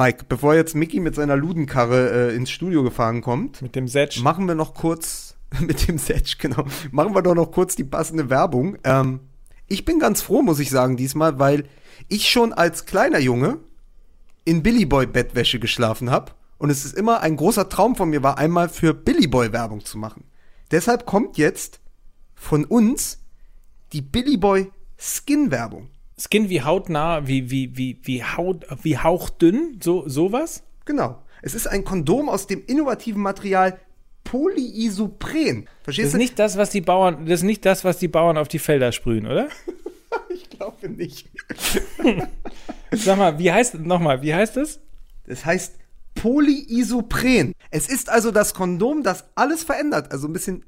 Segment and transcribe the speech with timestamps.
[0.00, 4.22] Mike, bevor jetzt Mickey mit seiner Ludenkarre äh, ins Studio gefahren kommt, Mit dem Setsch.
[4.22, 6.64] machen wir noch kurz mit dem Setch, genau.
[6.90, 8.78] Machen wir doch noch kurz die passende Werbung.
[8.82, 9.20] Ähm,
[9.66, 11.64] ich bin ganz froh, muss ich sagen, diesmal, weil
[12.08, 13.58] ich schon als kleiner Junge
[14.46, 18.22] in Billy Boy Bettwäsche geschlafen habe und es ist immer ein großer Traum von mir
[18.22, 20.24] war, einmal für Billy Boy Werbung zu machen.
[20.70, 21.78] Deshalb kommt jetzt
[22.34, 23.18] von uns
[23.92, 25.90] die Billy Boy Skin Werbung.
[26.20, 30.62] Skin wie hautnah, wie, wie, wie, wie, Haut, wie hauchdünn, so, sowas?
[30.84, 31.22] Genau.
[31.42, 33.78] Es ist ein Kondom aus dem innovativen Material
[34.24, 35.64] Polyisopren.
[35.64, 36.18] Das Verstehst ist du?
[36.18, 38.92] nicht das, was die Bauern, das ist nicht das, was die Bauern auf die Felder
[38.92, 39.48] sprühen, oder?
[40.28, 41.28] Ich glaube nicht.
[42.90, 44.80] Sag mal, wie heißt, nochmal, wie heißt es?
[45.26, 45.76] Das heißt
[46.16, 47.54] Polyisopren.
[47.70, 50.10] Es ist also das Kondom, das alles verändert.
[50.12, 50.64] Also ein bisschen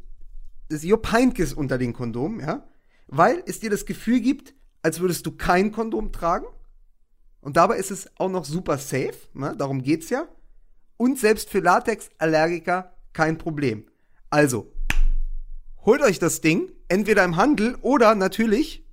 [0.68, 2.64] das Heynckes unter den Kondomen, ja?
[3.08, 6.46] Weil es dir das Gefühl gibt, als würdest du kein Kondom tragen.
[7.40, 9.56] Und dabei ist es auch noch super safe, ne?
[9.56, 10.28] darum geht's ja.
[10.96, 13.86] Und selbst für Latex-Allergiker kein Problem.
[14.30, 14.72] Also,
[15.84, 18.86] holt euch das Ding, entweder im Handel oder natürlich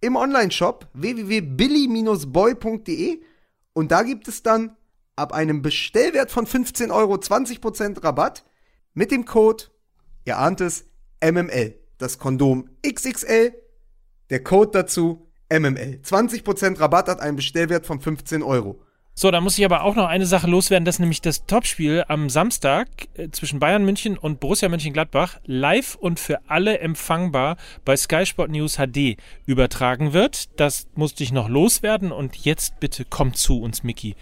[0.00, 3.22] im Online-Shop www.billy-boy.de
[3.72, 4.76] und da gibt es dann
[5.16, 8.44] ab einem Bestellwert von 15 Euro 20% Rabatt
[8.94, 9.64] mit dem Code,
[10.24, 10.84] ihr ahnt es,
[11.22, 11.78] MML.
[11.98, 13.54] Das Kondom XXL,
[14.34, 16.00] der Code dazu MML.
[16.02, 18.80] 20% Rabatt hat einen Bestellwert von 15 Euro.
[19.14, 22.28] So, da muss ich aber auch noch eine Sache loswerden, dass nämlich das Topspiel am
[22.28, 28.26] Samstag äh, zwischen Bayern München und Borussia Mönchengladbach live und für alle empfangbar bei Sky
[28.26, 30.58] Sport News HD übertragen wird.
[30.58, 34.16] Das musste ich noch loswerden und jetzt bitte komm zu uns, Mickey.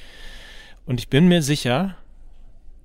[0.84, 1.96] Und ich bin mir sicher,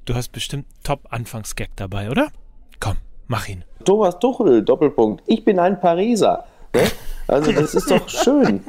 [0.05, 2.31] du hast bestimmt Top-Anfangsgag dabei, oder?
[2.79, 2.95] Komm,
[3.27, 3.65] mach ihn.
[3.83, 5.25] Thomas Tuchel, Doppelpunkt.
[5.27, 6.45] Ich bin ein Pariser.
[6.77, 6.87] Ne?
[7.27, 8.61] Also das ist doch schön.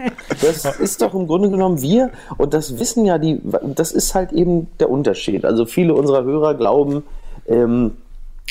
[0.42, 3.40] Das ist doch im Grunde genommen wir und das wissen ja die,
[3.74, 5.44] das ist halt eben der Unterschied.
[5.44, 7.04] Also viele unserer Hörer glauben,
[7.46, 7.92] ähm,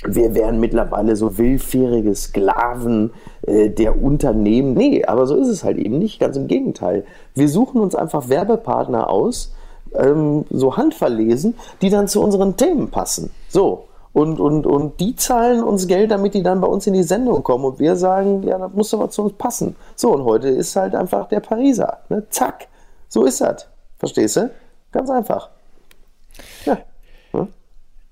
[0.05, 4.75] wir wären mittlerweile so willfährige Sklaven äh, der Unternehmen.
[4.75, 6.19] Nee, aber so ist es halt eben nicht.
[6.19, 7.03] Ganz im Gegenteil.
[7.33, 9.53] Wir suchen uns einfach Werbepartner aus,
[9.95, 13.31] ähm, so handverlesen, die dann zu unseren Themen passen.
[13.49, 13.86] So.
[14.17, 17.43] Und, und, und die zahlen uns Geld, damit die dann bei uns in die Sendung
[17.43, 17.65] kommen.
[17.65, 19.75] Und wir sagen, ja, das muss aber zu uns passen.
[19.95, 21.99] So, und heute ist halt einfach der Pariser.
[22.09, 22.27] Ne?
[22.31, 22.67] Zack.
[23.09, 23.67] So ist das.
[23.99, 24.49] Verstehst du?
[24.91, 25.49] Ganz einfach.
[26.65, 26.79] Ja.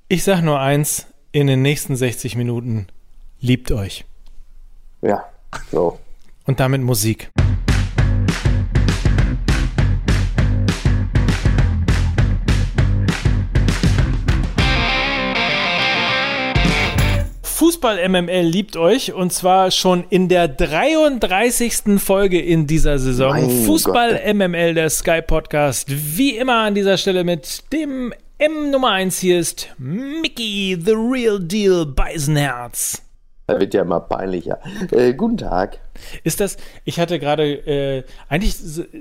[0.08, 2.86] Ich sag nur eins, in den nächsten 60 Minuten
[3.40, 4.06] liebt euch.
[5.02, 5.26] Ja.
[5.72, 5.98] So.
[6.46, 7.32] Und damit Musik.
[17.66, 22.00] Fußball MML liebt euch und zwar schon in der 33.
[22.00, 23.32] Folge in dieser Saison.
[23.32, 25.88] Mein Fußball MML, der Sky Podcast.
[25.90, 31.40] Wie immer an dieser Stelle mit dem M Nummer 1 hier ist Mickey, the real
[31.40, 33.02] deal Beisenherz.
[33.48, 34.60] Da wird ja immer peinlicher.
[34.92, 35.80] Äh, guten Tag.
[36.24, 38.58] Ist das, ich hatte gerade, äh, eigentlich,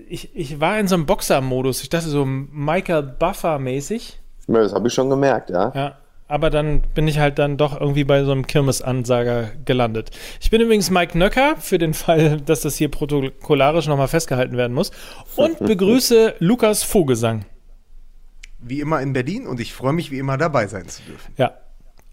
[0.08, 1.82] ich, ich war in so einem Boxer-Modus.
[1.82, 4.20] Ich dachte so Michael Buffer-mäßig.
[4.48, 5.70] Ja, Das habe ich schon gemerkt, ja.
[5.74, 5.98] Ja.
[6.26, 10.10] Aber dann bin ich halt dann doch irgendwie bei so einem Kirmesansager gelandet.
[10.40, 14.72] Ich bin übrigens Mike Nöcker, für den Fall, dass das hier protokollarisch nochmal festgehalten werden
[14.72, 14.90] muss.
[15.36, 17.44] Und begrüße Lukas Vogelsang.
[18.60, 21.34] Wie immer in Berlin und ich freue mich, wie immer dabei sein zu dürfen.
[21.36, 21.58] Ja.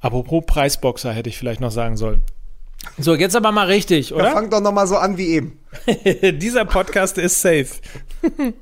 [0.02, 2.22] Apropos Preisboxer hätte ich vielleicht noch sagen sollen.
[2.98, 4.32] So, jetzt aber mal richtig, Ja, oder?
[4.32, 5.60] fang doch noch mal so an wie eben.
[6.40, 7.68] Dieser Podcast ist safe.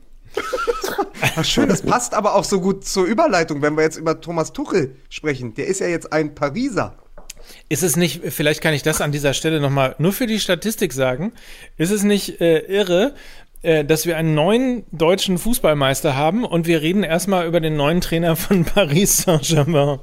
[1.43, 4.95] Schön, das passt aber auch so gut zur Überleitung, wenn wir jetzt über Thomas Tuchel
[5.09, 5.53] sprechen.
[5.53, 6.95] Der ist ja jetzt ein Pariser.
[7.67, 10.93] Ist es nicht, vielleicht kann ich das an dieser Stelle nochmal nur für die Statistik
[10.93, 11.33] sagen,
[11.77, 13.15] ist es nicht äh, irre,
[13.61, 18.01] äh, dass wir einen neuen deutschen Fußballmeister haben und wir reden erstmal über den neuen
[18.01, 19.99] Trainer von Paris Saint-Germain.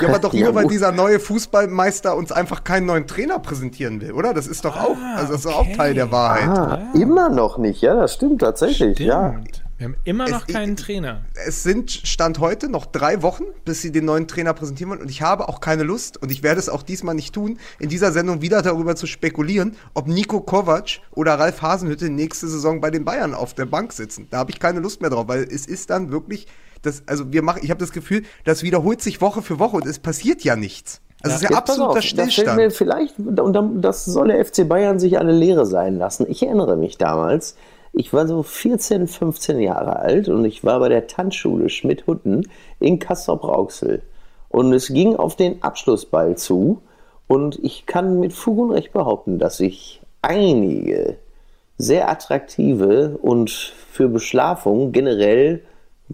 [0.00, 3.38] Ja, aber doch Ja, nur, weil wo- dieser neue Fußballmeister uns einfach keinen neuen Trainer
[3.38, 4.34] präsentieren will, oder?
[4.34, 5.66] Das ist doch auch, also das ist auch.
[5.76, 6.48] Teil der Wahrheit.
[6.48, 9.32] Ah, immer noch nicht, ja, das stimmt tatsächlich, ja.
[9.32, 9.62] Stimmt.
[9.78, 11.20] Wir haben immer noch Es- keinen Trainer.
[11.46, 15.02] Es sind Stand heute noch drei Wochen, bis sie den neuen Trainer präsentieren wollen.
[15.02, 17.90] Und ich habe auch keine Lust, und ich werde es auch diesmal nicht tun, in
[17.90, 22.90] dieser Sendung wieder darüber zu spekulieren, ob Nico Kovac oder Ralf Hasenhütte nächste Saison bei
[22.90, 24.28] den Bayern auf der Bank sitzen.
[24.30, 26.46] Da habe ich keine Lust mehr drauf, weil es ist dann wirklich,
[26.86, 29.86] das, also wir machen, ich habe das Gefühl, das wiederholt sich Woche für Woche und
[29.86, 31.00] es passiert ja nichts.
[31.22, 32.56] Also es ist ja absoluter auf, Stillstand.
[32.56, 36.26] mir vielleicht, und dann- das soll der FC Bayern sich eine Lehre sein lassen.
[36.28, 37.56] Ich erinnere mich damals,
[37.92, 42.46] ich war so 14, 15 Jahre alt und ich war bei der Tanzschule Schmidt-Hutten
[42.78, 44.02] in Kassel-Brauxel.
[44.50, 46.82] Und es ging auf den Abschlussball zu
[47.26, 51.16] und ich kann mit Fug und Recht behaupten, dass ich einige
[51.78, 55.62] sehr attraktive und für Beschlafung generell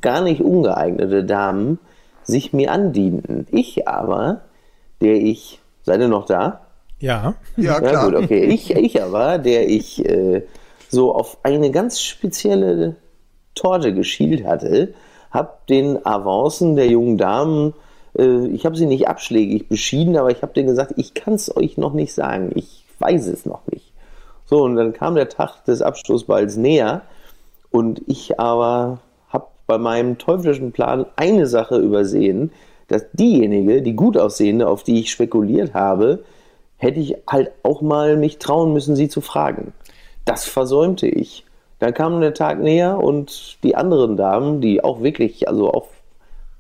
[0.01, 1.79] gar nicht ungeeignete Damen
[2.25, 3.47] sich mir andienten.
[3.51, 4.43] Ich aber,
[5.01, 6.67] der ich, seid ihr noch da?
[6.99, 7.35] Ja.
[7.57, 8.05] Ja, Ja, klar.
[8.07, 8.45] gut, okay.
[8.45, 10.43] Ich, ich aber, der ich äh,
[10.89, 12.97] so auf eine ganz spezielle
[13.55, 14.95] Torte geschielt hatte,
[15.31, 17.75] habe den Avancen der jungen Damen,
[18.17, 21.55] äh, ich habe sie nicht abschlägig beschieden, aber ich habe denen gesagt, ich kann es
[21.55, 22.53] euch noch nicht sagen.
[22.55, 23.93] Ich weiß es noch nicht.
[24.45, 27.03] So, und dann kam der Tag des Abschlussballs näher
[27.71, 28.99] und ich aber
[29.73, 32.53] bei meinem teuflischen Plan eine Sache übersehen,
[32.89, 36.25] dass diejenige, die gut aussehende, auf die ich spekuliert habe,
[36.77, 39.73] hätte ich halt auch mal mich trauen müssen, sie zu fragen.
[40.27, 41.47] Das versäumte ich.
[41.79, 45.89] Dann kam der Tag näher und die anderen Damen, die auch wirklich, also auf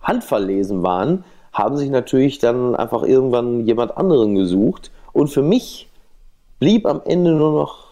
[0.00, 4.91] handverlesen waren, haben sich natürlich dann einfach irgendwann jemand anderen gesucht.
[5.12, 5.91] Und für mich
[6.61, 7.88] blieb am Ende nur noch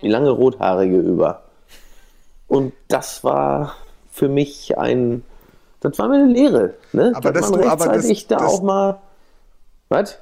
[0.00, 1.42] die lange Rothaarige über.
[2.46, 3.74] Und das war
[4.18, 5.22] für mich ein,
[5.80, 6.74] das war mir eine Lehre.
[6.92, 7.12] Ne?
[7.14, 9.00] Aber dass dass man du- aber das- da das- auch mal,
[9.88, 10.18] was?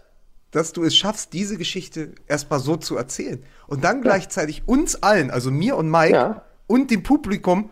[0.52, 3.42] dass du es schaffst, diese Geschichte erstmal so zu erzählen.
[3.66, 6.42] Und dann gleichzeitig uns allen, also mir und Mike Ja.
[6.66, 7.70] und dem Publikum,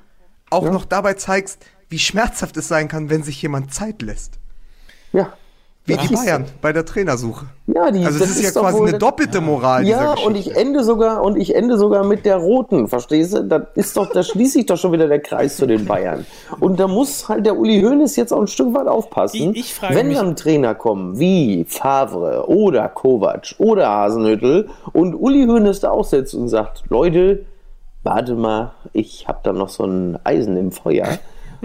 [0.51, 4.39] auch noch dabei zeigst, wie schmerzhaft es sein kann, wenn sich jemand Zeit lässt.
[5.13, 5.33] Ja.
[5.87, 7.45] Wie Das die ist- Bayern bei der Trainersuche.
[7.67, 10.83] Ja, die, Also das, ist ja doch quasi eine doppelte Moral Ja, und ich ende
[10.83, 13.45] sogar und ich ende sogar mit der roten, verstehst du?
[13.45, 16.25] Da ist doch, da schließt sich doch schon wieder der Kreis zu den Bayern.
[16.59, 19.51] Und da muss halt der Uli Hoeneß jetzt auch ein Stück weit aufpassen.
[19.51, 25.15] Ich- ich frage wenn mich- dann Trainer kommen wie Favre oder Kovac oder Hasenhüttel und
[25.15, 27.45] Uli Hoeneß da auch sitzt und sagt, Leute,
[28.03, 31.09] warte mal, ich habe da noch so ein Eisen im Feuer.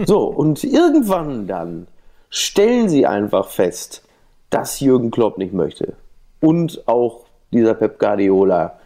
[0.04, 1.86] So, und irgendwann dann
[2.28, 4.02] stellen sie einfach fest,
[4.50, 5.94] dass Jürgen Klopp nicht möchte
[6.40, 8.78] und auch dieser Pep Guardiola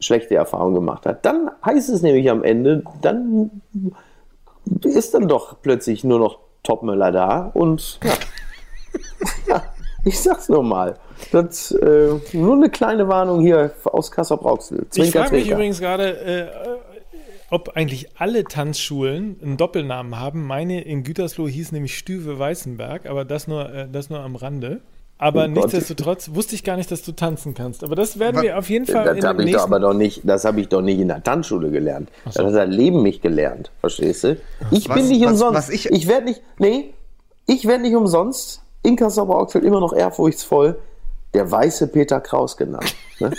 [0.00, 1.24] schlechte Erfahrungen gemacht hat.
[1.24, 3.62] Dann heißt es nämlich am Ende, dann
[4.82, 8.12] ist dann doch plötzlich nur noch Topmöller da und ja,
[9.48, 9.62] ja
[10.04, 10.98] ich sag's nur mal.
[11.30, 14.86] Das, äh, nur eine kleine Warnung hier aus Kassel-Brauxel.
[14.94, 16.48] Ich frage mich übrigens gerade, äh,
[17.50, 20.46] ob eigentlich alle Tanzschulen einen Doppelnamen haben.
[20.46, 24.80] Meine in Gütersloh hieß nämlich Stüwe Weißenberg, aber das nur, äh, das nur am Rande.
[25.22, 27.84] Aber Oh nichtsdestotrotz wusste ich gar nicht, dass du tanzen kannst.
[27.84, 29.94] Aber das werden wir auf jeden Fall Das in habe dem ich doch aber doch
[29.94, 32.10] nicht, das habe ich doch nicht in der Tanzschule gelernt.
[32.24, 34.36] Das hat das Leben mich gelernt, verstehst du?
[34.72, 35.58] Ich Was- bin nicht was- umsonst.
[35.58, 36.92] was ich- ich werde nicht, nee,
[37.46, 40.78] ich werde nicht umsonst in Kassel-Brauxel immer noch ehrfurchtsvoll
[41.34, 42.92] der weiße Peter Kraus genannt.
[43.20, 43.30] Ne?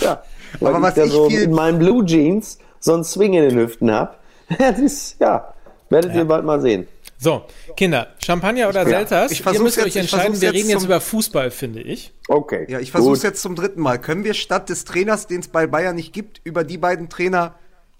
[0.00, 0.22] ja,
[0.60, 3.48] weil Aber ich was da ich so in meinen Blue Jeans so einen Swing in
[3.48, 4.14] den Hüften habe.
[4.58, 5.52] Das ist, ja,
[5.90, 6.86] werdet ihr bald mal sehen.
[7.18, 7.44] So,
[7.76, 9.32] Kinder, Champagner oder Ja, Selters?
[9.32, 10.40] ich Ihr müsst jetzt- euch entscheiden.
[10.40, 12.12] Wir reden jetzt über Fußball, finde ich.
[12.28, 12.66] Okay.
[12.68, 13.98] Ja, ich versuche es jetzt zum dritten Mal.
[13.98, 17.54] Können wir statt des Trainers, den es bei Bayern nicht gibt, über die beiden Trainer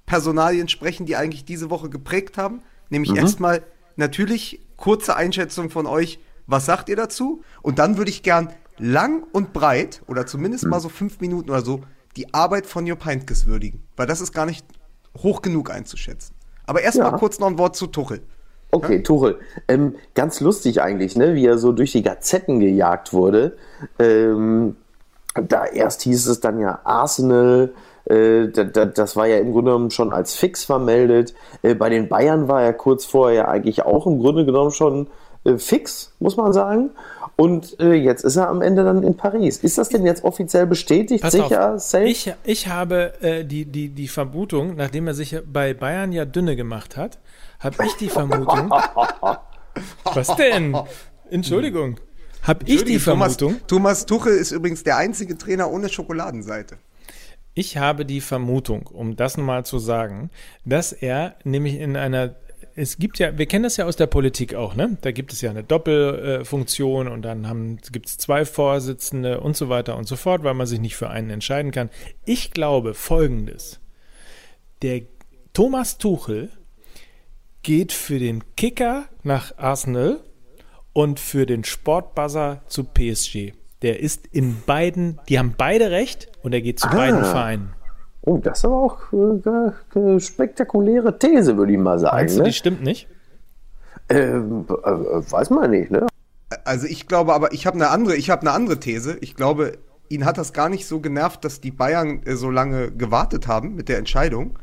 [0.04, 2.60] Personalien sprechen, die eigentlich diese Woche geprägt haben?
[2.90, 3.16] Nämlich Mhm.
[3.18, 3.62] erstmal
[3.96, 6.18] natürlich kurze Einschätzung von euch.
[6.46, 7.42] Was sagt ihr dazu?
[7.62, 10.70] Und dann würde ich gern lang und breit oder zumindest Mhm.
[10.70, 11.80] mal so fünf Minuten oder so
[12.16, 13.82] die Arbeit von Jupp Heynckes würdigen.
[13.96, 14.64] Weil das ist gar nicht
[15.16, 16.34] hoch genug einzuschätzen.
[16.66, 17.18] Aber erstmal Ja.
[17.18, 18.20] kurz noch ein Wort zu Tuchel.
[18.70, 19.38] Okay, Tuchel.
[19.68, 23.56] Ähm, ganz lustig eigentlich, ne, wie er so durch die Gazetten gejagt wurde.
[23.98, 24.76] Ähm,
[25.34, 27.72] da erst hieß es dann ja Arsenal,
[28.06, 31.34] äh, da, da, das war ja im Grunde genommen schon als fix vermeldet.
[31.62, 35.08] Äh, bei den Bayern war er kurz vorher eigentlich auch im Grunde genommen schon
[35.44, 36.90] äh, fix, muss man sagen.
[37.38, 39.58] Und jetzt ist er am Ende dann in Paris.
[39.58, 41.20] Ist das denn jetzt offiziell bestätigt?
[41.22, 41.74] Pass sicher?
[41.74, 42.04] auf, safe?
[42.04, 43.12] ich, ich habe
[43.44, 47.18] die, die, die Vermutung, nachdem er sich bei Bayern ja dünne gemacht hat,
[47.60, 48.70] habe ich die Vermutung.
[50.04, 50.76] was denn?
[51.30, 51.98] Entschuldigung.
[52.42, 56.78] Habe ich die Thomas, Vermutung, Thomas Tuchel ist übrigens der einzige Trainer ohne Schokoladenseite.
[57.54, 60.30] ich habe die Vermutung, um das nochmal zu sagen,
[60.64, 62.36] dass er nämlich in einer
[62.78, 64.98] es gibt ja, wir kennen das ja aus der Politik auch, ne?
[65.00, 69.96] Da gibt es ja eine Doppelfunktion und dann gibt es zwei Vorsitzende und so weiter
[69.96, 71.88] und so fort, weil man sich nicht für einen entscheiden kann.
[72.26, 73.80] Ich glaube folgendes.
[74.82, 75.02] Der
[75.54, 76.50] Thomas Tuchel
[77.66, 80.20] geht für den Kicker nach Arsenal
[80.92, 83.54] und für den Sportbuzzer zu PSG.
[83.82, 87.72] Der ist in beiden, die haben beide recht und er geht zu beiden Vereinen.
[88.22, 92.16] Oh, das ist aber auch äh, eine spektakuläre These, würde ich mal sagen.
[92.16, 92.48] Meinst du, ne?
[92.48, 93.08] die stimmt nicht?
[94.10, 94.72] Ähm, äh,
[95.32, 96.06] weiß man nicht, ne?
[96.64, 99.18] Also ich glaube aber, ich habe eine andere, ich habe eine andere These.
[99.20, 99.72] Ich glaube,
[100.08, 103.74] ihn hat das gar nicht so genervt, dass die Bayern äh, so lange gewartet haben
[103.74, 104.56] mit der Entscheidung,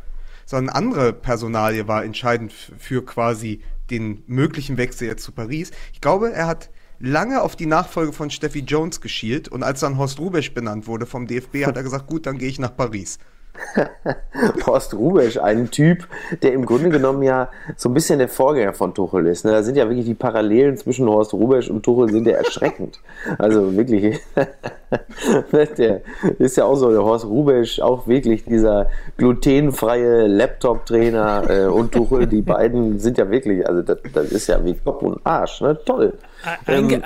[0.45, 5.71] sondern andere Personalie war entscheidend für quasi den möglichen Wechsel jetzt zu Paris.
[5.93, 6.69] Ich glaube, er hat
[6.99, 11.05] lange auf die Nachfolge von Steffi Jones geschielt und als dann Horst Rubesch benannt wurde
[11.05, 13.19] vom DFB, hat er gesagt, gut, dann gehe ich nach Paris.
[14.65, 16.07] Horst Rubesch, ein Typ,
[16.41, 19.45] der im Grunde genommen ja so ein bisschen der Vorgänger von Tuchel ist.
[19.45, 19.51] Ne?
[19.51, 22.99] Da sind ja wirklich die Parallelen zwischen Horst Rubesch und Tuchel sind ja erschreckend.
[23.37, 24.19] Also wirklich,
[25.51, 26.01] der
[26.39, 32.27] ist ja auch so, der Horst Rubesch, auch wirklich dieser glutenfreie Laptop-Trainer äh, und Tuchel,
[32.27, 35.77] die beiden sind ja wirklich, also das, das ist ja wie Kopf und Arsch, ne?
[35.85, 36.13] toll.
[36.43, 37.03] Eig ähm,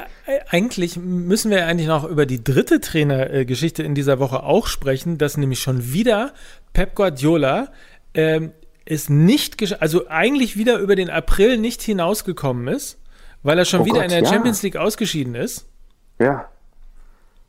[0.50, 5.38] eigentlich müssen wir eigentlich noch über die dritte Trainergeschichte in dieser Woche auch sprechen, dass
[5.38, 6.34] nämlich schon wieder
[6.74, 7.70] Pep Guardiola
[8.13, 8.51] ähm,
[8.86, 13.00] es nicht, also eigentlich wieder über den April nicht hinausgekommen ist,
[13.44, 14.29] weil er schon oh wieder Gott, in der ja.
[14.29, 15.65] Champions League ausgeschieden ist.
[16.20, 16.50] Ja.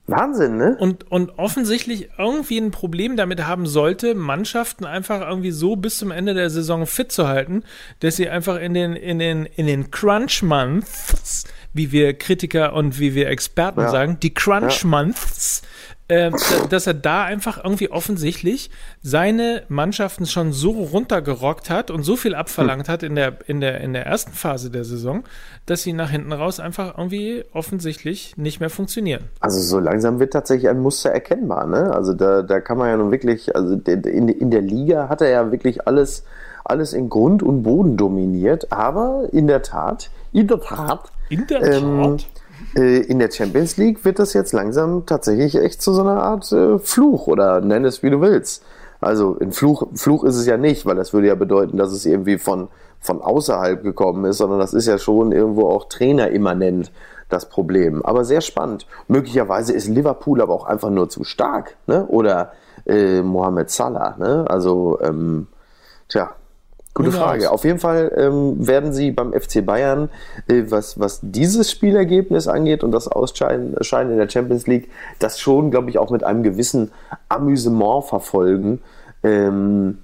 [0.08, 0.76] Wahnsinn, ne?
[0.80, 6.10] Und, und offensichtlich irgendwie ein Problem damit haben sollte, Mannschaften einfach irgendwie so bis zum
[6.10, 7.62] Ende der Saison fit zu halten,
[8.00, 12.98] dass sie einfach in den, in den, in den Crunch Months wie wir Kritiker und
[12.98, 13.90] wie wir Experten ja.
[13.90, 14.84] sagen, die Crunch.
[14.84, 15.62] Months,
[16.08, 16.30] äh,
[16.70, 18.70] dass er da einfach irgendwie offensichtlich
[19.02, 22.92] seine Mannschaften schon so runtergerockt hat und so viel abverlangt hm.
[22.92, 25.24] hat in der, in, der, in der ersten Phase der Saison,
[25.66, 29.24] dass sie nach hinten raus einfach irgendwie offensichtlich nicht mehr funktionieren.
[29.40, 31.66] Also so langsam wird tatsächlich ein Muster erkennbar.
[31.66, 31.92] Ne?
[31.94, 35.28] Also da, da kann man ja nun wirklich, also in, in der Liga hat er
[35.28, 36.24] ja wirklich alles,
[36.64, 41.62] alles in Grund und Boden dominiert, aber in der Tat, in der Tat in der
[41.62, 42.16] ähm,
[42.76, 46.50] äh, in der Champions League wird das jetzt langsam tatsächlich echt zu so einer Art
[46.52, 48.64] äh, Fluch oder nenn es wie du willst.
[49.00, 52.04] Also ein Fluch, Fluch ist es ja nicht, weil das würde ja bedeuten, dass es
[52.04, 52.68] irgendwie von,
[52.98, 56.90] von außerhalb gekommen ist, sondern das ist ja schon irgendwo auch trainerimmanent
[57.28, 58.04] das Problem.
[58.04, 58.86] Aber sehr spannend.
[59.06, 62.06] Möglicherweise ist Liverpool aber auch einfach nur zu stark, ne?
[62.06, 62.52] Oder
[62.86, 64.44] äh, Mohamed Salah, ne?
[64.48, 65.46] Also, ähm,
[66.08, 66.30] tja,
[66.98, 67.50] Gute Frage.
[67.50, 70.10] Auf jeden Fall ähm, werden sie beim FC Bayern,
[70.48, 74.90] äh, was, was dieses Spielergebnis angeht und das Ausscheiden in der Champions League,
[75.20, 76.90] das schon, glaube ich, auch mit einem gewissen
[77.28, 78.80] Amüsement verfolgen.
[79.22, 79.98] Ähm,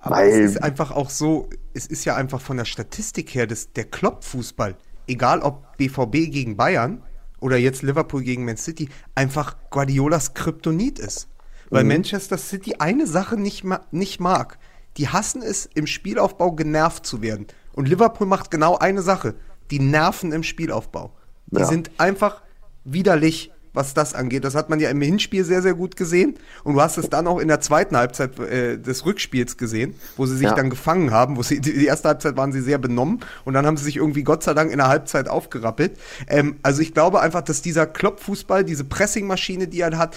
[0.00, 3.46] Aber weil, es ist einfach auch so, es ist ja einfach von der Statistik her
[3.46, 4.74] das, der Klopp-Fußball,
[5.06, 7.02] egal ob BVB gegen Bayern
[7.40, 11.28] oder jetzt Liverpool gegen Man City, einfach Guardiolas Kryptonit ist.
[11.70, 11.90] Weil mhm.
[11.90, 14.58] Manchester City eine Sache nicht, ma nicht mag
[14.96, 17.46] die hassen es, im Spielaufbau genervt zu werden.
[17.72, 19.34] Und Liverpool macht genau eine Sache.
[19.70, 21.12] Die nerven im Spielaufbau.
[21.46, 21.66] Die ja.
[21.66, 22.42] sind einfach
[22.84, 24.44] widerlich, was das angeht.
[24.44, 26.34] Das hat man ja im Hinspiel sehr, sehr gut gesehen.
[26.62, 30.26] Und du hast es dann auch in der zweiten Halbzeit äh, des Rückspiels gesehen, wo
[30.26, 30.54] sie sich ja.
[30.54, 31.36] dann gefangen haben.
[31.36, 34.24] Wo sie, die erste Halbzeit waren sie sehr benommen und dann haben sie sich irgendwie
[34.24, 35.98] Gott sei Dank in der Halbzeit aufgerappelt.
[36.28, 40.16] Ähm, also ich glaube einfach, dass dieser Kloppfußball, diese Pressingmaschine, die er hat,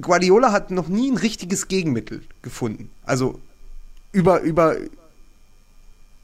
[0.00, 2.90] Guardiola hat noch nie ein richtiges Gegenmittel gefunden.
[3.04, 3.38] Also
[4.12, 4.76] über, über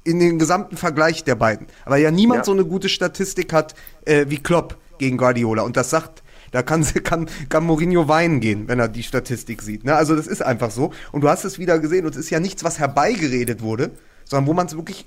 [0.04, 1.66] in den gesamten Vergleich der beiden.
[1.84, 2.44] Aber ja niemand ja.
[2.44, 5.62] so eine gute Statistik hat äh, wie Klopp gegen Guardiola.
[5.62, 9.84] Und das sagt, da kann, kann, kann Mourinho weinen gehen, wenn er die Statistik sieht.
[9.84, 9.94] Ne?
[9.94, 10.92] Also das ist einfach so.
[11.12, 13.90] Und du hast es wieder gesehen, und es ist ja nichts, was herbeigeredet wurde,
[14.24, 15.06] sondern wo man es wirklich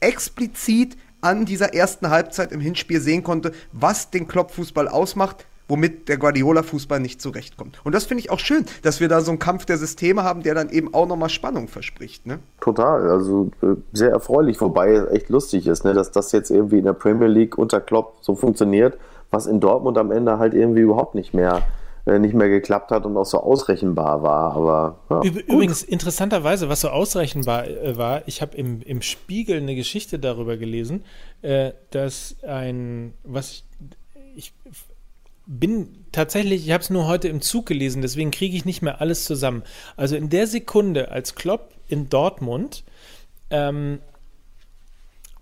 [0.00, 6.18] explizit an dieser ersten Halbzeit im Hinspiel sehen konnte, was den Klopp-Fußball ausmacht, womit der
[6.18, 7.80] Guardiola-Fußball nicht zurechtkommt.
[7.84, 10.42] Und das finde ich auch schön, dass wir da so einen Kampf der Systeme haben,
[10.42, 12.26] der dann eben auch nochmal Spannung verspricht.
[12.26, 12.40] Ne?
[12.60, 16.78] Total, also äh, sehr erfreulich, wobei es echt lustig ist, ne, dass das jetzt irgendwie
[16.78, 18.98] in der Premier League unter Klopp so funktioniert,
[19.30, 21.62] was in Dortmund am Ende halt irgendwie überhaupt nicht mehr
[22.06, 24.56] äh, nicht mehr geklappt hat und auch so ausrechenbar war.
[24.56, 25.90] Aber ja, übrigens gut.
[25.90, 31.04] interessanterweise, was so ausrechenbar äh, war, ich habe im, im Spiegel eine Geschichte darüber gelesen,
[31.42, 33.64] äh, dass ein was ich,
[34.34, 34.52] ich
[35.58, 39.00] bin tatsächlich, ich habe es nur heute im Zug gelesen, deswegen kriege ich nicht mehr
[39.00, 39.64] alles zusammen.
[39.96, 42.84] Also in der Sekunde, als Klopp in Dortmund
[43.50, 43.98] ähm,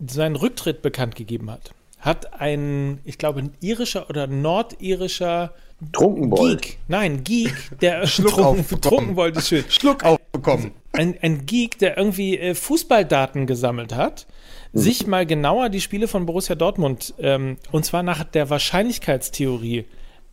[0.04, 5.52] seinen Rücktritt bekannt gegeben hat, hat ein, ich glaube, ein irischer oder nordirischer
[5.92, 6.62] Trunkenbold.
[6.62, 9.64] Geek, nein, Geek, der Schluck trunken, Trunkenbold ist schön.
[9.68, 10.72] Schluck aufbekommen.
[10.92, 14.26] Ein, ein Geek, der irgendwie äh, Fußballdaten gesammelt hat
[14.72, 14.78] Mhm.
[14.78, 19.86] sich mal genauer die Spiele von Borussia Dortmund ähm, und zwar nach der Wahrscheinlichkeitstheorie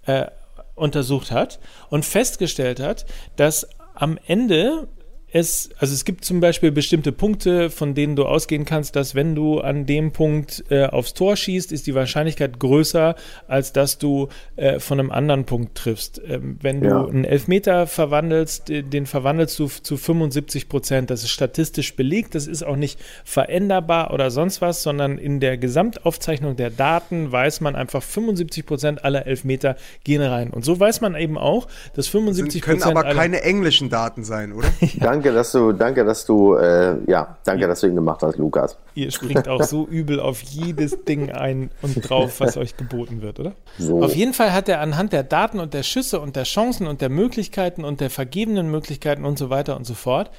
[0.05, 0.27] äh,
[0.75, 1.59] untersucht hat
[1.89, 4.87] und festgestellt hat, dass am Ende
[5.35, 9.35] es, also es gibt zum Beispiel bestimmte Punkte, von denen du ausgehen kannst, dass wenn
[9.35, 13.15] du an dem Punkt äh, aufs Tor schießt, ist die Wahrscheinlichkeit größer,
[13.45, 16.21] als dass du äh, von einem anderen Punkt triffst.
[16.25, 17.05] Ähm, wenn du ja.
[17.05, 21.09] einen Elfmeter verwandelst, den verwandelst du zu 75 Prozent.
[21.09, 25.57] Das ist statistisch belegt, das ist auch nicht veränderbar oder sonst was, sondern in der
[25.57, 29.75] Gesamtaufzeichnung der Daten weiß man einfach 75 Prozent aller Elfmeter
[30.05, 30.51] gehen rein.
[30.51, 32.83] Und so weiß man eben auch, dass 75 Prozent.
[32.83, 34.69] können aber keine englischen Daten sein, oder?
[34.97, 38.37] Danke danke, dass du, danke, dass du, äh, ja, danke, dass du ihn gemacht hast,
[38.37, 38.77] Lukas.
[38.93, 43.39] Ihr springt auch so übel auf jedes Ding ein und drauf, was euch geboten wird,
[43.39, 43.53] oder?
[43.79, 44.03] So.
[44.03, 47.01] Auf jeden Fall hat er anhand der Daten und der Schüsse und der Chancen und
[47.01, 50.29] der Möglichkeiten und der vergebenen Möglichkeiten und so weiter und so fort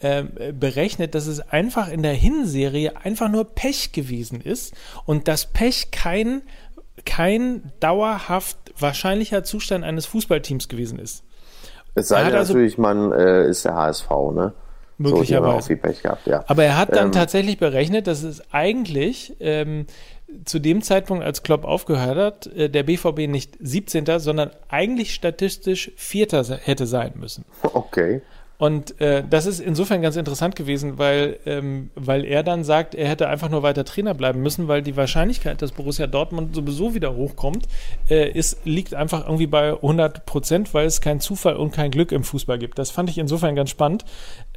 [0.00, 5.46] äh, berechnet, dass es einfach in der Hinserie einfach nur Pech gewesen ist und das
[5.46, 6.42] Pech kein,
[7.04, 11.24] kein dauerhaft wahrscheinlicher Zustand eines Fußballteams gewesen ist.
[11.94, 14.52] Es sei denn also- natürlich, man äh, ist der HSV, ne?
[15.02, 15.66] So, Möglicherweise.
[15.68, 16.44] viel Pech gehabt, ja.
[16.46, 17.12] Aber er hat dann Ähm.
[17.12, 19.86] tatsächlich berechnet, dass es eigentlich ähm,
[20.44, 25.90] zu dem Zeitpunkt, als Klopp aufgehört hat, äh, der BVB nicht 17., sondern eigentlich statistisch
[25.96, 27.44] Vierter hätte sein müssen.
[27.62, 28.20] Okay.
[28.60, 33.08] Und äh, das ist insofern ganz interessant gewesen, weil, ähm, weil er dann sagt, er
[33.08, 37.16] hätte einfach nur weiter Trainer bleiben müssen, weil die Wahrscheinlichkeit, dass Borussia Dortmund sowieso wieder
[37.16, 37.68] hochkommt,
[38.10, 42.12] äh, ist, liegt einfach irgendwie bei 100 Prozent, weil es keinen Zufall und kein Glück
[42.12, 42.78] im Fußball gibt.
[42.78, 44.04] Das fand ich insofern ganz spannend,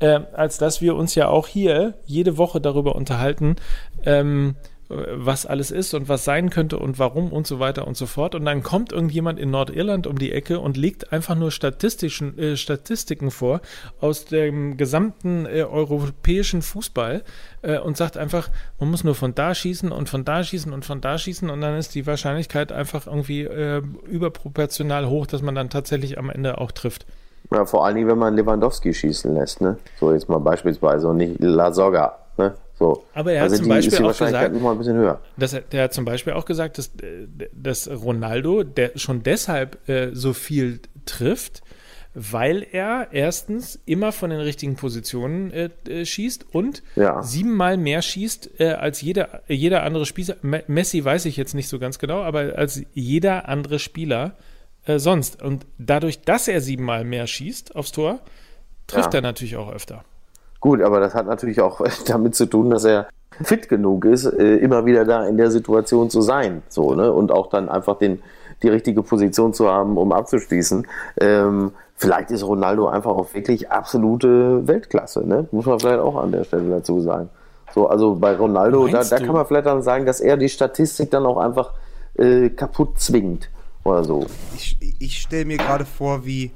[0.01, 3.55] äh, als dass wir uns ja auch hier jede Woche darüber unterhalten,
[4.05, 4.55] ähm,
[5.15, 8.35] was alles ist und was sein könnte und warum und so weiter und so fort.
[8.35, 12.57] Und dann kommt irgendjemand in Nordirland um die Ecke und legt einfach nur statistischen, äh,
[12.57, 13.62] Statistiken vor
[14.00, 17.23] aus dem gesamten äh, europäischen Fußball
[17.62, 20.85] äh, und sagt einfach, man muss nur von da schießen und von da schießen und
[20.85, 25.55] von da schießen und dann ist die Wahrscheinlichkeit einfach irgendwie äh, überproportional hoch, dass man
[25.55, 27.05] dann tatsächlich am Ende auch trifft.
[27.51, 29.77] Ja, vor allen Dingen, wenn man Lewandowski schießen lässt, ne?
[30.00, 32.55] So jetzt mal beispielsweise und nicht La Soga, ne?
[32.83, 33.03] So.
[33.13, 35.21] Aber er hat also zum Beispiel auch gesagt- noch mal ein bisschen höher.
[35.37, 36.91] Das, der hat zum Beispiel auch gesagt, dass,
[37.53, 41.61] dass Ronaldo der schon deshalb äh, so viel trifft,
[42.15, 47.23] weil er erstens immer von den richtigen Positionen äh, äh, schießt und Ja.
[47.23, 50.35] siebenmal mehr schießt äh, als jeder, jeder andere Spieler.
[50.43, 54.35] Me Messi weiß ich jetzt nicht so ganz genau, aber als jeder andere Spieler
[54.85, 55.41] äh, sonst.
[55.41, 58.19] Und dadurch, dass er siebenmal mehr schießt aufs Tor,
[58.85, 59.19] trifft Ja.
[59.19, 60.03] er natürlich auch öfter.
[60.63, 63.10] Gut, aber das hat natürlich auch damit zu tun, dass er
[63.41, 66.63] fit genug ist, äh, immer wieder da in der Situation zu sein.
[66.70, 67.12] So, ne?
[67.12, 68.24] Und auch dann einfach den,
[68.62, 70.88] die richtige Position zu haben, um abzuschließen.
[71.20, 75.50] Ähm, vielleicht ist Ronaldo einfach auch wirklich absolute Weltklasse, ne?
[75.51, 77.29] Muss man vielleicht auch an der Stelle dazu sagen.
[77.74, 81.12] So, also bei Ronaldo, da, da kann man vielleicht dann sagen, dass er die Statistik
[81.12, 81.74] dann auch einfach
[82.13, 83.50] äh, kaputt zwingt.
[83.83, 84.27] Oder so.
[84.55, 86.51] Ich, ich stelle mir gerade vor, wie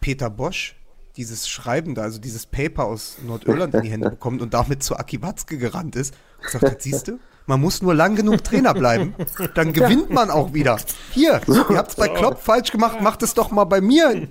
[0.00, 0.77] Peter Bosch
[1.18, 4.96] dieses Schreiben da, also dieses Paper aus Nordirland in die Hände bekommt und damit zu
[4.96, 9.14] Aki Watzke gerannt ist und gesagt siehst du, man muss nur lang genug Trainer bleiben,
[9.54, 10.76] dann gewinnt man auch wieder.
[11.10, 14.28] Hier, ihr habt es bei Klopp falsch gemacht, macht es doch mal bei mir.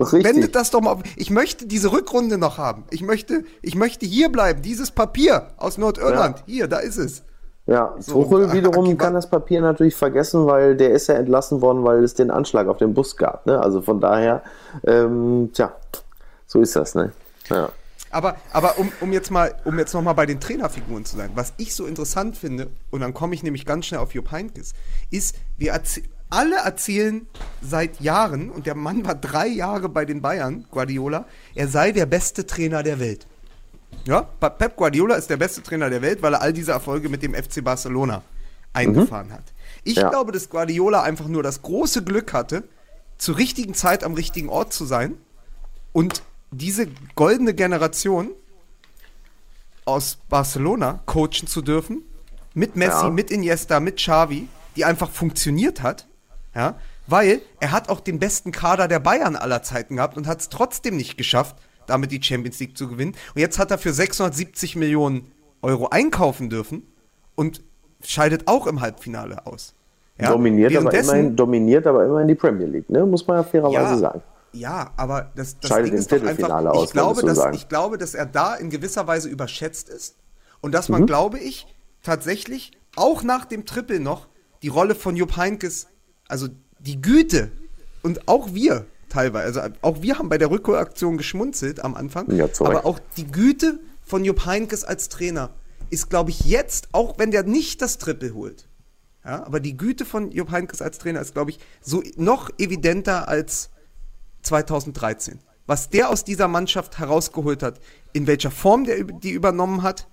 [0.00, 0.24] Richtig.
[0.24, 1.02] Wendet das doch mal auf.
[1.16, 2.84] Ich möchte diese Rückrunde noch haben.
[2.90, 4.62] Ich möchte, ich möchte hier bleiben.
[4.62, 6.42] Dieses Papier aus Nordirland.
[6.46, 7.22] Hier, da ist es.
[7.66, 11.60] Ja, So, Tuchel wiederum Akiba- kann das Papier natürlich vergessen, weil der ist ja entlassen
[11.60, 13.46] worden, weil es den Anschlag auf den Bus gab.
[13.46, 13.60] Ne?
[13.60, 14.42] Also von daher,
[14.86, 15.72] ähm, tja,
[16.48, 16.96] so ist das.
[16.96, 17.12] Ne?
[17.48, 17.70] Ja.
[18.10, 21.30] Aber, aber um, um jetzt mal, um jetzt noch mal bei den Trainerfiguren zu sein,
[21.34, 24.72] was ich so interessant finde, und dann komme ich nämlich ganz schnell auf Jupp Heynckes,
[25.10, 27.26] ist, wir erzäh- alle erzählen
[27.60, 32.06] seit Jahren, und der Mann war drei Jahre bei den Bayern, Guardiola, er sei der
[32.06, 33.26] beste Trainer der Welt.
[34.06, 37.22] Ja, Pep Guardiola ist der beste Trainer der Welt, weil er all diese Erfolge mit
[37.22, 38.22] dem FC Barcelona
[38.72, 39.44] eingefahren hat.
[39.84, 40.08] Ich Ja.
[40.08, 42.64] glaube, dass Guardiola einfach nur das große Glück hatte,
[43.18, 45.14] zur richtigen Zeit am richtigen Ort zu sein
[45.92, 48.30] und diese goldene Generation
[49.84, 52.02] aus Barcelona coachen zu dürfen,
[52.54, 53.10] mit Messi, Ja.
[53.10, 56.06] mit Iniesta, mit Xavi, die einfach funktioniert hat,
[56.54, 60.40] ja, weil er hat auch den besten Kader der Bayern aller Zeiten gehabt und hat
[60.40, 61.56] es trotzdem nicht geschafft,
[61.86, 63.14] damit die Champions League zu gewinnen.
[63.34, 65.30] Und jetzt hat er für 670 Millionen
[65.62, 66.82] Euro einkaufen dürfen
[67.34, 67.62] und
[68.02, 69.74] scheidet auch im Halbfinale aus.
[70.20, 73.06] Ja, dominiert, aber immerhin, dominiert aber immerhin die Premier League, ne?
[73.06, 74.20] muss man ja fairerweise sagen.
[74.52, 77.98] Ja, aber das, das Scheidet Ding ist doch einfach, aus, ich glaube, dass, ich glaube,
[77.98, 80.16] dass er da in gewisser Weise überschätzt ist
[80.60, 80.92] und dass Mhm.
[80.94, 81.66] man, glaube ich,
[82.02, 84.28] tatsächlich auch nach dem Triple noch
[84.62, 85.86] die Rolle von Jupp Heynckes,
[86.28, 87.50] also die Güte
[88.02, 92.46] und auch wir teilweise, also auch wir haben bei der Rückholaktion geschmunzelt am Anfang, Ja,
[92.60, 95.50] aber auch die Güte von Jupp Heynckes als Trainer
[95.90, 98.66] ist, glaube ich, jetzt, auch wenn der nicht das Triple holt,
[99.24, 103.28] ja, aber die Güte von Jupp Heynckes als Trainer ist, glaube ich, so noch evidenter
[103.28, 103.70] als
[104.48, 105.38] 2013.
[105.66, 107.78] Was der aus dieser Mannschaft herausgeholt hat,
[108.12, 110.08] in welcher Form der die übernommen hat,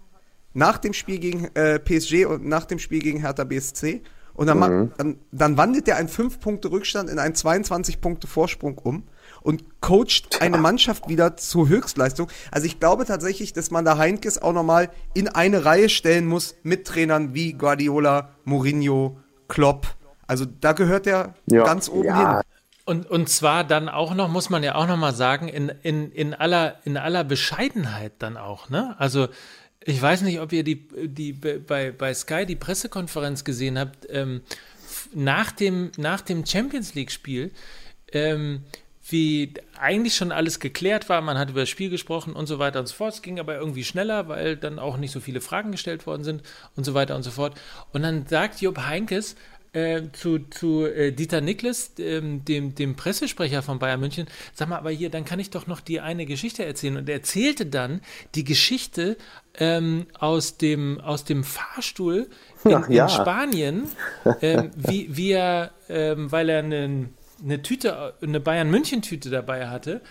[0.53, 4.01] nach dem Spiel gegen äh, PSG und nach dem Spiel gegen Hertha BSC.
[4.33, 9.03] Und dann, ma- dann, dann wandelt er einen 5-Punkte-Rückstand in einen 22-Punkte-Vorsprung um
[9.41, 12.27] und coacht eine Mannschaft wieder zur Höchstleistung.
[12.51, 16.55] Also ich glaube tatsächlich, dass man da Heinkes auch nochmal in eine Reihe stellen muss
[16.63, 19.17] mit Trainern wie Guardiola, Mourinho,
[19.47, 19.87] Klopp.
[20.27, 22.33] Also da gehört er Ja, ganz oben ja.
[22.37, 22.41] hin.
[22.85, 26.11] Und, und zwar dann auch noch, muss man ja auch noch mal sagen, in, in,
[26.11, 28.69] in, aller, in aller Bescheidenheit dann auch.
[28.69, 28.95] Ne?
[28.99, 29.27] Also
[29.83, 34.41] ich weiß nicht, ob ihr die, die bei, bei Sky die Pressekonferenz gesehen habt, ähm,
[35.13, 37.51] nach, dem, nach dem Champions League-Spiel,
[38.11, 38.61] ähm,
[39.07, 42.79] wie eigentlich schon alles geklärt war, man hat über das Spiel gesprochen und so weiter
[42.79, 43.13] und so fort.
[43.13, 46.41] Es ging aber irgendwie schneller, weil dann auch nicht so viele Fragen gestellt worden sind
[46.75, 47.55] und so weiter und so fort.
[47.93, 49.35] Und dann sagt Job Heinkes,
[49.75, 54.77] äh, zu, zu äh, Dieter Niklas, ähm, dem, dem Pressesprecher von Bayern München, sag mal,
[54.77, 56.95] aber hier, dann kann ich doch noch die eine Geschichte erzählen.
[56.95, 57.99] Und er erzählte dann
[58.35, 59.17] die Geschichte
[59.59, 62.29] ähm, aus, dem, aus dem Fahrstuhl
[62.63, 63.03] in, Ach, ja.
[63.03, 63.83] in Spanien,
[64.41, 70.01] ähm, wie, wie er, ähm, weil er einen eine Tüte, eine Bayern-München-Tüte dabei hatte,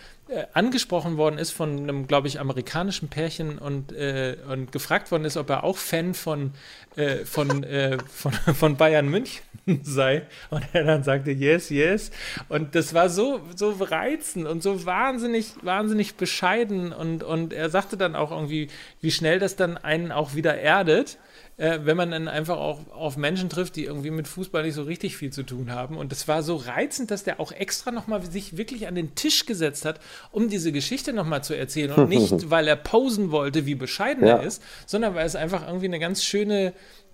[0.52, 5.36] angesprochen worden ist von einem, glaube ich, amerikanischen Pärchen und, äh, und gefragt worden ist,
[5.36, 6.52] ob er auch Fan von,
[6.96, 9.42] äh, von, äh, von, von Bayern München
[9.82, 10.26] sei.
[10.50, 12.10] Und er dann sagte, yes, yes.
[12.48, 16.92] Und das war so, so reizend und so wahnsinnig, wahnsinnig bescheiden.
[16.92, 18.68] Und, und er sagte dann auch irgendwie,
[19.00, 21.18] wie schnell das dann einen auch wieder erdet
[21.56, 24.82] äh, wenn man dann einfach auch auf Menschen trifft, die irgendwie mit Fußball nicht so
[24.82, 25.96] richtig viel zu tun haben.
[25.96, 29.46] Und es war so reizend, dass der auch extra nochmal sich wirklich an den Tisch
[29.46, 30.00] gesetzt hat,
[30.32, 31.92] um diese Geschichte nochmal zu erzählen.
[31.92, 34.38] Und nicht, weil er posen wollte, wie bescheiden ja.
[34.38, 36.72] er ist, sondern weil es einfach irgendwie eine ganz schöne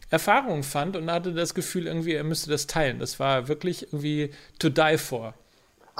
[0.08, 2.98] Erfahrung fand und hatte das Gefühl, irgendwie, er müsste das teilen.
[2.98, 5.34] Das war wirklich irgendwie to die for.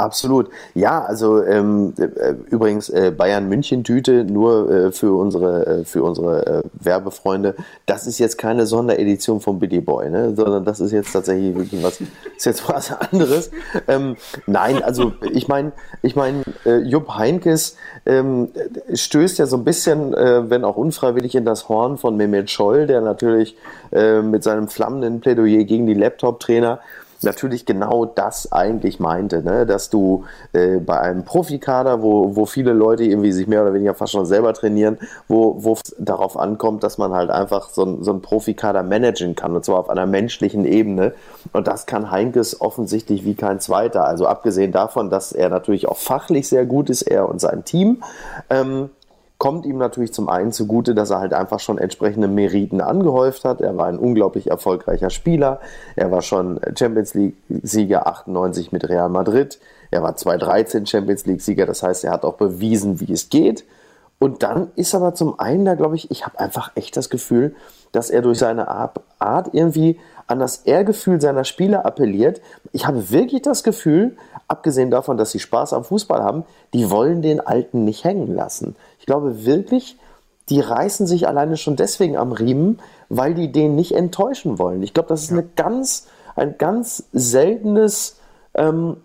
[0.01, 0.49] Absolut.
[0.75, 6.03] Ja, also ähm, äh, übrigens äh, Bayern München Tüte nur äh, für unsere äh, für
[6.03, 7.55] unsere äh, Werbefreunde.
[7.85, 10.35] Das ist jetzt keine Sonderedition vom Billy Boy, ne?
[10.35, 13.51] sondern das ist jetzt tatsächlich wirklich was ist jetzt was anderes.
[13.89, 18.49] Ähm, nein, also ich meine, ich meine, äh, Jupp Heinkes ähm,
[18.95, 22.87] stößt ja so ein bisschen, äh, wenn auch unfreiwillig, in das Horn von Mehmet Scholl,
[22.87, 23.55] der natürlich
[23.93, 26.81] äh, mit seinem flammenden Plädoyer gegen die Laptop-Trainer
[27.23, 29.67] natürlich genau das eigentlich meinte, ne?
[29.67, 33.95] dass du äh, bei einem Profikader, wo, wo viele Leute irgendwie sich mehr oder weniger
[33.95, 38.03] fast schon selber trainieren, wo, wo es darauf ankommt, dass man halt einfach so, ein,
[38.03, 41.13] so einen Profikader managen kann und zwar auf einer menschlichen Ebene
[41.53, 45.99] und das kann Heinkes offensichtlich wie kein zweiter, also abgesehen davon, dass er natürlich auch
[45.99, 48.03] fachlich sehr gut ist, er und sein Team,
[48.49, 48.91] ähm,
[49.41, 53.63] kommt ihm natürlich zum einen zugute, dass er halt einfach schon entsprechende Meriten angehäuft hat.
[53.63, 55.61] Er war ein unglaublich erfolgreicher Spieler.
[55.97, 59.59] Er war schon Champions League-Sieger 98 mit Real Madrid.
[59.91, 61.65] Er war 2013 Champions League-Sieger.
[61.65, 63.65] Das heißt, er hat auch bewiesen, wie es geht.
[64.19, 67.55] Und dann ist aber zum einen da, glaube ich, ich habe einfach echt das Gefühl,
[67.93, 72.43] dass er durch seine Art irgendwie an das Ehrgefühl seiner Spieler appelliert.
[72.73, 77.23] Ich habe wirklich das Gefühl, abgesehen davon, dass sie Spaß am Fußball haben, die wollen
[77.23, 78.77] den Alten nicht hängen lassen.
[79.01, 79.97] Ich glaube wirklich,
[80.51, 84.83] die reißen sich alleine schon deswegen am Riemen, weil die den nicht enttäuschen wollen.
[84.83, 85.39] Ich glaube, das ist ja.
[85.39, 88.19] eine ganz, ein ganz seltenes,
[88.55, 88.99] ähm,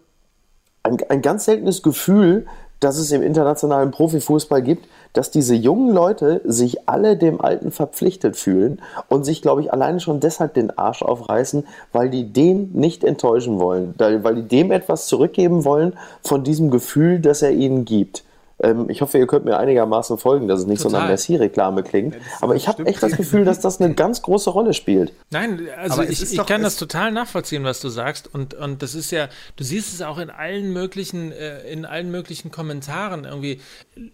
[0.83, 2.45] ein, ein ganz seltenes Gefühl,
[2.79, 8.35] das es im internationalen Profifußball gibt, dass diese jungen Leute sich alle dem Alten verpflichtet
[8.35, 13.03] fühlen und sich, glaube ich, alleine schon deshalb den Arsch aufreißen, weil die den nicht
[13.03, 18.25] enttäuschen wollen, weil die dem etwas zurückgeben wollen von diesem Gefühl, das er ihnen gibt.
[18.63, 20.91] Ähm, ich hoffe, ihr könnt mir einigermaßen folgen, dass es nicht Total.
[20.91, 22.15] so nach Messi-Reklame klingt.
[22.15, 25.11] Ja, Aber ich habe echt das Gefühl, dass das eine ganz große Rolle spielt.
[25.29, 28.33] Nein, also ich, ich kann das total nachvollziehen, was du sagst.
[28.33, 32.11] Und, und das ist ja, du siehst es auch in allen möglichen, äh, in allen
[32.11, 33.25] möglichen Kommentaren.
[33.25, 33.59] Irgendwie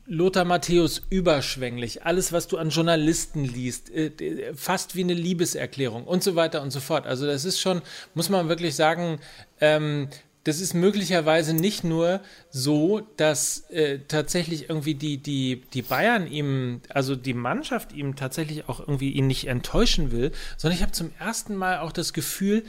[0.08, 2.04] Lothar Matthäus überschwänglich.
[2.04, 4.12] Alles, was du an Journalisten liest, äh,
[4.56, 7.06] fast wie eine Liebeserklärung und so weiter und so fort.
[7.06, 7.84] Also das ist schon,
[8.16, 9.20] muss man wirklich sagen,
[9.60, 10.08] ähm,
[10.44, 16.82] das ist möglicherweise nicht nur so, dass äh, tatsächlich irgendwie die, die, die Bayern ihm,
[16.90, 21.12] also die Mannschaft ihm tatsächlich auch irgendwie ihn nicht enttäuschen will, sondern ich habe zum
[21.20, 22.64] ersten Mal auch das Gefühl,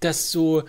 [0.00, 0.64] dass so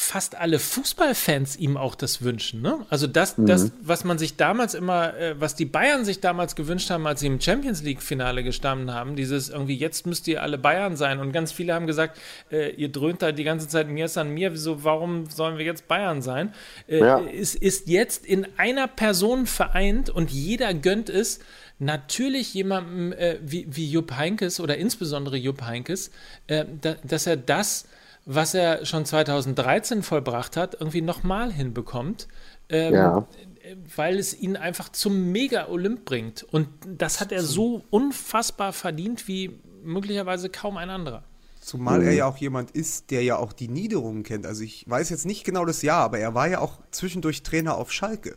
[0.00, 2.62] fast alle Fußballfans ihm auch das wünschen.
[2.62, 2.86] Ne?
[2.88, 3.46] Also das, mhm.
[3.46, 7.18] das, was man sich damals immer, äh, was die Bayern sich damals gewünscht haben, als
[7.18, 11.18] sie im Champions League-Finale gestanden haben, dieses irgendwie, jetzt müsst ihr alle Bayern sein.
[11.18, 12.16] Und ganz viele haben gesagt,
[12.52, 15.64] äh, ihr dröhnt da die ganze Zeit, mir ist an mir, wieso, warum sollen wir
[15.64, 16.54] jetzt Bayern sein?
[16.86, 17.18] Äh, ja.
[17.18, 21.40] ist, ist jetzt in einer Person vereint und jeder gönnt es,
[21.80, 26.10] natürlich jemandem äh, wie, wie Jupp Heinkes oder insbesondere Jupp Heinkes,
[26.46, 27.86] äh, da, dass er das
[28.30, 32.28] was er schon 2013 vollbracht hat, irgendwie nochmal hinbekommt.
[32.68, 33.26] Ähm, ja.
[33.96, 36.44] Weil es ihn einfach zum Mega-Olymp bringt.
[36.52, 41.24] Und das hat er so unfassbar verdient wie möglicherweise kaum ein anderer.
[41.60, 44.46] Zumal er ja auch jemand ist, der ja auch die Niederungen kennt.
[44.46, 47.76] Also ich weiß jetzt nicht genau das Jahr, aber er war ja auch zwischendurch Trainer
[47.76, 48.36] auf Schalke.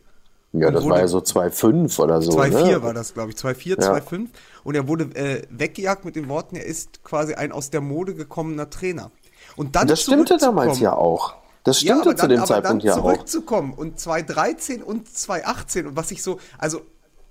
[0.52, 2.32] Ja, das war ja so 2,5 oder so.
[2.32, 2.82] 2,4 ne?
[2.82, 3.36] war das, glaube ich.
[3.36, 3.94] 2,4, ja.
[3.94, 4.28] 2,5.
[4.64, 8.14] Und er wurde äh, weggejagt mit den Worten, er ist quasi ein aus der Mode
[8.14, 9.10] gekommener Trainer.
[9.56, 11.34] Und dann das stimmte damals ja auch.
[11.64, 13.02] Das stimmte ja, zu dem Zeitpunkt ja auch.
[13.02, 16.82] zurückzukommen und 2013 und 2018 und was ich so, also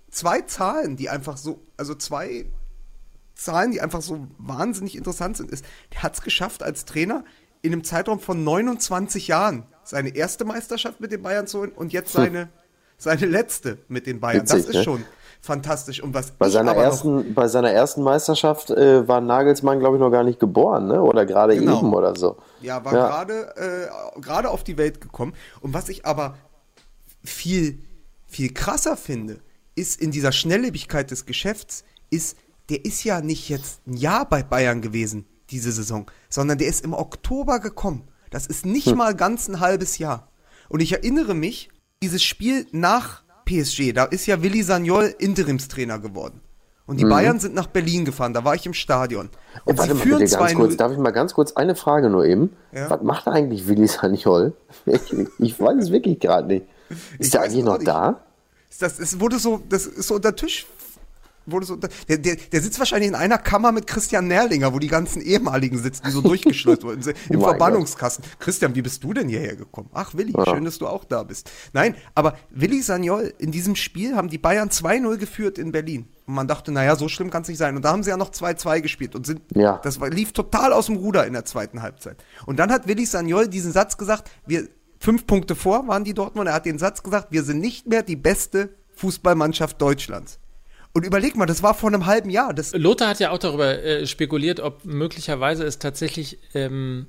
[0.10, 2.46] zwei Zahlen, die einfach so, also zwei
[3.36, 7.26] Zahlen, die einfach so wahnsinnig interessant sind, ist, der hat es geschafft als Trainer
[7.62, 11.92] in einem Zeitraum von 29 Jahren seine erste Meisterschaft mit den Bayern zu holen und
[11.92, 12.24] jetzt hm.
[12.24, 12.50] seine,
[12.98, 14.44] seine letzte mit den Bayern.
[14.44, 14.84] Witzig, das ist ne?
[14.84, 15.06] schon
[15.42, 16.02] fantastisch.
[16.02, 20.12] Und was bei seiner ersten, bei seiner ersten Meisterschaft äh, war Nagelsmann, glaube ich, noch
[20.12, 21.02] gar nicht geboren, ne?
[21.02, 21.80] Oder gerade genau.
[21.80, 22.38] eben oder so.
[22.62, 23.08] Ja, war ja.
[23.08, 23.56] gerade
[24.16, 25.34] äh, gerade auf die Welt gekommen.
[25.62, 26.36] Und was ich aber
[27.24, 27.80] viel
[28.28, 29.40] viel krasser finde,
[29.76, 32.38] ist in dieser Schnelllebigkeit des Geschäfts, ist
[32.70, 36.86] der ist ja nicht jetzt ein Jahr bei Bayern gewesen diese Saison, sondern der ist
[36.86, 38.08] im Oktober gekommen.
[38.30, 38.98] Das ist nicht hm.
[38.98, 40.32] mal ganz ein halbes Jahr.
[40.70, 41.70] Und ich erinnere mich,
[42.02, 46.42] dieses Spiel nach PSG, da ist ja Willi Sagnol Interimstrainer geworden.
[46.88, 47.10] Und die mhm.
[47.10, 49.30] Bayern sind nach Berlin gefahren, da war ich im Stadion.
[49.66, 52.26] Und ja, warte mal bitte ganz kurz, darf ich mal ganz kurz eine Frage nur
[52.26, 52.56] eben?
[52.72, 52.90] Ja?
[52.90, 54.54] Was macht eigentlich Willi Sagnol?
[54.86, 56.66] Ich, ich weiß es wirklich gerade nicht.
[56.90, 57.88] Ist ich der eigentlich noch nicht.
[57.88, 58.22] da?
[58.80, 60.66] Das, es wurde so, das ist so unter Tisch
[61.46, 64.88] wurde so, der, der, der sitzt wahrscheinlich in einer Kammer mit Christian Nerlinger, wo die
[64.88, 68.24] ganzen ehemaligen sitzen, die so durchgeschleust wurden, im oh Verbannungskasten.
[68.24, 68.40] Gott.
[68.40, 69.90] Christian, wie bist du denn hierher gekommen?
[69.94, 70.46] Ach, Willi, ja.
[70.46, 71.50] schön, dass du auch da bist.
[71.74, 76.08] Nein, aber Willi Sagnol, in diesem Spiel haben die Bayern 2-0 geführt in Berlin.
[76.26, 77.76] Und man dachte, naja, so schlimm kann es nicht sein.
[77.76, 79.80] Und da haben sie ja noch 2-2 gespielt und sind, ja.
[79.84, 82.24] das lief total aus dem Ruder in der zweiten Halbzeit.
[82.46, 84.68] Und dann hat Willi Sagnol diesen Satz gesagt, wir,
[85.00, 88.04] fünf Punkte vor waren die Dortmund, er hat den Satz gesagt, wir sind nicht mehr
[88.04, 90.40] die beste Fußballmannschaft Deutschlands.
[90.94, 92.54] Und überleg mal, das war vor einem halben Jahr.
[92.54, 97.08] Das Lothar hat ja auch darüber äh, spekuliert, ob möglicherweise es tatsächlich ähm,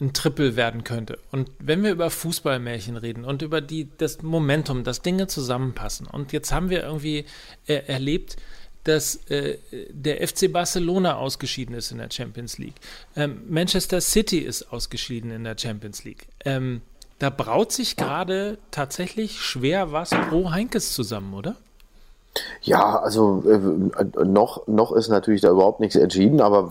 [0.00, 1.18] ein Triple werden könnte.
[1.32, 6.06] Und wenn wir über Fußballmärchen reden und über die, das Momentum, dass Dinge zusammenpassen.
[6.06, 7.24] Und jetzt haben wir irgendwie
[7.66, 8.36] äh, erlebt,
[8.84, 9.58] dass äh,
[9.90, 12.76] der FC Barcelona ausgeschieden ist in der Champions League.
[13.16, 16.28] Ähm, Manchester City ist ausgeschieden in der Champions League.
[16.44, 16.82] Ähm,
[17.18, 21.56] da braut sich gerade tatsächlich schwer was pro Heinkes zusammen, oder?
[22.62, 26.70] Ja, also äh, noch, noch ist natürlich da überhaupt nichts entschieden, aber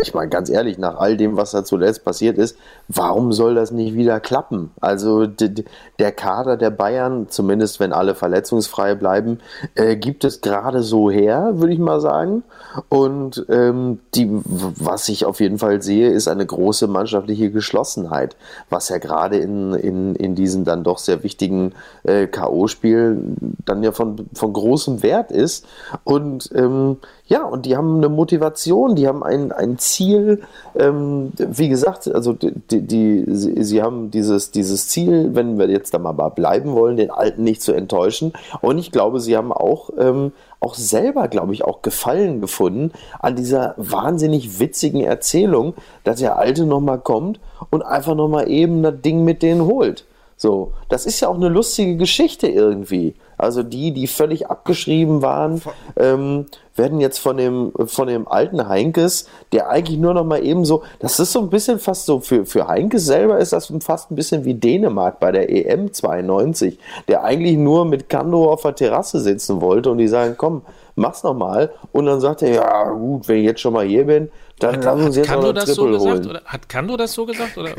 [0.00, 2.56] ich meine ganz ehrlich, nach all dem, was da zuletzt passiert ist,
[2.88, 4.72] warum soll das nicht wieder klappen?
[4.80, 9.38] Also der Kader der Bayern, zumindest wenn alle verletzungsfrei bleiben,
[9.74, 12.42] äh, gibt es gerade so her, würde ich mal sagen.
[12.88, 18.36] Und ähm, die, was ich auf jeden Fall sehe, ist eine große mannschaftliche Geschlossenheit,
[18.68, 23.92] was ja gerade in, in, in diesen dann doch sehr wichtigen äh, K.O.-Spielen dann ja
[23.92, 25.66] von, von großem Wert ist.
[26.04, 30.42] Und ähm, ja, und die haben eine Motivation, die haben ein, ein Ziel.
[30.78, 35.92] Ähm, wie gesagt, also die, die, sie, sie haben dieses, dieses Ziel, wenn wir jetzt
[35.92, 38.32] da mal bleiben wollen, den Alten nicht zu enttäuschen.
[38.60, 43.34] Und ich glaube, sie haben auch, ähm, auch selber, glaube ich, auch Gefallen gefunden an
[43.34, 47.40] dieser wahnsinnig witzigen Erzählung, dass der Alte nochmal kommt
[47.70, 50.04] und einfach nochmal eben das Ding mit denen holt.
[50.36, 53.14] So, das ist ja auch eine lustige Geschichte irgendwie.
[53.38, 55.62] Also die, die völlig abgeschrieben waren,
[55.96, 60.64] ähm, werden jetzt von dem, von dem alten Heinkes, der eigentlich nur noch mal eben
[60.64, 64.10] so, das ist so ein bisschen fast so, für, für Heinkes selber ist das fast
[64.10, 68.74] ein bisschen wie Dänemark bei der EM 92, der eigentlich nur mit Kando auf der
[68.74, 70.62] Terrasse sitzen wollte und die sagen, komm,
[70.94, 71.70] mach's noch mal.
[71.92, 75.00] Und dann sagt er, ja gut, wenn ich jetzt schon mal hier bin, dann lass
[75.00, 76.30] uns jetzt noch das Triple so holen.
[76.30, 77.56] Oder hat Kando das so gesagt?
[77.58, 77.74] Oder?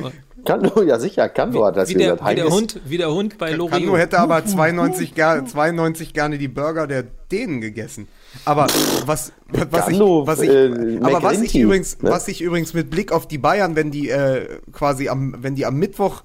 [0.48, 2.32] Kando, ja sicher, Kando wie, hat das wie der, gesagt.
[2.32, 3.72] Wie der, Hund, wie der Hund bei Loriot.
[3.72, 8.08] Kando hätte aber 92, ger 92 gerne die Burger der Dänen gegessen.
[8.46, 8.68] Aber
[9.06, 12.10] was, was, Kando, ich, was ich, äh, aber was ich übrigens, ne?
[12.10, 15.66] was ich übrigens mit Blick auf die Bayern, wenn die äh, quasi am, wenn die
[15.66, 16.24] am Mittwoch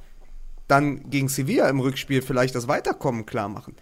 [0.69, 3.75] dann gegen Sevilla im Rückspiel vielleicht das Weiterkommen klar machen.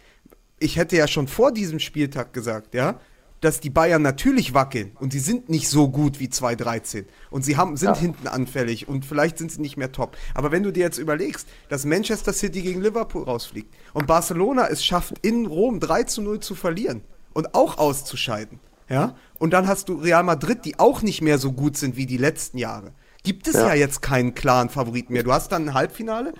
[0.59, 2.99] Ich hätte ja schon vor diesem Spieltag gesagt, ja,
[3.41, 7.57] dass die Bayern natürlich wackeln und sie sind nicht so gut wie 2013 und sie
[7.57, 7.99] haben, sind ja.
[7.99, 10.17] hinten anfällig und vielleicht sind sie nicht mehr top.
[10.35, 14.85] Aber wenn du dir jetzt überlegst, dass Manchester City gegen Liverpool rausfliegt und Barcelona es
[14.85, 19.89] schafft, in Rom 3 zu 0 zu verlieren und auch auszuscheiden, ja, und dann hast
[19.89, 22.93] du Real Madrid, die auch nicht mehr so gut sind wie die letzten Jahre.
[23.23, 25.23] Gibt es ja, ja jetzt keinen klaren Favoriten mehr.
[25.23, 26.35] Du hast dann ein Halbfinale,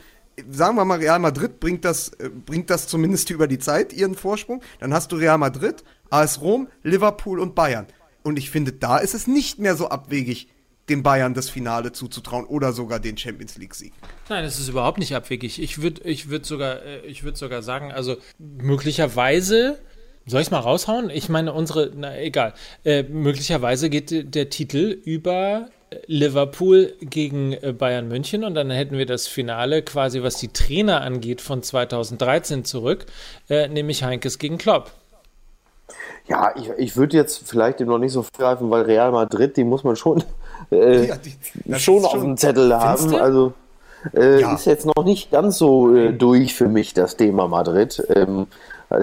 [0.49, 4.15] sagen wir mal, Real Madrid bringt das, äh, bringt das zumindest über die Zeit, ihren
[4.15, 4.63] Vorsprung.
[4.79, 7.87] Dann hast du Real Madrid AS Rom, Liverpool und Bayern.
[8.23, 10.49] Und ich finde, da ist es nicht mehr so abwegig,
[10.89, 13.93] den Bayern das Finale zuzutrauen oder sogar den Champions League-Sieg.
[14.29, 15.63] Nein, das ist überhaupt nicht abwegig.
[15.63, 19.79] Ich würde ich würd sogar, äh, würd sogar sagen, also möglicherweise.
[20.27, 21.09] Soll ich es mal raushauen?
[21.11, 22.53] Ich meine, unsere, na egal.
[22.85, 25.71] Äh, möglicherweise geht der Titel über
[26.07, 31.01] Liverpool gegen äh, Bayern München und dann hätten wir das Finale quasi, was die Trainer
[31.01, 33.07] angeht, von 2013 zurück,
[33.49, 34.93] äh, nämlich Heinkes gegen Klopp.
[36.31, 39.65] Ja, ich, ich würde jetzt vielleicht dem noch nicht so greifen, weil Real Madrid, die
[39.65, 40.23] muss man schon,
[40.71, 43.15] äh, ja, die, schon auf dem Zettel haben.
[43.17, 43.53] Also,
[44.15, 44.55] Äh, Ja.
[44.55, 48.03] Ist jetzt noch nicht ganz so äh, durch für mich, das Thema Madrid.
[48.09, 48.47] Ähm,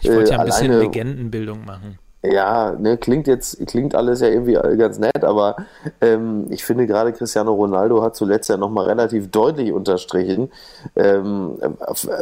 [0.00, 1.98] Ich wollte ja ein äh, bisschen alleine- Legendenbildung machen.
[2.22, 5.54] Ja, ne, klingt jetzt, klingt alles ja irgendwie ganz nett, aber
[6.00, 10.50] ähm, ich finde gerade Cristiano Ronaldo hat zuletzt ja nochmal relativ deutlich unterstrichen,
[10.96, 11.58] ähm,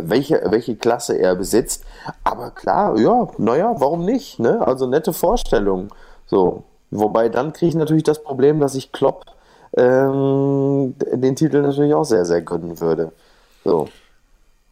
[0.00, 1.84] welche, welche Klasse er besitzt.
[2.24, 4.38] Aber klar, ja, naja, warum nicht?
[4.38, 4.66] Ne?
[4.66, 5.88] Also nette Vorstellung.
[6.26, 6.64] So.
[6.90, 9.24] Wobei dann kriege ich natürlich das Problem, dass ich Klopp
[9.76, 13.12] ähm, den Titel natürlich auch sehr, sehr gönnen würde.
[13.64, 13.88] So.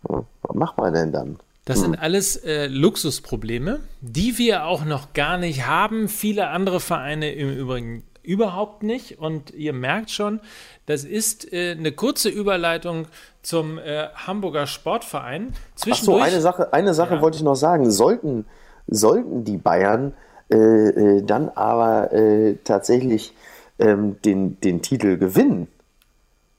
[0.02, 1.38] Was macht man denn dann?
[1.64, 6.08] Das sind alles äh, Luxusprobleme, die wir auch noch gar nicht haben.
[6.08, 9.18] Viele andere Vereine im Übrigen überhaupt nicht.
[9.18, 10.40] Und ihr merkt schon,
[10.86, 13.06] das ist äh, eine kurze Überleitung
[13.42, 15.54] zum äh, Hamburger Sportverein.
[15.90, 17.22] Ach so, eine Sache, eine Sache Ja.
[17.22, 17.90] wollte ich noch sagen.
[17.90, 18.44] Sollten,
[18.86, 20.12] sollten die Bayern
[20.50, 23.34] äh, äh, dann aber äh, tatsächlich
[23.78, 25.68] ähm, den, den Titel gewinnen,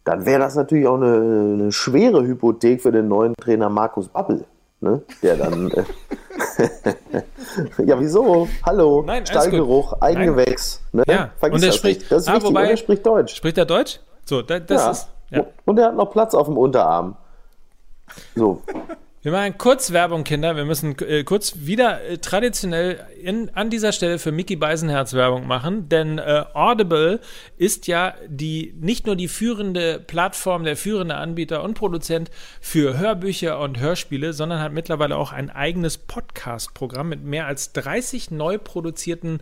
[0.04, 1.16] dann wäre das natürlich auch eine,
[1.54, 4.46] eine schwere Hypothek für den neuen Trainer Markus Babbel.
[4.82, 5.02] Ne?
[5.22, 5.72] Der dann.
[5.72, 5.84] Äh,
[7.86, 8.48] ja, wieso?
[8.64, 9.94] Hallo, Nein, Stallgeruch.
[10.02, 10.82] Eigengewächs.
[10.92, 11.04] Ne?
[11.08, 12.12] Ja, Vergiss und er das spricht- nicht.
[12.12, 13.36] Das ist ah, wichtig, wobei- und er spricht Deutsch.
[13.36, 14.00] spricht er Deutsch?
[14.26, 14.92] So, da, das ja.
[14.92, 15.08] ist.
[15.32, 15.46] Ja.
[15.66, 17.16] Und er hat noch Platz auf dem Unterarm.
[18.36, 18.62] So,
[19.26, 20.56] Wir machen kurz Werbung, Kinder.
[20.56, 25.48] Wir müssen äh, kurz wieder äh, traditionell in, an dieser Stelle für Mickey Beisenherz Werbung
[25.48, 27.20] machen, denn äh, Audible
[27.58, 32.30] ist ja die nicht nur die führende Plattform, der führende Anbieter und Produzent
[32.62, 38.30] für Hörbücher und Hörspiele, sondern hat mittlerweile auch ein eigenes Podcast-Programm mit mehr als 30
[38.30, 39.40] neu produzierten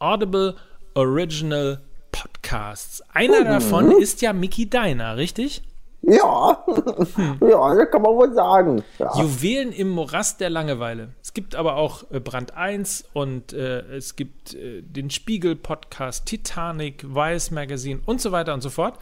[0.00, 0.54] Audible
[0.92, 1.80] Original
[2.12, 3.02] Podcasts.
[3.14, 5.62] Einer davon ist ja Mickey Deiner, richtig?
[6.06, 6.64] Ja,
[7.40, 8.82] ja, das kann man wohl sagen.
[8.98, 9.10] Ja.
[9.16, 11.08] Juwelen im Morast der Langeweile.
[11.22, 17.04] Es gibt aber auch äh, Brand 1 und äh, es gibt äh, den Spiegel-Podcast, Titanic,
[17.14, 18.98] Vice Magazine und so weiter und so fort.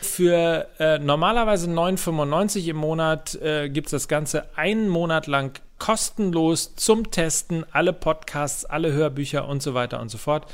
[0.00, 6.76] Für äh, normalerweise 9,95 im Monat äh, gibt es das Ganze einen Monat lang kostenlos
[6.76, 7.64] zum Testen.
[7.72, 10.46] Alle Podcasts, alle Hörbücher und so weiter und so fort.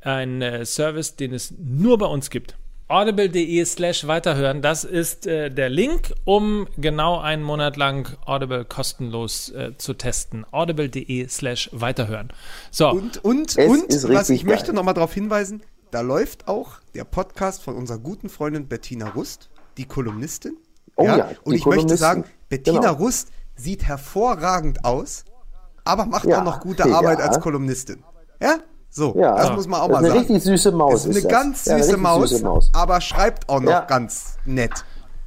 [0.00, 2.56] Ein äh, Service, den es nur bei uns gibt.
[2.88, 9.48] Audible.de slash weiterhören, das ist äh, der Link, um genau einen Monat lang Audible kostenlos
[9.50, 10.44] äh, zu testen.
[10.50, 12.28] Audible.de slash weiterhören.
[12.70, 13.70] So, Und, und, Es
[14.04, 14.74] und, was ich möchte geil.
[14.74, 19.86] nochmal darauf hinweisen, da läuft auch der Podcast von unserer guten Freundin Bettina Rust, die
[19.86, 20.56] Kolumnistin.
[20.96, 22.92] Oh ja, und die ich möchte sagen, Bettina Genau.
[22.94, 25.24] Rust sieht hervorragend aus,
[25.84, 26.94] aber macht Ja, auch noch gute ja.
[26.94, 28.04] Arbeit als Kolumnistin.
[28.40, 28.58] Ja?
[28.94, 29.34] So, Ja.
[29.36, 30.32] das muss man auch Das mal ist eine sagen.
[30.34, 30.92] richtig süße Maus.
[30.92, 31.32] Das ist eine ist das.
[31.32, 32.70] ganz Ja, eine süße, richtig Maus, süße Maus.
[32.74, 33.80] aber schreibt auch noch Ja.
[33.80, 34.72] ganz nett.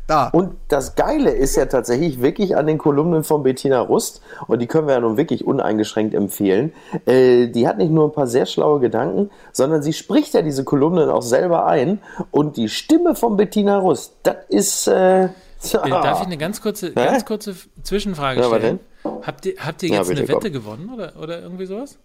[0.08, 0.28] Da.
[0.28, 4.67] Und das Geile ist ja tatsächlich wirklich an den Kolumnen von Bettina Rust, und die
[4.67, 6.73] können wir ja nun wirklich uneingeschränkt empfehlen.
[7.08, 10.63] Äh, die hat nicht nur ein paar sehr schlaue Gedanken, sondern sie spricht ja diese
[10.63, 12.01] Kolumnen auch selber ein.
[12.30, 14.88] Und die Stimme von Bettina Rust, das ist.
[14.88, 15.30] Äh, äh,
[15.89, 18.80] darf ich eine ganz kurze, ganz kurze Zwischenfrage Ja, stellen?
[19.23, 20.51] Habt ihr, habt ihr Ja, jetzt bitte, eine Wette komm.
[20.51, 21.97] gewonnen oder, oder irgendwie sowas?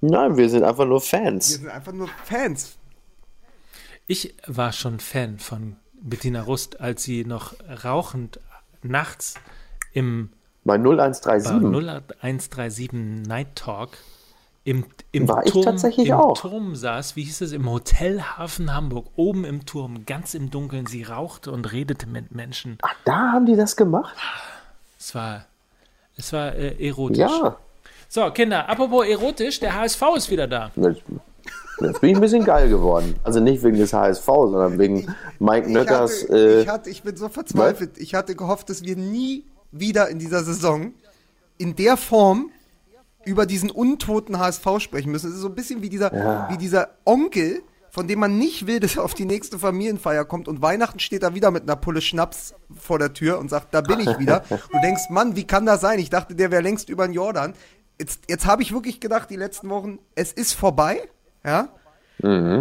[0.00, 1.48] Nein, wir sind einfach nur Wir Fans.
[1.48, 2.76] sind einfach nur Fans.
[4.06, 7.54] Ich war schon Fan von Bettina Rust, als sie noch
[7.84, 8.38] rauchend
[8.82, 9.34] nachts
[9.92, 10.30] im
[10.64, 11.50] Bei bei 0137.
[11.50, 13.96] 0137 Night Talk
[14.66, 16.36] im, im, War ich Turm, tatsächlich im auch.
[16.36, 20.86] Turm saß, wie hieß es, im Hotel Hafen Hamburg, oben im Turm, ganz im Dunkeln.
[20.86, 22.76] Sie rauchte und redete mit Menschen.
[22.82, 24.16] Ach, da haben die das gemacht?
[24.98, 25.44] Es war,
[26.16, 27.18] es war äh, erotisch.
[27.18, 27.58] Ja.
[28.08, 30.70] So, Kinder, apropos erotisch, der HSV ist wieder da.
[30.76, 33.16] Jetzt, bin ich ein bisschen geil geworden.
[33.22, 36.22] Also nicht wegen des HSV, sondern wegen Mike Ich, Nöckers.
[36.22, 37.98] hatte, Äh, ich, hatte, ich bin so verzweifelt.
[37.98, 40.92] Ich hatte gehofft, dass wir nie wieder in dieser Saison
[41.58, 42.50] in der Form
[43.24, 45.28] über diesen untoten HSV sprechen müssen.
[45.30, 46.12] Es ist so ein bisschen wie dieser,
[46.50, 50.48] wie dieser Onkel, von dem man nicht will, dass er auf die nächste Familienfeier kommt
[50.48, 53.80] und Weihnachten steht er wieder mit einer Pulle Schnaps vor der Tür und sagt, da
[53.80, 54.44] bin ich wieder.
[54.72, 55.98] Du denkst, Mann, wie kann das sein?
[55.98, 57.54] Ich dachte, der wäre längst über den Jordan.
[57.98, 61.08] Jetzt, jetzt habe ich wirklich gedacht, die letzten Wochen, es ist vorbei,
[61.44, 61.68] ja.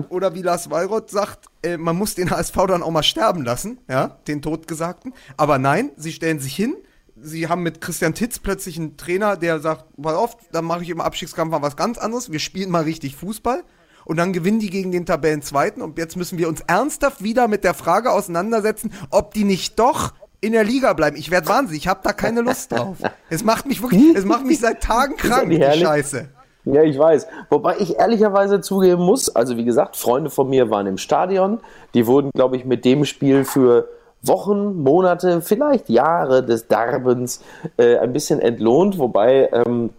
[0.09, 3.79] Oder wie Lars Wallroth sagt, äh, man muss den HSV dann auch mal sterben lassen,
[3.89, 5.13] ja, den Totgesagten.
[5.37, 6.75] Aber nein, sie stellen sich hin.
[7.15, 10.89] Sie haben mit Christian Titz plötzlich einen Trainer, der sagt, pass auf, dann mache ich
[10.89, 12.31] im Abstiegskampf mal was ganz anderes.
[12.31, 13.63] Wir spielen mal richtig Fußball.
[14.03, 15.81] Und dann gewinnen die gegen den Tabellenzweiten.
[15.81, 20.13] Und jetzt müssen wir uns ernsthaft wieder mit der Frage auseinandersetzen, ob die nicht doch
[20.45, 21.17] in der Liga bleiben.
[21.17, 22.97] Ich werde wahnsinnig, ich habe da keine Lust drauf.
[23.29, 25.59] Es macht mich wirklich, es macht mich seit Tagen krank, die?
[25.59, 26.29] Scheiße.
[26.65, 27.27] Ja, ich weiß.
[27.49, 31.59] Wobei ich ehrlicherweise zugeben muss, also wie gesagt, Freunde von mir waren im Stadion.
[31.93, 33.87] Die wurden, glaube ich, mit dem Spiel für
[34.23, 37.41] Wochen, Monate, vielleicht Jahre des Darbens
[37.77, 39.91] äh, ein bisschen entlohnt, wobei ähm,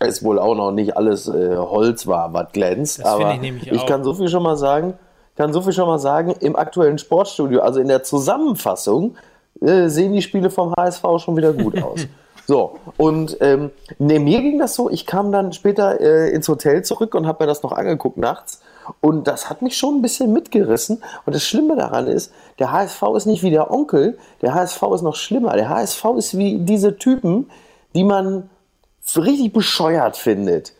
[0.00, 3.00] es wohl auch noch nicht alles äh, Holz war, was glänzt.
[3.00, 4.94] Das Aber ich nämlich ich kann so viel schon mal sagen,
[5.36, 9.16] kann so viel schon mal sagen, im aktuellen Sportstudio, also in der Zusammenfassung,
[9.60, 12.06] äh, sehen die Spiele vom HSV schon wieder gut aus.
[12.46, 16.82] So, und ähm, nee, mir ging das so, ich kam dann später äh, ins Hotel
[16.82, 18.60] zurück und habe mir das noch angeguckt nachts.
[19.00, 21.02] Und das hat mich schon ein bisschen mitgerissen.
[21.26, 25.02] Und das Schlimme daran ist, der HSV ist nicht wie der Onkel, der HSV ist
[25.02, 25.52] noch schlimmer.
[25.52, 27.50] Der HSV ist wie diese Typen,
[27.94, 28.50] die man
[29.16, 30.74] richtig bescheuert findet.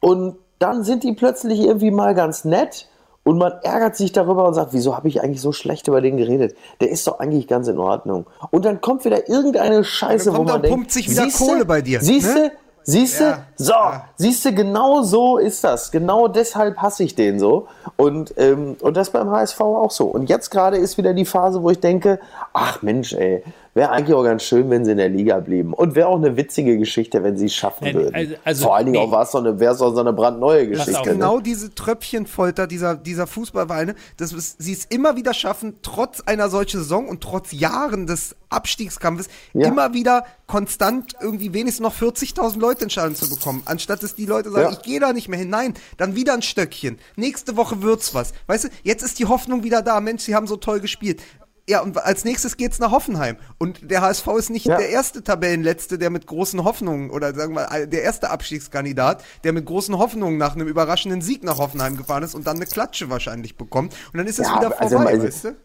[0.00, 2.88] Und dann sind die plötzlich irgendwie mal ganz nett
[3.24, 6.16] und man ärgert sich darüber und sagt, wieso habe ich eigentlich so schlecht über den
[6.16, 6.56] geredet?
[6.80, 8.26] Der ist doch eigentlich ganz in Ordnung.
[8.50, 11.82] Und dann kommt wieder irgendeine Scheiße, wo man denkt, pumpt sich wieder siehste, Kohle bei
[11.82, 12.00] dir.
[12.00, 12.52] Siehste, ne?
[12.84, 14.04] Siehste, ja, so, ja.
[14.16, 15.92] siehste, genau so ist das.
[15.92, 17.68] Genau deshalb hasse ich den so.
[17.96, 20.06] Und, ähm, und das beim HSV auch so.
[20.06, 22.18] Und jetzt gerade ist wieder die Phase, wo ich denke,
[22.52, 23.44] ach Mensch, ey,
[23.74, 25.72] Wäre eigentlich auch ganz schön, wenn sie in der Liga blieben.
[25.72, 28.14] Und wäre auch eine witzige Geschichte, wenn sie es schaffen würden.
[28.14, 29.16] Also, also, Vor allen Dingen nee.
[29.16, 30.92] auch so wäre es auch so eine brandneue Geschichte.
[30.92, 31.42] Das ist genau ne?
[31.42, 37.08] diese Tröpfchenfolter dieser, dieser Fußballvereine, dass sie es immer wieder schaffen, trotz einer solchen Saison
[37.08, 39.68] und trotz Jahren des Abstiegskampfes, ja.
[39.68, 43.62] immer wieder konstant irgendwie wenigstens noch 40.000 Leute entscheiden zu bekommen.
[43.64, 44.78] Anstatt dass die Leute sagen, ja.
[44.78, 45.48] ich gehe da nicht mehr hin.
[45.48, 46.98] Nein, dann wieder ein Stöckchen.
[47.16, 48.34] Nächste Woche wird's was.
[48.48, 49.98] Weißt du, jetzt ist die Hoffnung wieder da.
[50.00, 51.22] Mensch, sie haben so toll gespielt.
[51.68, 53.36] Ja, und als nächstes geht's nach Hoffenheim.
[53.58, 54.76] Und der HSV ist nicht ja.
[54.76, 59.64] der erste Tabellenletzte, der mit großen Hoffnungen, oder sagen wir, der erste Abstiegskandidat, der mit
[59.64, 63.56] großen Hoffnungen nach einem überraschenden Sieg nach Hoffenheim gefahren ist und dann eine Klatsche wahrscheinlich
[63.56, 63.94] bekommt.
[64.12, 65.56] Und dann ist es ja, wieder also vorbei, also, weißt du?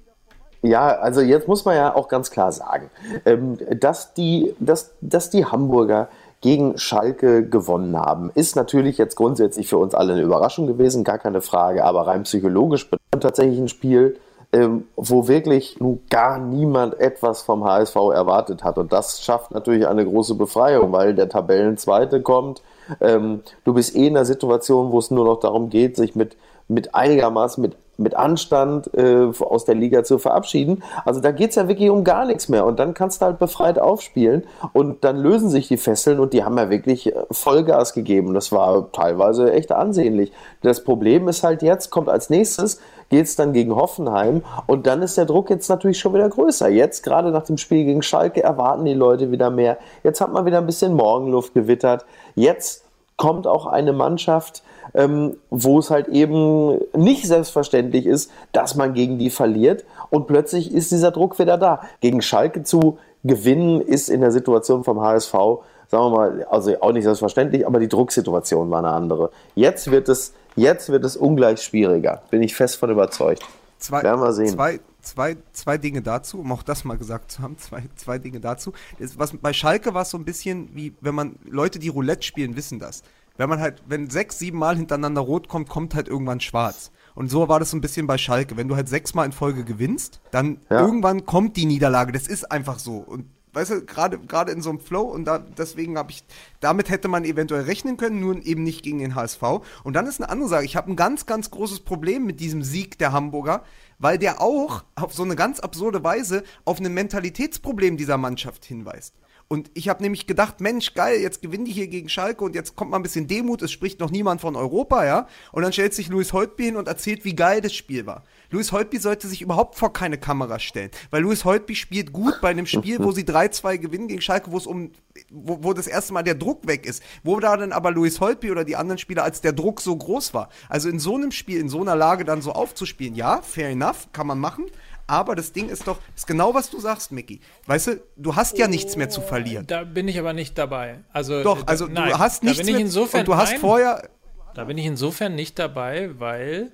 [0.62, 2.90] Ja, also jetzt muss man ja auch ganz klar sagen,
[3.26, 6.10] ähm, dass, die, dass, dass die Hamburger
[6.42, 11.18] gegen Schalke gewonnen haben, ist natürlich jetzt grundsätzlich für uns alle eine Überraschung gewesen, gar
[11.18, 12.88] keine Frage, aber rein psychologisch
[13.20, 14.20] tatsächlich ein Spiel,
[14.54, 18.78] ähm, wo wirklich nun gar niemand etwas vom HSV erwartet hat.
[18.78, 22.62] Und das schafft natürlich eine große Befreiung, weil der Tabellenzweite kommt.
[23.02, 26.38] Ähm, du bist eh in einer Situation, wo es nur noch darum geht, sich mit,
[26.68, 30.84] mit einigermaßen mit mit Anstand äh, aus der Liga zu verabschieden.
[31.04, 32.66] Also da geht's ja wirklich um gar nichts mehr.
[32.66, 34.44] Und dann kannst du halt befreit aufspielen
[34.74, 38.34] und dann lösen sich die Fesseln und die haben ja wirklich äh, Vollgas gegeben.
[38.34, 40.32] Das war teilweise echt ansehnlich.
[40.62, 42.80] Das Problem ist halt jetzt, kommt als nächstes,
[43.10, 46.70] geht's dann gegen Hoffenheim und dann ist der Druck jetzt natürlich schon wieder größer.
[46.70, 49.78] Jetzt, gerade nach dem Spiel gegen Schalke, erwarten die Leute wieder mehr.
[50.04, 52.06] Jetzt hat man wieder ein bisschen Morgenluft gewittert.
[52.36, 52.84] Jetzt
[53.16, 59.18] kommt auch eine Mannschaft, ähm, wo es halt eben nicht selbstverständlich ist, dass man gegen
[59.18, 61.82] die verliert und plötzlich ist dieser Druck wieder da.
[62.00, 66.92] Gegen Schalke zu gewinnen ist in der Situation vom HSV, sagen wir mal, also auch
[66.92, 69.32] nicht selbstverständlich, aber die Drucksituation war eine andere.
[69.56, 73.46] Jetzt wird es, jetzt wird es ungleich schwieriger, bin ich fest von überzeugt.
[73.80, 74.48] Zwei, Werden wir sehen.
[74.48, 78.40] Zwei, zwei, zwei Dinge dazu, um auch das mal gesagt zu haben, zwei, zwei Dinge
[78.40, 78.74] dazu.
[79.00, 82.24] Das, was, bei Schalke war es so ein bisschen wie, wenn man, Leute, die Roulette
[82.24, 83.04] spielen, wissen das
[83.38, 86.92] wenn man halt, wenn sechs, sieben Mal hintereinander rot kommt, kommt halt irgendwann schwarz.
[87.16, 88.58] Und so war das so ein bisschen bei Schalke.
[88.58, 90.82] Wenn du halt sechsmal in Folge gewinnst, dann ja.
[90.82, 92.12] irgendwann kommt die Niederlage.
[92.12, 92.98] Das ist einfach so.
[92.98, 93.26] Und
[93.58, 96.24] weißt du, gerade gerade in so einem Flow und da, deswegen habe ich,
[96.60, 99.42] damit hätte man eventuell rechnen können, nur eben nicht gegen den HSV.
[99.84, 100.66] Und dann ist eine andere Sache.
[100.66, 103.64] Ich habe ein ganz, ganz großes Problem mit diesem Sieg der Hamburger,
[103.98, 109.16] weil der auch auf so eine ganz absurde Weise auf ein Mentalitätsproblem dieser Mannschaft hinweist.
[109.50, 112.76] Und ich habe nämlich gedacht, Mensch, geil, jetzt gewinnen die hier gegen Schalke und jetzt
[112.76, 115.28] kommt mal ein bisschen Demut, es spricht noch niemand von Europa, ja.
[115.54, 118.24] Und dann stellt sich Louis Holtby hin und erzählt, wie geil das Spiel war.
[118.50, 122.50] Louis Holtby sollte sich überhaupt vor keine Kamera stellen, weil Louis Holtby spielt gut bei
[122.50, 124.92] einem Spiel, wo sie 3-2 gewinnen gegen Schalke, wo es um,
[125.30, 127.04] wo, wo das erste Mal der Druck weg ist.
[127.24, 130.34] Wo da dann aber Louis Holtby oder die anderen Spieler, als der Druck so groß
[130.34, 130.50] war.
[130.70, 134.08] Also in so einem Spiel, in so einer Lage dann so aufzuspielen, ja, fair enough,
[134.12, 134.66] kann man machen.
[135.08, 137.40] Aber das Ding ist doch, ist genau was du sagst, Mickey.
[137.66, 139.66] Weißt du, du hast ja nichts mehr zu verlieren.
[139.66, 141.00] Da bin ich aber nicht dabei.
[141.14, 142.78] Also, doch, also da, du hast nichts mehr.
[142.78, 144.10] Insofern, und du hast nein, vorher.
[144.54, 146.72] Da bin ich insofern nicht dabei, weil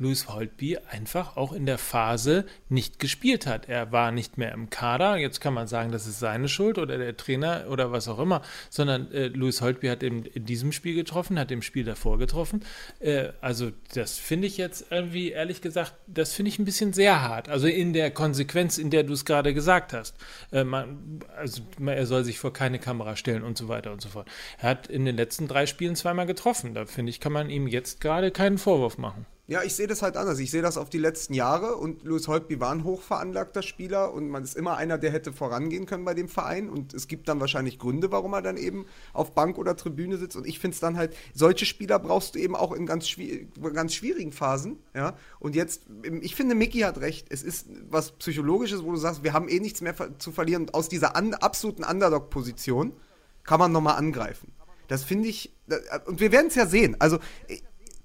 [0.00, 3.68] Louis Holtby einfach auch in der Phase nicht gespielt hat.
[3.68, 5.16] Er war nicht mehr im Kader.
[5.16, 8.40] Jetzt kann man sagen, das ist seine Schuld oder der Trainer oder was auch immer,
[8.70, 12.64] sondern äh, Louis Holtby hat in, in, diesem Spiel getroffen, hat im Spiel davor getroffen.
[12.98, 17.20] Äh, also das finde ich jetzt irgendwie, ehrlich gesagt, das finde ich ein bisschen sehr
[17.20, 17.50] hart.
[17.50, 20.16] Also in der Konsequenz, in der du es gerade gesagt hast.
[20.50, 24.08] Äh, man, also er soll sich vor keine Kamera stellen und so weiter und so
[24.08, 24.28] fort.
[24.58, 26.72] Er hat in den letzten drei Spielen zweimal getroffen.
[26.72, 29.26] Da finde ich, kann man ihm jetzt gerade keinen Vorwurf machen.
[29.50, 30.38] Ja, ich sehe das halt anders.
[30.38, 34.28] Ich sehe das auf die letzten Jahre und Louis Holtby war ein hochveranlagter Spieler und
[34.28, 37.40] man ist immer einer, der hätte vorangehen können bei dem Verein und es gibt dann
[37.40, 40.80] wahrscheinlich Gründe, warum er dann eben auf Bank oder Tribüne sitzt und ich finde es
[40.80, 43.08] dann halt, solche Spieler brauchst du eben auch in ganz,
[43.74, 45.82] ganz schwierigen Phasen, ja, und jetzt,
[46.20, 49.58] ich finde, Mickey hat recht, es ist was Psychologisches, wo du sagst, wir haben eh
[49.58, 52.92] nichts mehr zu verlieren und aus dieser an, absoluten Underdog-Position
[53.42, 54.52] kann man nochmal angreifen.
[54.86, 55.52] Das finde ich,
[56.06, 57.18] und wir werden es ja sehen, also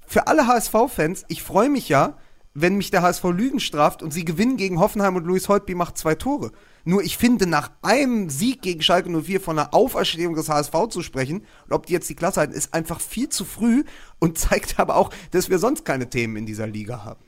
[0.07, 2.17] für alle HSV-Fans, ich freue mich ja,
[2.53, 5.97] wenn mich der HSV Lügen straft und sie gewinnen gegen Hoffenheim und Luis Holtby macht
[5.97, 6.51] zwei Tore.
[6.85, 11.01] Nur ich finde, nach einem Sieg gegen Schalke 04 von einer Auferstehung des HSV zu
[11.01, 13.83] sprechen, und ob die jetzt die Klasse halten, ist einfach viel zu früh
[14.19, 17.23] und zeigt aber auch, dass wir sonst keine Themen in dieser Liga haben.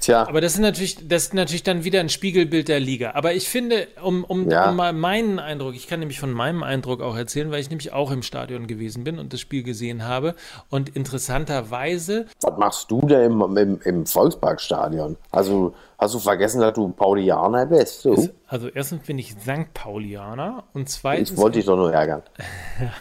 [0.00, 0.26] Tja.
[0.26, 3.12] Aber das ist natürlich, das ist natürlich dann wieder ein Spiegelbild der Liga.
[3.14, 4.70] Aber ich finde, um, um, ja.
[4.70, 7.92] um mal meinen Eindruck, ich kann nämlich von meinem Eindruck auch erzählen, weil ich nämlich
[7.92, 10.34] auch im Stadion gewesen bin und das Spiel gesehen habe.
[10.70, 12.26] Und interessanterweise.
[12.40, 15.16] Was machst du da im, im, im Volksparkstadion?
[15.30, 18.04] Also hast du vergessen, dass du Paulianer bist?
[18.04, 18.28] Du?
[18.46, 19.72] Also erstens bin ich St.
[19.74, 21.32] Paulianer und zweitens.
[21.32, 22.22] Ich wollte dich doch nur ärgern.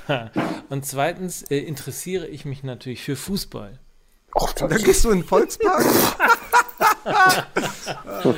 [0.69, 3.79] und zweitens äh, interessiere ich mich natürlich für Fußball.
[4.35, 5.83] Och, dann gehst du in den Volkspark?
[8.23, 8.33] so,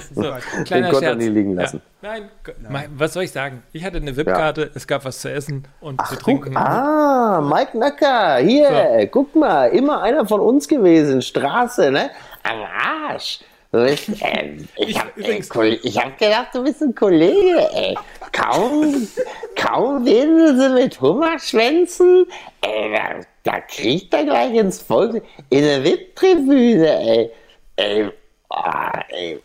[0.66, 1.18] kleiner Den Scherz.
[1.18, 1.82] nie liegen lassen.
[2.02, 2.10] Ja.
[2.10, 2.30] Nein,
[2.70, 3.64] Nein, was soll ich sagen?
[3.74, 4.68] Ich hatte eine VIP-Karte, ja.
[4.74, 6.54] es gab was zu essen und Ach, zu trinken.
[6.54, 9.08] Guck, ah, Mike Nacker, hier, so.
[9.08, 12.10] guck mal, immer einer von uns gewesen, Straße, ne?
[12.44, 13.40] Am Arsch.
[13.72, 17.96] Bist, äh, ich habe hab gedacht, du bist ein Kollege, ey.
[18.32, 19.08] Kaum,
[19.56, 22.26] kaum reden sie mit Hummerschwänzen,
[22.62, 27.32] ey, da, da kriegt er gleich ins Volk in der VIP-Tribüne, ey.
[27.76, 28.12] Ey,
[28.50, 29.40] Ah, ey,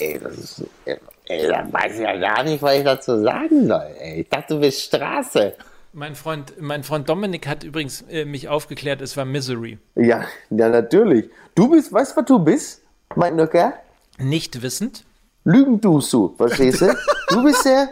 [0.00, 3.86] ey, das ist, ey, da weiß ich ja gar nicht, was ich dazu sagen soll.
[4.00, 4.22] Ey.
[4.22, 5.54] Ich dachte, du bist Straße.
[5.92, 9.78] Mein Freund, mein Freund Dominik hat übrigens äh, mich aufgeklärt, es war Misery.
[9.94, 11.30] Ja, ja, natürlich.
[11.54, 12.82] Du bist, weißt du, was du bist,
[13.14, 13.74] mein Nöcker?
[14.18, 15.04] Nicht wissend.
[15.44, 16.94] Lügen tust du, verstehst du?
[17.28, 17.88] Du bist der.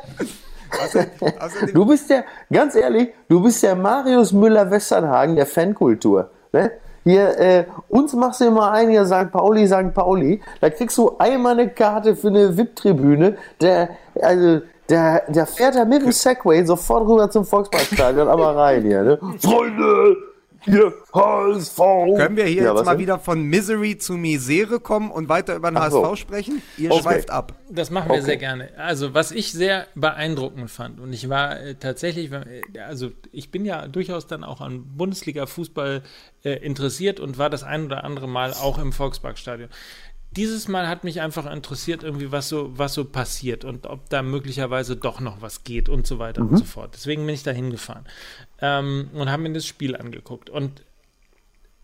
[1.72, 6.30] du bist der, ganz ehrlich, du bist der Marius Müller-Westernhagen der Fankultur.
[6.52, 6.70] Ne?
[7.04, 9.30] Hier, äh, uns machst du immer ein, hier St.
[9.32, 9.94] Pauli, St.
[9.94, 10.40] Pauli.
[10.60, 13.36] Da kriegst du einmal eine Karte für eine VIP-Tribüne.
[13.60, 13.90] Der,
[14.20, 19.02] also, der, der fährt da mit dem Segway sofort rüber zum Volksparkstadion, aber rein hier,
[19.02, 19.18] ne?
[19.38, 20.29] Freunde!
[20.62, 21.76] Hier, HSV!
[22.16, 23.00] Können wir hier ja, jetzt mal denn?
[23.00, 26.16] wieder von Misery zu Misere kommen und weiter über den Ach HSV so.
[26.16, 26.62] sprechen?
[26.76, 27.02] Ihr okay.
[27.02, 27.54] schweift ab.
[27.70, 28.24] Das machen wir okay.
[28.24, 28.68] sehr gerne.
[28.76, 33.64] Also, was ich sehr beeindruckend fand, und ich war äh, tatsächlich, äh, also ich bin
[33.64, 36.02] ja durchaus dann auch an Bundesliga-Fußball
[36.44, 39.70] äh, interessiert und war das ein oder andere Mal auch im Volksparkstadion
[40.32, 44.22] dieses Mal hat mich einfach interessiert, irgendwie, was so, was so passiert und ob da
[44.22, 46.50] möglicherweise doch noch was geht und so weiter mhm.
[46.50, 46.94] und so fort.
[46.94, 48.04] Deswegen bin ich da hingefahren
[48.60, 50.48] ähm, und habe mir das Spiel angeguckt.
[50.48, 50.84] Und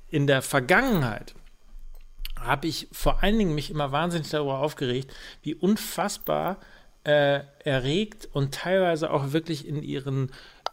[0.09, 1.34] in der Vergangenheit
[2.38, 6.59] habe ich vor allen Dingen mich immer wahnsinnig darüber aufgeregt, wie unfassbar
[7.03, 10.30] äh, erregt und teilweise auch wirklich in ihren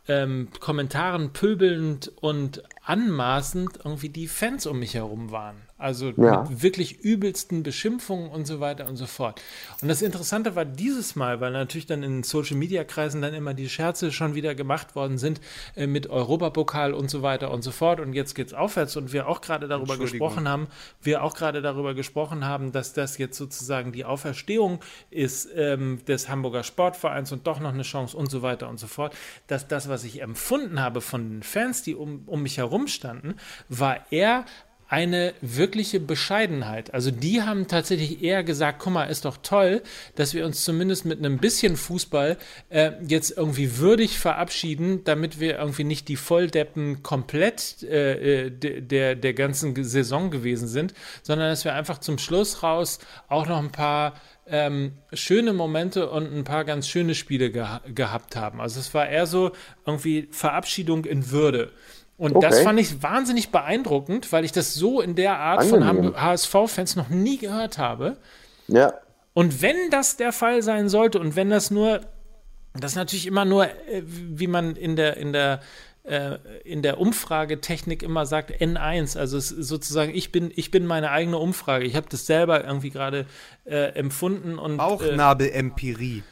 [0.08, 5.56] ähm, Kommentaren pöbelnd und anmaßend irgendwie die Fans um mich herum waren.
[5.84, 6.44] Also ja.
[6.44, 9.42] mit wirklich übelsten Beschimpfungen und so weiter und so fort.
[9.82, 13.54] Und das Interessante war dieses Mal, weil natürlich dann in Social Media Kreisen dann immer
[13.54, 15.42] die Scherze schon wieder gemacht worden sind
[15.76, 18.00] äh, mit Europapokal und so weiter und so fort.
[18.00, 20.68] Und jetzt geht es aufwärts und wir auch gerade darüber gesprochen haben,
[21.02, 24.80] wir auch gerade darüber gesprochen haben, dass das jetzt sozusagen die Auferstehung
[25.12, 28.88] ist ähm, des Hamburger Sportvereins und doch noch eine Chance und so weiter und so
[28.88, 29.14] fort.
[29.48, 33.36] Dass das, was ich empfunden habe von den Fans, die um, um mich herum standen,
[33.68, 34.46] war eher
[34.88, 36.94] eine wirkliche Bescheidenheit.
[36.94, 39.82] Also die haben tatsächlich eher gesagt, guck mal, ist doch toll,
[40.16, 42.38] dass wir uns zumindest mit einem bisschen Fußball
[42.70, 49.16] äh, jetzt irgendwie würdig verabschieden, damit wir irgendwie nicht die Volldeppen komplett äh, äh der,
[49.16, 53.72] der ganzen Saison gewesen sind, sondern dass wir einfach zum Schluss raus auch noch ein
[53.72, 54.14] paar
[54.46, 58.60] ähm, schöne Momente und ein paar ganz schöne Spiele geha gehabt haben.
[58.60, 59.52] Also es war eher so
[59.86, 61.72] irgendwie Verabschiedung in Würde.
[62.18, 62.48] Und okay.
[62.50, 66.14] das fand ich wahnsinnig beeindruckend, weil ich das so in der Art Angenehm.
[66.14, 68.18] von HSV-Fans noch nie gehört habe.
[68.68, 68.94] Ja.
[69.34, 72.02] Und wenn das der Fall sein sollte und wenn das nur,
[72.74, 75.60] das ist natürlich immer nur, äh, wie man in der, in der,
[76.04, 81.38] äh, in der Umfragetechnik immer sagt, N1, also sozusagen, ich bin, ich bin meine eigene
[81.38, 81.86] Umfrage.
[81.86, 83.26] Ich habe das selber irgendwie gerade
[83.66, 84.78] äh, empfunden und.
[84.78, 86.20] Bauchnabel-Empirie.
[86.20, 86.24] Äh,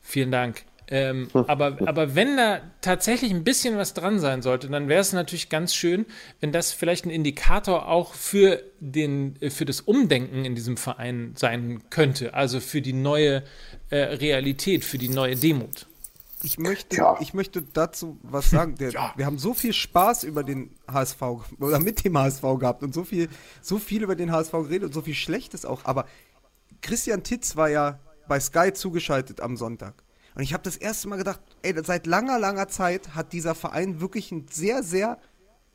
[0.00, 0.64] vielen Dank.
[0.88, 5.12] Ähm, aber, aber wenn da tatsächlich ein bisschen was dran sein sollte, dann wäre es
[5.12, 6.06] natürlich ganz schön,
[6.40, 11.82] wenn das vielleicht ein Indikator auch für, den, für das Umdenken in diesem Verein sein
[11.90, 12.34] könnte.
[12.34, 13.42] Also für die neue
[13.90, 15.86] äh, Realität, für die neue Demut.
[16.42, 17.16] Ich möchte, ja.
[17.20, 18.76] ich möchte dazu was sagen.
[18.76, 19.12] Der, ja.
[19.16, 21.20] Wir haben so viel Spaß über den HSV
[21.58, 23.28] oder mit dem HSV gehabt und so viel,
[23.62, 25.84] so viel über den HSV geredet und so viel Schlechtes auch.
[25.84, 26.06] Aber
[26.82, 29.94] Christian Titz war ja bei Sky zugeschaltet am Sonntag.
[30.36, 34.02] Und ich habe das erste Mal gedacht, ey, seit langer, langer Zeit hat dieser Verein
[34.02, 35.18] wirklich ein sehr, sehr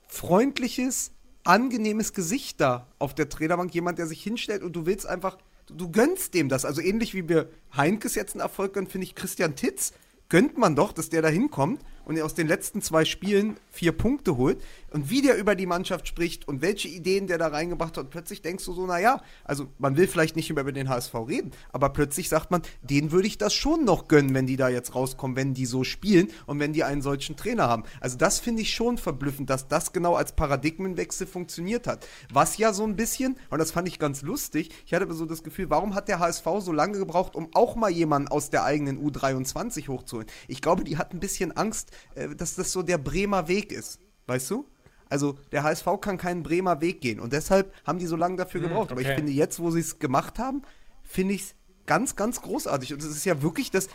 [0.07, 1.11] freundliches,
[1.43, 3.73] angenehmes Gesicht da auf der Trainerbank.
[3.73, 6.63] Jemand, der sich hinstellt und du willst einfach, du, du gönnst dem das.
[6.63, 9.93] Also ähnlich wie wir Heinkes jetzt einen Erfolg gönnen, finde ich Christian Titz,
[10.29, 14.37] gönnt man doch, dass der da hinkommt und aus den letzten zwei Spielen vier Punkte
[14.37, 14.61] holt.
[14.91, 18.09] und wie der über die Mannschaft spricht und welche Ideen der da reingebracht hat.
[18.09, 21.89] Plötzlich denkst du so, naja, also man will vielleicht nicht über den HSV reden, aber
[21.89, 25.37] plötzlich sagt man, denen würde ich das schon noch gönnen, wenn die da jetzt rauskommen,
[25.37, 27.83] wenn die so spielen und wenn die einen solchen Trainer haben.
[28.01, 32.05] Also das finde ich schon verblüffend, dass das genau als Paradigmenwechsel funktioniert hat.
[32.31, 35.43] Was ja so ein bisschen, und das fand ich ganz lustig, ich hatte so das
[35.43, 38.99] Gefühl, warum hat der HSV so lange gebraucht, um auch mal jemanden aus der eigenen
[39.01, 40.27] U23 hochzuholen?
[40.47, 41.90] Ich glaube, die hat ein bisschen Angst,
[42.37, 43.99] dass das so der Bremer Weg ist.
[44.27, 44.65] Weißt du?
[45.09, 48.61] Also der HSV kann keinen Bremer Weg gehen und deshalb haben die so lange dafür
[48.61, 48.91] gebraucht.
[48.91, 49.17] Aber ich okay.
[49.17, 50.61] finde jetzt, wo sie es gemacht haben,
[51.03, 52.93] finde ich es ganz, ganz großartig.
[52.93, 53.89] Und es ist ja wirklich das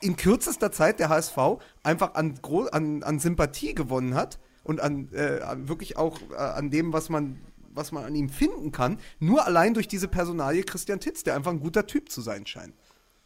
[0.00, 1.36] in kürzester Zeit der HSV
[1.82, 2.40] einfach an,
[2.72, 7.10] an, an Sympathie gewonnen hat und an, äh, an wirklich auch äh, an dem, was
[7.10, 7.38] man,
[7.74, 11.52] was man an ihm finden kann, nur allein durch diese Personalie Christian Titz, der einfach
[11.52, 12.74] ein guter Typ zu sein scheint.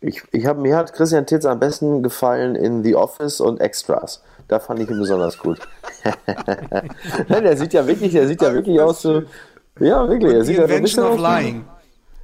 [0.03, 4.23] Ich, ich hab, mir hat Christian Titz am besten gefallen in The Office und Extras.
[4.49, 5.61] Da fand ich ihn besonders gut.
[7.29, 9.23] Nein, der sieht ja wirklich, der sieht ja wirklich aus so.
[9.79, 10.33] Ja, wirklich.
[10.33, 11.65] Er The sieht ja ein bisschen Invention of Lying.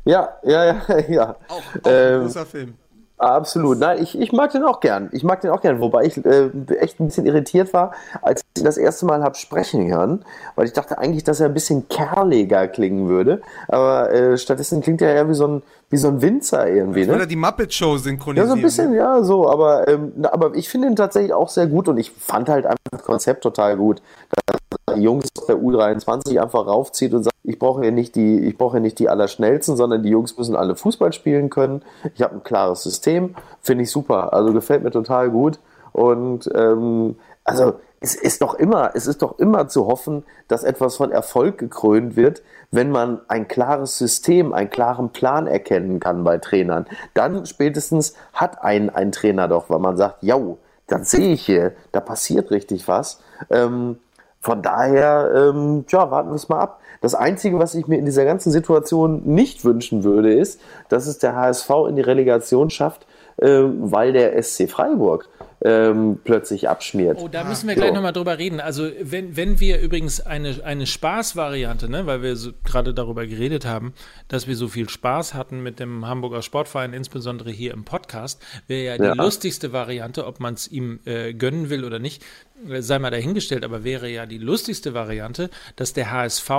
[0.05, 1.37] Ja, ja, ja, ja.
[1.49, 2.75] Auch, auch ein Ähm, großer Film.
[3.19, 3.79] Absolut.
[3.79, 5.09] Nein, ich, ich mag den auch gern.
[5.13, 8.61] Ich mag den auch gern, wobei ich äh, echt ein bisschen irritiert war, als ich
[8.61, 10.23] ihn das erste Mal habe sprechen hören,
[10.55, 15.01] weil ich dachte eigentlich, dass er ein bisschen kerliger klingen würde, aber äh, stattdessen klingt
[15.01, 17.05] er eher wie so ein, wie so ein Winzer irgendwie.
[17.09, 17.27] Oder Ne?
[17.27, 18.49] die Muppet Show Ja, synchronisieren.
[18.51, 21.89] so ein bisschen, ja, so, aber, ähm, aber ich finde ihn tatsächlich auch sehr gut
[21.89, 24.03] und ich fand halt einfach das Konzept total gut,
[24.47, 24.59] dass
[24.95, 28.77] Jungs aus der U23 einfach raufzieht und sagt, ich brauche ja nicht die, ich brauche
[28.77, 31.83] ja nicht die allerschnellsten, sondern die Jungs müssen alle Fußball spielen können.
[32.15, 34.33] Ich habe ein klares System, finde ich super.
[34.33, 35.59] Also gefällt mir total gut.
[35.93, 40.97] Und ähm, also es ist doch immer, es ist doch immer zu hoffen, dass etwas
[40.97, 46.39] von Erfolg gekrönt wird, wenn man ein klares System, einen klaren Plan erkennen kann bei
[46.39, 46.87] Trainern.
[47.15, 50.39] Dann spätestens hat ein, ein Trainer doch, weil man sagt, ja,
[50.87, 53.21] das sehe ich hier, da passiert richtig was.
[53.51, 53.99] Ähm,
[54.47, 56.81] von daher, ähm, ja, warten wir es mal ab.
[57.01, 61.19] Das Einzige, was ich mir in dieser ganzen Situation nicht wünschen würde, ist, dass es
[61.19, 63.09] der HSV in die Relegation schafft,
[63.43, 65.29] ähm, weil der SC Freiburg
[65.69, 67.19] ähm, plötzlich abschmiert.
[67.21, 67.95] Oh, da müssen wir gleich So.
[67.97, 68.61] nochmal drüber reden.
[68.61, 73.67] Also, wenn, wenn wir übrigens eine, eine Spaßvariante, ne, weil wir so, gerade darüber geredet
[73.67, 73.93] haben,
[74.29, 78.85] dass wir so viel Spaß hatten mit dem Hamburger Sportverein, insbesondere hier im Podcast, wäre
[78.85, 79.25] ja die Ja.
[79.25, 82.23] lustigste Variante, ob man es ihm äh, gönnen will oder nicht,
[82.71, 86.51] äh, sei mal dahingestellt, aber wäre ja die lustigste Variante, dass der HSV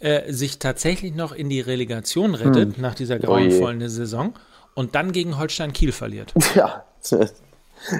[0.00, 4.34] äh, sich tatsächlich noch in die Relegation rettet nach dieser grauenvollen Saison
[4.74, 6.34] und dann gegen Holstein Kiel verliert.
[6.54, 6.84] Ja,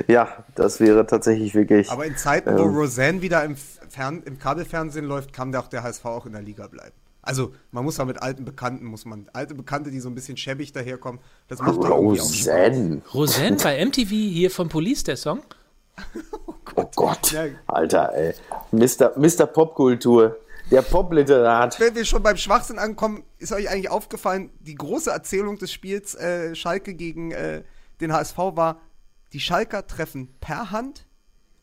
[0.07, 1.91] ja, das wäre tatsächlich wirklich.
[1.91, 2.77] Aber in Zeiten, wo Ähm.
[2.77, 6.67] Roseanne wieder im, Fern im Kabelfernsehen läuft, kann auch der HSV auch in der Liga
[6.67, 6.95] bleiben.
[7.25, 10.37] Also, man muss ja mit alten Bekannten, muss man, alte Bekannte, die so ein bisschen
[10.37, 11.91] schäbig daherkommen, das macht doch.
[11.91, 13.01] Roseanne.
[13.15, 15.43] Roseanne bei MTV hier von Police, der Song?
[16.75, 17.33] Oh Gott.
[17.33, 17.45] Ja.
[17.67, 18.35] Alter, ey.
[18.71, 19.13] Mr.
[19.17, 19.45] Mr.
[19.45, 20.39] Popkultur.
[20.71, 21.79] Der Popliterat.
[21.79, 26.15] Wenn wir schon beim Schwachsinn ankommen, ist euch eigentlich aufgefallen, die große Erzählung des Spiels
[26.15, 27.63] äh, Schalke gegen äh,
[28.01, 28.81] den HSV war,
[29.33, 31.07] die Schalker treffen per Hand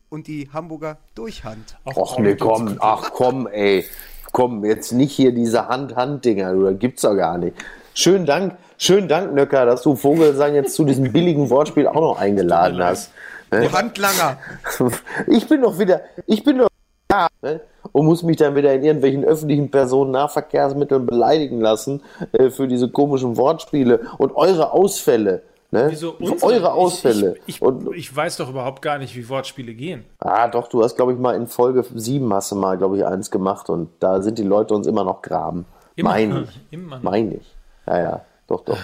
[0.08, 1.76] und die Hamburger durch Hand.
[1.84, 3.84] Och ne, komm, ach komm, ey.
[4.32, 7.56] Komm, jetzt nicht hier diese Hand-Hand-Dinger, das gibt's doch gar nicht.
[7.94, 12.18] Schönen Dank, schönen Dank, Nöcker, dass du Vogelsang jetzt zu diesem billigen Wortspiel auch noch
[12.18, 13.12] eingeladen hast.
[13.50, 13.62] Ne?
[13.62, 14.38] Du Handlanger.
[15.26, 16.68] Ich bin doch wieder, ich bin doch
[17.08, 17.60] da, ne?
[17.90, 22.02] und muss mich dann wieder in irgendwelchen öffentlichen Personennahverkehrsmitteln beleidigen lassen
[22.32, 25.42] äh, für diese komischen Wortspiele und eure Ausfälle.
[25.72, 25.86] Ne?
[25.90, 26.52] Wieso unsere?
[26.52, 27.36] eure Ausfälle.
[27.46, 30.04] Ich, ich, und, ich, weiß doch überhaupt gar nicht, wie Wortspiele gehen.
[30.18, 33.06] ah, doch, du hast, glaube ich, mal in Folge 7 hast du mal, glaube ich,
[33.06, 35.66] eins gemacht und da sind die Leute uns immer noch graben.
[35.94, 36.10] Immer.
[36.10, 36.60] Meine ich.
[36.72, 37.02] Immer noch.
[37.04, 37.54] Meine ich.
[37.86, 38.78] Ja, ja, doch, doch.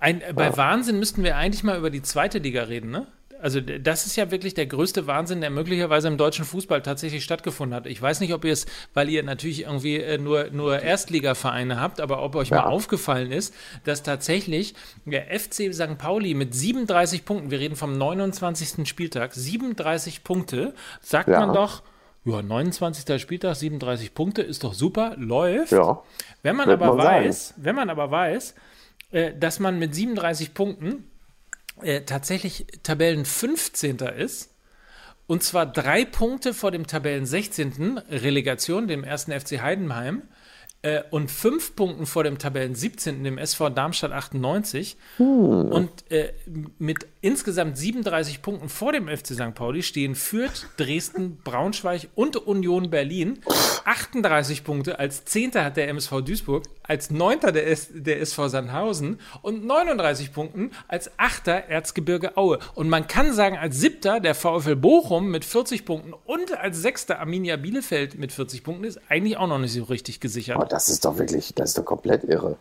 [0.00, 3.06] Ein, bei Wahnsinn müssten wir eigentlich mal über die zweite Liga reden, ne?
[3.42, 7.74] Also das ist ja wirklich der größte Wahnsinn, der möglicherweise im deutschen Fußball tatsächlich stattgefunden
[7.74, 7.86] hat.
[7.86, 12.00] Ich weiß nicht, ob ihr es, weil ihr natürlich irgendwie äh, nur, nur Erstligavereine habt,
[12.00, 12.62] aber ob euch Ja.
[12.62, 13.52] mal aufgefallen ist,
[13.84, 14.74] dass tatsächlich
[15.04, 15.98] der FC St.
[15.98, 18.88] Pauli mit 37 Punkten, wir reden vom 29.
[18.88, 21.40] Spieltag, 37 Punkte, sagt Ja.
[21.40, 21.82] man doch,
[22.24, 23.20] ja, 29.
[23.20, 25.72] Spieltag, 37 Punkte, ist doch super, läuft.
[25.72, 26.00] Ja.
[26.42, 28.54] Wenn man Wird aber man weiß, wenn man aber weiß,
[29.10, 31.04] äh, dass man mit 37 Punkten
[31.82, 33.98] äh, tatsächlich Tabellen 15.
[33.98, 34.50] ist,
[35.26, 38.00] und zwar drei Punkte vor dem Tabellen 16.
[38.10, 40.22] Relegation, dem ersten FC Heidenheim,
[40.82, 43.22] äh, und fünf Punkten vor dem Tabellen 17.
[43.24, 46.32] dem SV Darmstadt 98 und äh,
[46.78, 49.54] mit insgesamt 37 Punkten vor dem FC St.
[49.54, 53.38] Pauli stehen Fürth, Dresden, Braunschweig und Union Berlin.
[53.84, 54.98] 38 Punkte.
[54.98, 60.72] Als Zehnter hat der MSV Duisburg, als Neunter der, der SV Sandhausen und 39 Punkten
[60.88, 62.58] als Achter Erzgebirge Aue.
[62.74, 67.20] Und man kann sagen, als Siebter der VfL Bochum mit 40 Punkten und als Sechster
[67.20, 70.58] Arminia Bielefeld mit 40 Punkten ist eigentlich auch noch nicht so richtig gesichert.
[70.60, 72.56] Oh, das ist doch wirklich, das ist doch komplett irre.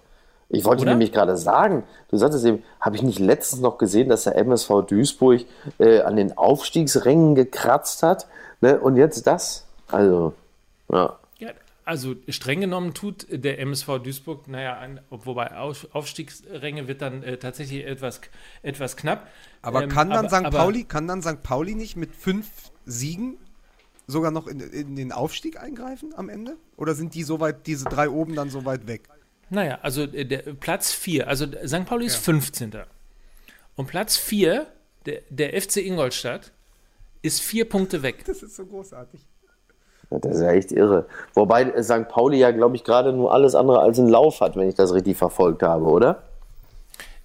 [0.53, 0.91] Ich wollte Oder?
[0.91, 4.81] nämlich gerade sagen, du sagtest eben, habe ich nicht letztens noch gesehen, dass der MSV
[4.85, 5.45] Duisburg
[5.79, 8.27] äh, an den Aufstiegsrängen gekratzt hat?
[8.59, 8.77] Ne?
[8.79, 9.65] Und jetzt das?
[9.87, 10.33] Also,
[10.91, 11.17] ja.
[11.39, 11.51] Ja,
[11.85, 17.37] also streng genommen tut der MSV Duisburg, naja, ein, wobei Auf- Aufstiegsränge wird dann äh,
[17.37, 18.19] tatsächlich etwas,
[18.61, 19.27] etwas knapp.
[19.61, 20.45] Aber Ähm, kann dann aber- St.
[20.47, 21.41] aber- Pauli, kann dann St.
[21.43, 22.47] Pauli nicht mit fünf
[22.85, 23.37] Siegen
[24.05, 26.57] sogar noch in, in den Aufstieg eingreifen am Ende?
[26.75, 29.03] Oder sind die so weit, diese drei oben dann so weit weg?
[29.51, 31.85] Naja, also äh, der Platz 4, also St.
[31.85, 32.71] Pauli ist 15.
[33.75, 34.65] Und Platz 4,
[35.05, 36.51] der, der FC Ingolstadt,
[37.21, 38.23] ist vier Punkte weg.
[38.25, 39.19] Das ist so großartig.
[40.09, 41.05] Ja, Das ist ja echt irre.
[41.33, 42.07] Wobei äh, St.
[42.07, 44.93] Pauli ja, glaube ich, gerade nur alles andere als einen Lauf hat, wenn ich das
[44.93, 46.23] richtig verfolgt habe, oder?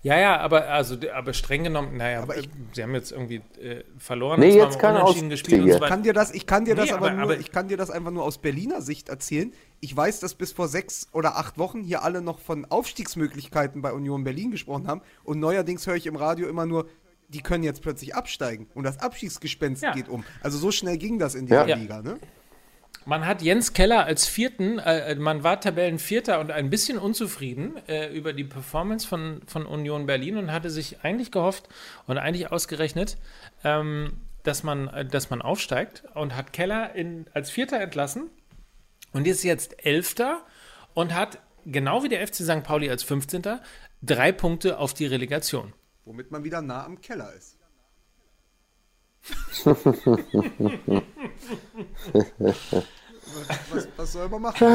[0.02, 3.82] Ja, ja, aber also aber streng genommen, naja, Aber ich- sie haben jetzt irgendwie äh,
[3.98, 5.84] verloren, Nee, jetzt keine unentschieden gespielt und so Ausstiege.
[5.84, 6.02] Ich kann weiter.
[6.02, 7.90] dir das, ich kann dir das Nee, aber, aber- nur, aber- ich kann dir das
[7.90, 9.52] einfach nur aus Berliner Sicht erzählen.
[9.80, 13.92] Ich weiß, dass bis vor sechs oder acht Wochen hier alle noch von Aufstiegsmöglichkeiten bei
[13.92, 16.86] Union Berlin gesprochen haben und neuerdings höre ich im Radio immer nur,
[17.28, 19.92] die können jetzt plötzlich absteigen und das Abstiegsgespenst Ja.
[19.92, 20.22] geht um.
[20.40, 21.74] Also so schnell ging das in dieser Ja.
[21.76, 22.18] Liga, ne?
[23.08, 28.12] Man hat Jens Keller als Vierten, äh, man war Tabellenvierter und ein bisschen unzufrieden äh,
[28.12, 31.68] über die Performance von, von Union Berlin und hatte sich eigentlich gehofft
[32.08, 33.16] und eigentlich ausgerechnet,
[33.62, 38.28] ähm, dass, man, äh, dass man aufsteigt und hat Keller in, als Vierter entlassen
[39.12, 40.44] und ist jetzt Elfter
[40.92, 42.64] und hat, genau wie der FC St.
[42.64, 43.60] Pauli als 15.
[44.02, 45.74] drei Punkte auf die Relegation.
[46.04, 47.56] Womit man wieder nah am Keller ist.
[53.70, 54.66] was, was soll man machen?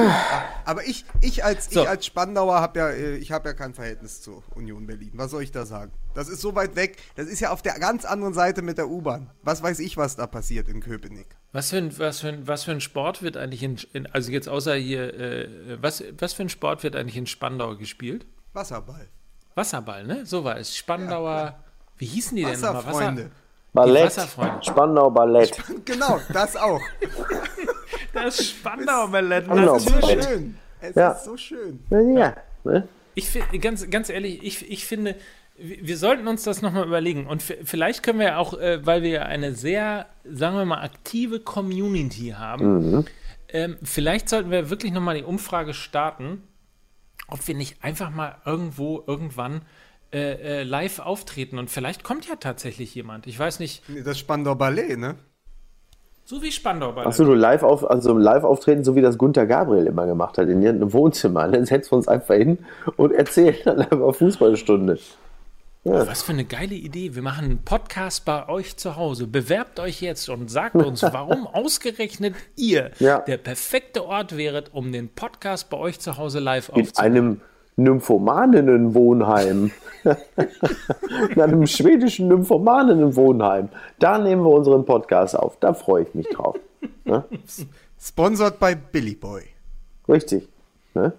[0.66, 1.82] Aber ich, ich als, So.
[1.82, 5.12] ich als Spandauer habe ja, äh, ich habe ja kein Verhältnis zur Union Berlin.
[5.16, 5.92] Was soll ich da sagen?
[6.14, 6.98] Das ist so weit weg.
[7.16, 9.30] Das ist ja auf der ganz anderen Seite mit der U-Bahn.
[9.44, 11.28] Was weiß ich, was da passiert in Köpenick?
[11.52, 14.32] Was für ein, was für ein, was für ein Sport wird eigentlich in, in also
[14.32, 18.26] jetzt außer hier, äh, was, was für ein Sport wird eigentlich in Spandau gespielt?
[18.54, 19.08] Wasserball.
[19.56, 20.26] Wasserball, ne?
[20.26, 20.76] So war es.
[20.76, 21.60] Spandauer,
[21.98, 22.76] wie hießen die denn nochmal?
[22.86, 23.32] Wasserfreunde.
[23.74, 24.64] Ballett, Wasserfreunde.
[24.64, 25.64] Spandau Ballett.
[25.86, 26.82] Genau, das auch.
[28.14, 29.46] Das Spandau-Ballett.
[29.46, 30.56] Spandau Es ist so schön.
[30.82, 31.12] Es Ja.
[31.12, 31.80] ist so schön.
[31.90, 32.36] Ja, ja.
[32.64, 32.88] Ne?
[33.16, 35.16] Ich finde, ganz, ganz ehrlich, ich, ich finde,
[35.58, 37.28] wir sollten uns das nochmal überlegen.
[37.28, 40.82] Und vielleicht können wir ja auch, äh, weil wir ja eine sehr, sagen wir mal,
[40.82, 43.06] aktive Community haben,
[43.50, 46.44] ähm, vielleicht sollten wir wirklich nochmal die Umfrage starten,
[47.28, 49.62] ob wir nicht einfach mal irgendwo, irgendwann
[50.14, 51.58] äh, äh, live auftreten.
[51.60, 53.28] Und vielleicht kommt ja tatsächlich jemand.
[53.28, 55.16] Ich weiß nicht, Das Spandau Ballet, ne?
[56.32, 57.08] So wie Spandau Ballett.
[57.10, 60.48] Achso, du live auf, also live auftreten, so wie das Gunther Gabriel immer gemacht hat,
[60.48, 61.46] in irgendeinem Wohnzimmer.
[61.50, 62.60] Dann setzen wir uns einfach hin
[62.96, 64.98] und erzählen dann einfach Fußballstunde.
[65.84, 67.16] Was für eine geile Idee.
[67.16, 69.28] Wir machen einen Podcast bei euch zu Hause.
[69.28, 73.20] Bewerbt euch jetzt und sagt uns, warum ausgerechnet ihr Ja.
[73.20, 77.16] der perfekte Ort wäret, um den Podcast bei euch zu Hause live In aufzunehmen.
[77.18, 77.42] einem
[77.84, 79.72] Nymphomaninnenwohnheim.
[81.36, 83.70] In einem schwedischen Nymphomaninnenwohnheim.
[84.00, 85.58] Da nehmen wir unseren Podcast auf.
[85.60, 86.58] Da freue ich mich drauf.
[87.06, 87.24] Ne?
[88.00, 89.44] Sponsored bei Billy Boy.
[90.10, 90.48] Richtig.
[90.94, 91.14] Ne?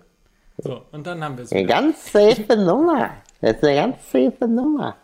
[0.58, 1.52] So, und dann haben wir es.
[1.52, 3.10] Eine ganz safe Nummer.
[3.40, 4.96] Das ist eine ganz safe Nummer.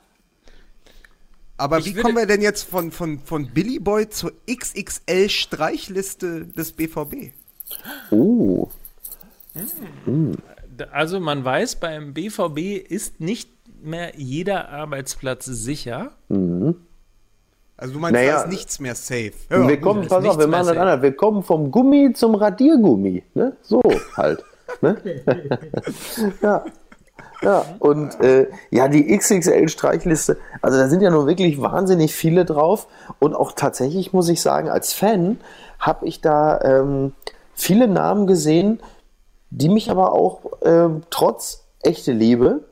[1.56, 6.46] Aber Ich wie kommen wir denn jetzt von, von, von Billy Boy zur XXL Streichliste
[6.46, 7.32] des BVB?
[8.12, 8.68] Uh.
[10.92, 13.50] Also man weiß, beim BVB ist nicht
[13.82, 16.10] mehr jeder Arbeitsplatz sicher.
[17.76, 18.34] Also du meinst, Naja.
[18.36, 19.32] da ist nichts mehr safe.
[19.50, 21.02] Ja, wir kommen, pass auf, wir machen das anders.
[21.02, 23.22] Wir kommen vom Gummi zum Radiergummi.
[23.34, 23.56] Ne?
[23.62, 23.80] So
[24.16, 24.44] halt.
[24.80, 24.96] ne?
[26.42, 26.64] ja.
[27.40, 32.88] Ja, und äh, ja, die XXL-Streichliste, also da sind ja nun wirklich wahnsinnig viele drauf.
[33.20, 35.38] Und auch tatsächlich muss ich sagen, als Fan
[35.78, 37.12] habe ich da ähm,
[37.54, 38.80] viele Namen gesehen,
[39.50, 42.64] die mich aber auch ähm, trotz echte Liebe,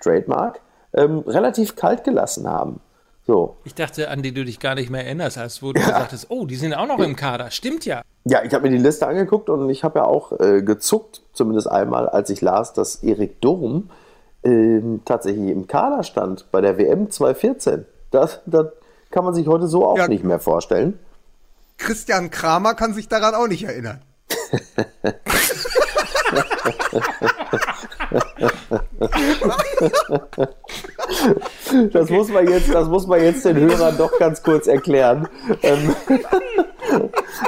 [0.00, 0.60] Trademark,
[0.92, 2.80] ähm, relativ kalt gelassen haben.
[3.26, 3.56] So.
[3.64, 6.26] Ich dachte, an die du dich gar nicht mehr erinnerst, als wo du gesagt hast,
[6.30, 7.50] oh, die sind auch noch im Kader.
[7.50, 8.02] Stimmt ja.
[8.24, 11.70] Ja, ich habe mir die Liste angeguckt und ich habe ja auch äh, gezuckt, zumindest
[11.70, 13.90] einmal, als ich las, dass Erik Durm
[14.44, 17.86] ähm, tatsächlich im Kader stand bei der WM 2014.
[18.10, 18.66] Das, das
[19.10, 20.06] kann man sich heute so auch Ja.
[20.06, 20.98] nicht mehr vorstellen.
[21.78, 24.02] Christian Kramer kann sich daran auch nicht erinnern.
[31.92, 35.28] Das muss man jetzt, das muss man jetzt den Hörern doch ganz kurz erklären.
[35.62, 35.94] Ähm,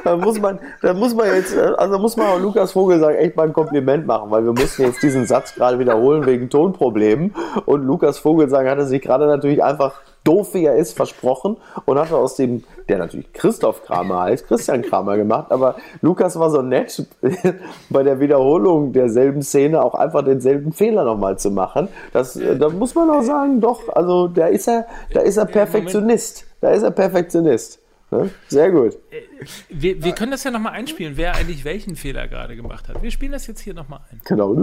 [0.04, 3.36] da muss man, da muss man jetzt, also muss man auch Lukas Vogel sagen, echt
[3.36, 7.34] mal ein Kompliment machen, weil wir mussten jetzt diesen Satz gerade wiederholen wegen Tonproblemen.
[7.66, 11.98] Und Lukas Vogel sagen, hatte sich gerade natürlich einfach doof wie er ist, versprochen und
[11.98, 16.62] hatte aus dem, der natürlich Christoph Kramer heißt, Christian Kramer gemacht, aber Lukas war so
[16.62, 17.06] nett,
[17.90, 21.88] bei der Wiederholung derselben Szene auch einfach denselben Fehler nochmal zu machen.
[22.12, 26.44] Das, da muss man auch sagen, doch, also da ist er, da ist er Perfektionist.
[26.60, 27.80] Da ist er Perfektionist.
[28.10, 28.30] Ne?
[28.46, 28.94] Sehr gut.
[29.10, 29.22] Äh,
[29.68, 33.02] wir, wir können das ja nochmal einspielen, wer eigentlich welchen Fehler gerade gemacht hat.
[33.02, 34.20] Wir spielen das jetzt hier nochmal ein.
[34.24, 34.54] Genau.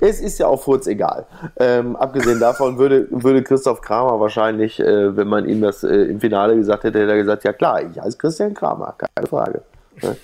[0.00, 1.26] Es ist ja auch Furz egal.
[1.58, 6.18] Ähm, abgesehen davon würde, würde Christoph Kramer wahrscheinlich, äh, wenn man ihm das äh, im
[6.18, 9.62] Finale gesagt hätte, hätte er gesagt, ja klar, ich heiße Christian Kramer, keine Frage.
[10.02, 10.16] Ne?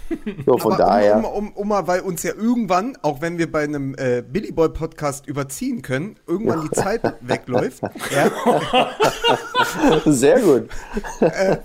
[0.47, 1.17] So, von Aber daher.
[1.17, 4.53] Um, um, um, mal, weil uns ja irgendwann, auch wenn wir bei einem äh, Billy
[4.53, 7.83] Boy Podcast überziehen können, irgendwann die Zeit wegläuft.
[8.15, 8.31] Ja?
[10.07, 10.69] Sehr gut.
[11.21, 11.59] Äh,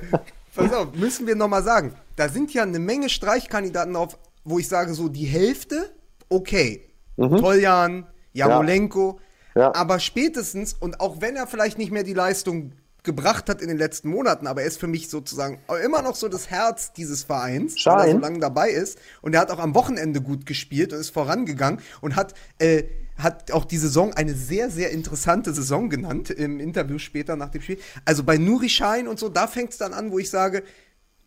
[0.56, 4.68] pass auf, müssen wir nochmal sagen, da sind ja eine Menge Streichkandidaten auf, wo ich
[4.68, 5.90] sage, so die Hälfte,
[6.30, 6.90] okay.
[7.18, 7.38] Mhm.
[7.38, 9.20] Toljan, Jamolenko.
[9.56, 9.62] Ja.
[9.62, 9.76] Ja.
[9.76, 12.74] Aber spätestens, und auch wenn er vielleicht nicht mehr die Leistung
[13.08, 16.28] gebracht hat in den letzten Monaten, aber er ist für mich sozusagen immer noch so
[16.28, 17.94] das Herz dieses Vereins, Schein.
[17.94, 19.00] weil er so lange dabei ist.
[19.24, 22.84] Und er hat auch am Wochenende gut gespielt und ist vorangegangen und hat, äh,
[23.18, 27.64] hat auch die Saison eine sehr, sehr interessante Saison genannt im Interview später nach dem
[27.64, 27.80] Spiel.
[28.06, 30.62] Also bei Nuri Schein und so, da fängt es dann an, wo ich sage,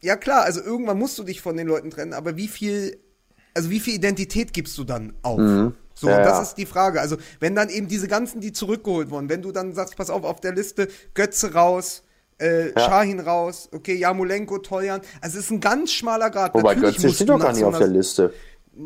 [0.01, 2.99] ja klar, also irgendwann musst du dich von den Leuten trennen, aber wie viel,
[3.55, 5.41] also wie viel Identität gibst du dann auf?
[5.41, 5.75] Mhm.
[6.01, 6.99] So, ja, das ist die Frage.
[6.99, 10.25] Also, wenn dann eben diese ganzen, die zurückgeholt wurden, wenn du dann sagst, pass auf,
[10.25, 12.03] auf der Liste Götze raus,
[12.41, 12.81] äh, ja.
[12.81, 15.03] Shahin raus, okay, Jamolenko, Toljan.
[15.21, 16.55] Also, es ist ein ganz schmaler Grad.
[16.55, 18.33] Wobei Natürlich Götze steht doch gar nicht auf der Liste.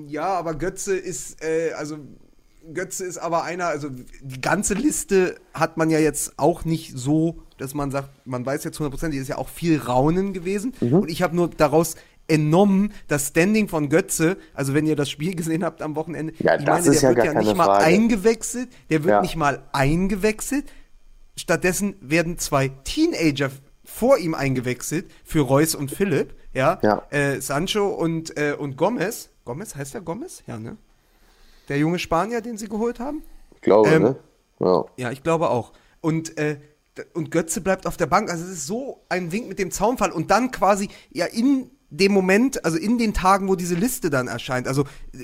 [0.08, 1.98] Ja, aber Götze ist, äh, also,
[2.72, 3.90] Götze ist aber einer, also
[4.22, 8.64] die ganze Liste hat man ja jetzt auch nicht so, dass man sagt, man weiß
[8.64, 10.72] jetzt hundertprozentig, ist ja auch viel Raunen gewesen.
[10.80, 10.94] Mhm.
[10.94, 11.94] Und ich habe nur daraus
[12.26, 16.56] entnommen, das Standing von Götze, also wenn ihr das Spiel gesehen habt am Wochenende, ja,
[16.56, 17.84] ich meine, der ja wird ja nicht mal Frage.
[17.84, 19.20] eingewechselt, der wird ja.
[19.20, 20.64] nicht mal eingewechselt.
[21.36, 23.50] Stattdessen werden zwei Teenager
[23.84, 27.02] vor ihm eingewechselt für Reus und Philipp, ja, ja.
[27.10, 29.30] Äh, Sancho und, äh, und Gomez.
[29.44, 30.42] Gomez, heißt der Gomez?
[30.46, 30.76] Ja, ne?
[31.68, 33.22] Der junge Spanier, den sie geholt haben?
[33.54, 34.16] Ich glaube, ähm, ne?
[34.60, 34.84] Ja.
[34.96, 35.72] ja, ich glaube auch.
[36.00, 36.58] Und äh,
[37.12, 38.30] und Götze bleibt auf der Bank.
[38.30, 42.12] Also es ist so ein Wink mit dem Zaunfall und dann quasi ja in dem
[42.12, 44.82] Moment, also in den Tagen, wo diese Liste dann erscheint, also
[45.12, 45.18] äh,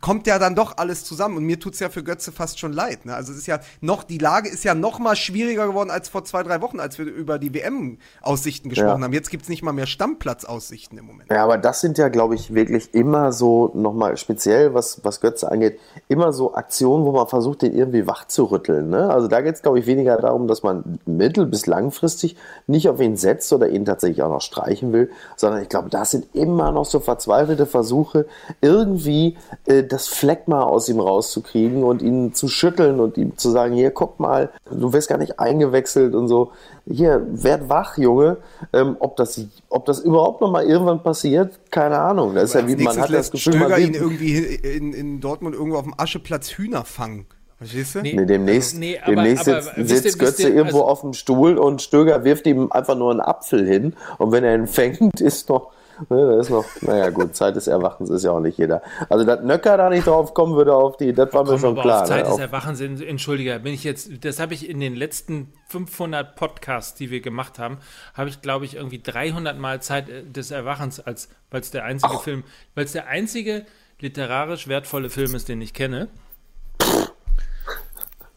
[0.00, 2.72] kommt ja dann doch alles zusammen und mir tut es ja für Götze fast schon
[2.72, 3.06] leid.
[3.06, 3.14] Ne?
[3.14, 6.24] Also es ist ja noch, die Lage ist ja noch mal schwieriger geworden als vor
[6.24, 9.04] zwei, drei Wochen, als wir über die WM-Aussichten gesprochen ja.
[9.04, 9.12] haben.
[9.12, 11.30] Jetzt gibt es nicht mal mehr Stammplatz-Aussichten im Moment.
[11.30, 15.50] Ja, aber das sind ja, glaube ich, wirklich immer so, nochmal speziell, was, was Götze
[15.50, 15.78] angeht,
[16.08, 18.90] immer so Aktionen, wo man versucht, den irgendwie wach zu rütteln.
[18.90, 19.08] Ne?
[19.10, 22.36] Also da geht es, glaube ich, weniger darum, dass man mittel- bis langfristig
[22.66, 26.10] nicht auf ihn setzt oder ihn tatsächlich auch noch streichen will, sondern ich glaube, das
[26.10, 28.26] sind immer noch so verzweifelte Versuche,
[28.60, 29.36] irgendwie
[29.66, 33.74] äh, das Fleck mal aus ihm rauszukriegen und ihn zu schütteln und ihm zu sagen,
[33.74, 36.52] hier, guck mal, du wirst gar nicht eingewechselt und so.
[36.88, 38.38] Hier, werd wach, Junge.
[38.72, 42.34] Ähm, ob, das, ob das überhaupt noch mal irgendwann passiert, keine Ahnung.
[42.34, 45.54] Das ist ja wie, man hat das Gefühl, Stöger man ihn irgendwie in, in Dortmund
[45.54, 47.26] irgendwo auf dem Ascheplatz Hühner fangen.
[47.58, 48.02] Verstehst du?
[48.02, 51.14] Nee, nee demnächst, nee, aber, demnächst aber, sitzt, sitzt Götze ihr, irgendwo also, auf dem
[51.14, 55.20] Stuhl und Stöger wirft ihm einfach nur einen Apfel hin und wenn er ihn fängt,
[55.20, 55.72] ist noch
[56.10, 58.82] Ne, da ist noch, naja gut, Zeit des Erwachens ist ja auch nicht jeder.
[59.08, 62.02] Also, dass Nöcker da nicht drauf kommen würde auf die, das war mir schon klar.
[62.02, 62.30] Auf Zeit ne?
[62.30, 67.10] des Erwachens, entschuldige, bin ich jetzt, das habe ich in den letzten 500 Podcasts, die
[67.10, 67.78] wir gemacht haben,
[68.14, 71.84] habe ich, glaube ich, irgendwie 300 Mal Zeit äh, des Erwachens, als, weil es der
[71.84, 72.22] einzige Ach.
[72.22, 72.44] Film,
[72.74, 73.64] weil es der einzige
[73.98, 76.08] literarisch wertvolle Film ist, den ich kenne.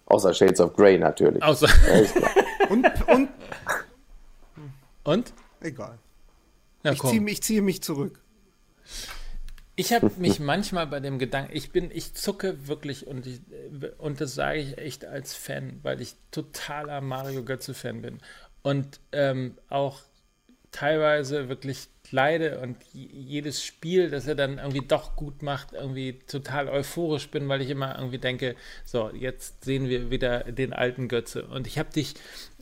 [0.06, 1.44] Außer Shades of Grey natürlich.
[1.44, 1.68] Außer.
[2.70, 3.30] und, und?
[5.04, 5.34] Und?
[5.62, 6.00] Egal.
[6.84, 8.22] Ja, ich ziehe mich, zieh mich zurück.
[9.76, 13.40] Ich habe mich manchmal bei dem Gedanken, ich bin, ich zucke wirklich und, ich,
[13.98, 18.20] und das sage ich echt als Fan, weil ich totaler Mario Götze-Fan bin.
[18.62, 20.02] Und ähm, auch
[20.72, 26.68] teilweise wirklich leide und jedes Spiel, das er dann irgendwie doch gut macht, irgendwie total
[26.68, 31.46] euphorisch bin, weil ich immer irgendwie denke, so, jetzt sehen wir wieder den alten Götze.
[31.46, 32.16] Und ich habe dich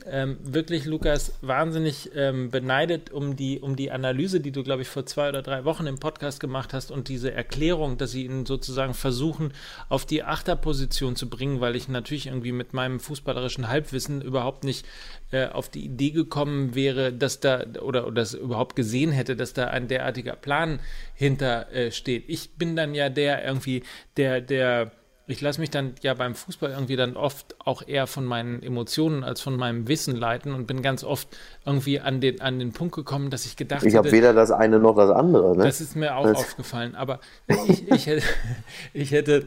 [0.06, 4.88] ähm, wirklich, Lukas, wahnsinnig ähm, beneidet um die, um die Analyse, die du, glaube ich,
[4.88, 8.46] vor zwei oder drei Wochen im Podcast gemacht hast und diese Erklärung, dass sie ihn
[8.46, 9.52] sozusagen versuchen,
[9.88, 14.86] auf die Achterposition zu bringen, weil ich natürlich irgendwie mit meinem fußballerischen Halbwissen überhaupt nicht
[15.30, 19.52] äh, auf die Idee gekommen wäre, dass da oder, oder das überhaupt gesehen hätte, dass
[19.52, 20.80] da ein derartiger Plan
[21.14, 21.90] hinter äh.
[22.28, 23.82] Ich bin dann ja der irgendwie,
[24.16, 24.92] der, der
[25.28, 29.22] ich lasse mich dann ja beim Fußball irgendwie dann oft auch eher von meinen Emotionen
[29.22, 31.28] als von meinem Wissen leiten und bin ganz oft
[31.66, 33.88] irgendwie an den, an den Punkt gekommen, dass ich gedacht habe.
[33.88, 35.54] Ich habe weder das eine noch das andere.
[35.54, 35.64] Ne?
[35.64, 36.94] Das ist mir auch das aufgefallen.
[36.94, 37.20] Aber
[37.68, 38.22] ich, ich, hätte,
[38.94, 39.46] ich hätte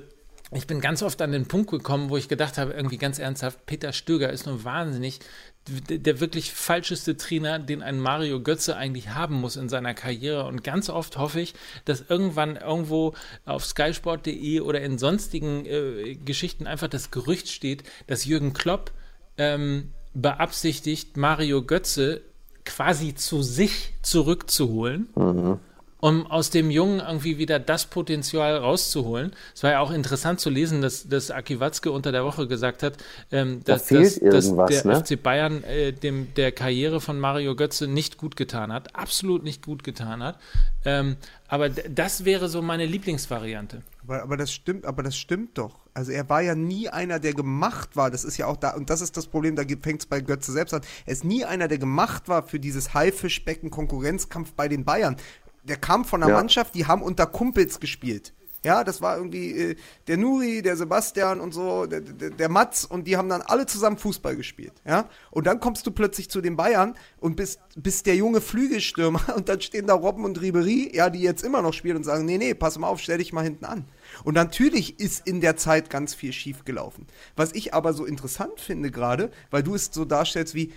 [0.54, 3.66] ich bin ganz oft an den Punkt gekommen, wo ich gedacht habe, irgendwie ganz ernsthaft,
[3.66, 5.20] Peter Stöger ist nur wahnsinnig
[5.68, 10.45] der wirklich falscheste Trainer, den ein Mario Götze eigentlich haben muss in seiner Karriere.
[10.45, 11.54] Und ganz oft hoffe ich,
[11.86, 13.14] dass irgendwann irgendwo
[13.45, 18.91] auf skysport.de oder in sonstigen äh, Geschichten einfach das Gerücht steht, dass Jürgen Klopp
[19.38, 22.22] ähm, beabsichtigt, Mario Götze
[22.66, 25.10] quasi zu sich zurückzuholen.
[25.16, 25.60] Mhm
[26.02, 29.34] um aus dem Jungen irgendwie wieder das Potenzial rauszuholen.
[29.56, 32.84] Es war ja auch interessant zu lesen, dass, dass Aki Watzke unter der Woche gesagt
[32.84, 32.97] hat,
[33.32, 35.04] ähm, dass, da dass, dass, der ne?
[35.06, 39.64] FC Bayern äh, dem, der Karriere von Mario Götze nicht gut getan hat, absolut nicht
[39.64, 40.39] gut getan hat.
[40.84, 41.16] Ähm,
[41.47, 43.84] aber das wäre so meine Lieblingsvariante.
[44.04, 45.82] Aber, aber das stimmt, aber das stimmt doch.
[45.93, 48.10] Also er war ja nie einer, der gemacht war.
[48.10, 50.52] Das ist ja auch da, und das ist das Problem, da fängt es bei Götze
[50.52, 50.82] selbst an.
[51.06, 55.18] Er ist nie einer, der gemacht war für dieses Haifischbecken-Konkurrenzkampf bei den Bayern
[55.64, 56.38] der kam von einer ja.
[56.38, 58.34] Mannschaft, die haben unter Kumpels gespielt.
[58.64, 62.86] Ja, das war irgendwie äh, der Nuri, der Sebastian und so, der, der, der, Mats
[62.86, 64.74] und die haben dann alle zusammen Fußball gespielt.
[64.86, 69.22] Ja, und dann kommst du plötzlich zu den Bayern und bist, bist der junge Flügelstürmer
[69.36, 72.26] und dann stehen da Robben und Ribery, ja, die jetzt immer noch spielen und sagen,
[72.26, 73.86] nee, nee, pass mal auf, stell dich mal hinten an.
[74.24, 77.07] Und natürlich ist in der Zeit ganz viel schief gelaufen.
[77.36, 80.72] Was ich aber so interessant finde gerade, weil du es so darstellst wie,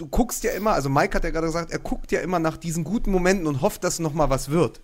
[0.00, 2.56] du guckst ja immer, also Mike hat ja gerade gesagt, er guckt ja immer nach
[2.56, 4.80] diesen guten Momenten und hofft, dass noch mal was wird.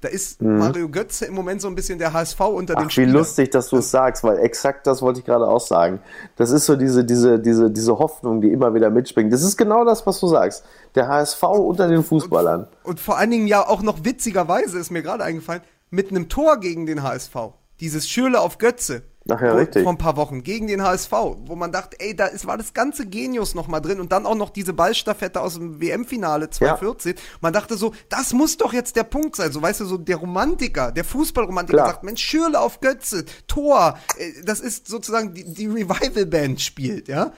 [0.00, 0.58] Da ist mhm.
[0.58, 3.12] Mario Götze im Moment so ein bisschen der HSV unter Ach, den Spielern.
[3.14, 6.00] Wie lustig, dass du es sagst, weil exakt das wollte ich gerade auch sagen.
[6.36, 9.32] Das ist so diese, diese, diese, diese Hoffnung, die immer wieder mitspringt.
[9.32, 10.64] Das ist genau das, was du sagst.
[10.96, 12.64] Der HSV unter den Fußballern.
[12.64, 16.28] Und, und vor allen Dingen ja auch noch witzigerweise ist mir gerade eingefallen, mit einem
[16.28, 17.34] Tor gegen den HSV.
[17.80, 19.02] Dieses Schürle auf Götze.
[19.28, 19.82] Ach ja, richtig.
[19.82, 22.74] Vor ein paar Wochen gegen den HSV, wo man dachte, ey, da ist, war das
[22.74, 27.14] ganze Genius noch mal drin und dann auch noch diese Ballstaffette aus dem WM-Finale 2014.
[27.14, 27.22] Ja.
[27.40, 29.50] Man dachte so, das muss doch jetzt der Punkt sein.
[29.50, 31.88] So, weißt du, so der Romantiker, der Fußballromantiker Klar.
[31.88, 33.98] sagt, Mensch, Schürle auf Götze, Tor.
[34.18, 37.32] Äh, das ist sozusagen die, die Revival-Band spielt, ja.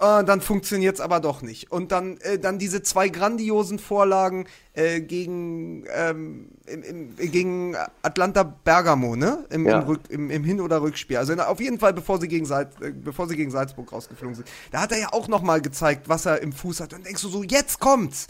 [0.00, 1.70] Äh, dann funktioniert es aber doch nicht.
[1.70, 8.42] Und dann, äh, dann diese zwei grandiosen Vorlagen äh, gegen, ähm, im, im, gegen Atlanta
[8.42, 9.46] Bergamo, ne?
[9.50, 9.80] Im, ja.
[9.80, 11.16] im, Rück, im, im Hin- oder Rückspiel.
[11.16, 14.48] Also auf jeden Fall, bevor sie, gegen Salz, äh, bevor sie gegen Salzburg rausgeflogen sind.
[14.72, 16.92] Da hat er ja auch nochmal gezeigt, was er im Fuß hat.
[16.92, 18.26] Und denkst du so, jetzt kommt's!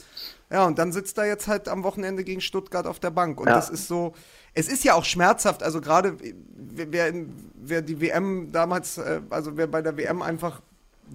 [0.50, 3.40] Ja, und dann sitzt er jetzt halt am Wochenende gegen Stuttgart auf der Bank.
[3.40, 3.54] Und ja.
[3.54, 4.12] das ist so,
[4.52, 6.16] es ist ja auch schmerzhaft, also gerade
[6.54, 7.12] wer,
[7.54, 10.60] wer die WM damals, äh, also wer bei der WM einfach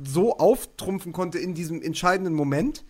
[0.04, 2.84] so auftrumpfen konnte in diesem entscheidenden Moment,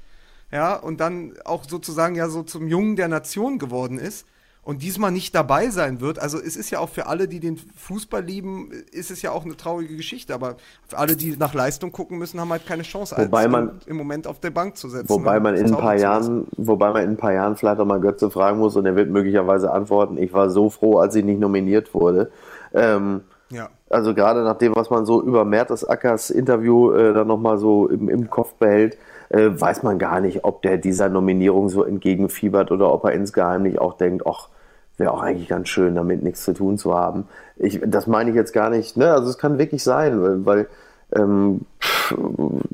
[0.52, 4.26] ja, und dann auch sozusagen ja so zum Jungen der Nation geworden ist
[4.70, 6.20] und diesmal nicht dabei sein wird.
[6.20, 9.45] Also es ist ja auch für alle, die den Fußball lieben, ist es ja auch
[9.45, 10.34] eine traurige Geschichte.
[10.34, 13.97] Aber für alle, die nach Leistung gucken müssen, haben halt keine Chance, wobei man, im
[13.97, 15.10] Moment auf der Bank zu setzen.
[15.10, 18.00] Wobei man in ein paar Jahren, wobei man in ein paar Jahren vielleicht auch mal
[18.00, 21.39] Götze fragen muss und er wird möglicherweise antworten, ich war so froh, als ich nicht
[21.39, 22.32] nominiert wurde.
[22.74, 23.70] Ähm, ja.
[23.89, 28.10] Also gerade nach dem, was man so über Mertesackers Interview äh, dann nochmal so im,
[28.10, 28.97] im Kopf behält,
[29.30, 33.64] äh, weiß man gar nicht, ob der dieser Nominierung so entgegenfiebert oder ob er insgeheim
[33.64, 34.50] nicht auch denkt, ach,
[34.97, 37.28] wäre auch eigentlich ganz schön, damit nichts zu tun zu haben.
[37.58, 39.12] Ich, das meine ich jetzt gar nicht, ne?
[39.12, 40.68] Also es kann wirklich sein, weil, weil
[41.16, 41.62] ähm,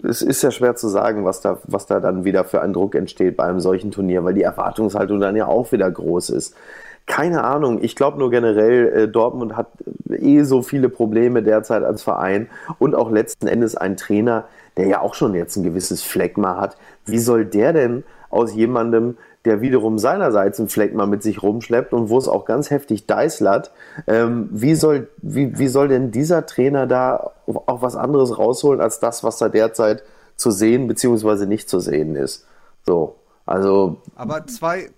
[0.03, 2.95] es ist ja schwer zu sagen, was da, was da dann wieder für ein Druck
[2.95, 6.55] entsteht bei einem solchen Turnier, weil die Erwartungshaltung dann ja auch wieder groß ist.
[7.05, 7.83] Keine Ahnung.
[7.83, 9.67] Ich glaube nur generell, äh, Dortmund hat
[10.09, 12.49] eh so viele Probleme derzeit als Verein
[12.79, 14.45] und auch letzten Endes ein Trainer,
[14.77, 16.77] der ja auch schon jetzt ein gewisses Fleckma hat.
[17.05, 22.09] Wie soll der denn aus jemandem, der wiederum seinerseits ein Fleckma mit sich rumschleppt und
[22.09, 23.71] wo es auch ganz heftig deißlert,
[24.07, 28.99] ähm, wie, soll, wie, wie soll denn dieser Trainer da auch was anderes rausholen als
[28.99, 30.03] das, was da derzeit
[30.35, 31.45] zu sehen bzw.
[31.45, 32.47] nicht zu sehen ist?
[32.83, 33.97] So, also.
[34.15, 34.89] Aber zwei,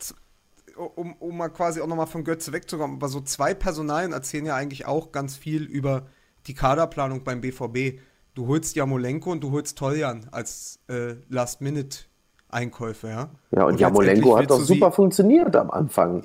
[0.77, 4.55] um, um mal quasi auch nochmal von Götze wegzukommen, aber so zwei Personalien erzählen ja
[4.55, 6.07] eigentlich auch ganz viel über
[6.47, 7.99] die Kaderplanung beim BVB.
[8.33, 13.29] Du holst Jamolenko und du holst Toljan als äh, Last-Minute-Einkäufe, ja.
[13.51, 16.23] Ja, und, und Jamolenko hat doch super funktioniert am Anfang.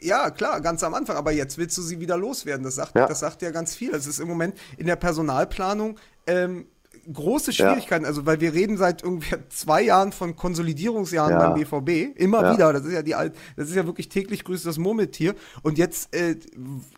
[0.00, 2.64] Ja, klar, ganz am Anfang, aber jetzt willst du sie wieder loswerden.
[2.64, 3.94] Das sagt ja, das sagt ja ganz viel.
[3.94, 6.66] Es ist im Moment in der Personalplanung ähm,
[7.12, 8.08] große Schwierigkeiten, ja.
[8.08, 11.50] also weil wir reden seit ungefähr zwei Jahren von Konsolidierungsjahren ja.
[11.50, 12.52] beim BVB, immer ja.
[12.54, 15.78] wieder, das ist ja die alt, das ist ja wirklich täglich grüßt das Murmeltier und
[15.78, 16.36] jetzt, äh,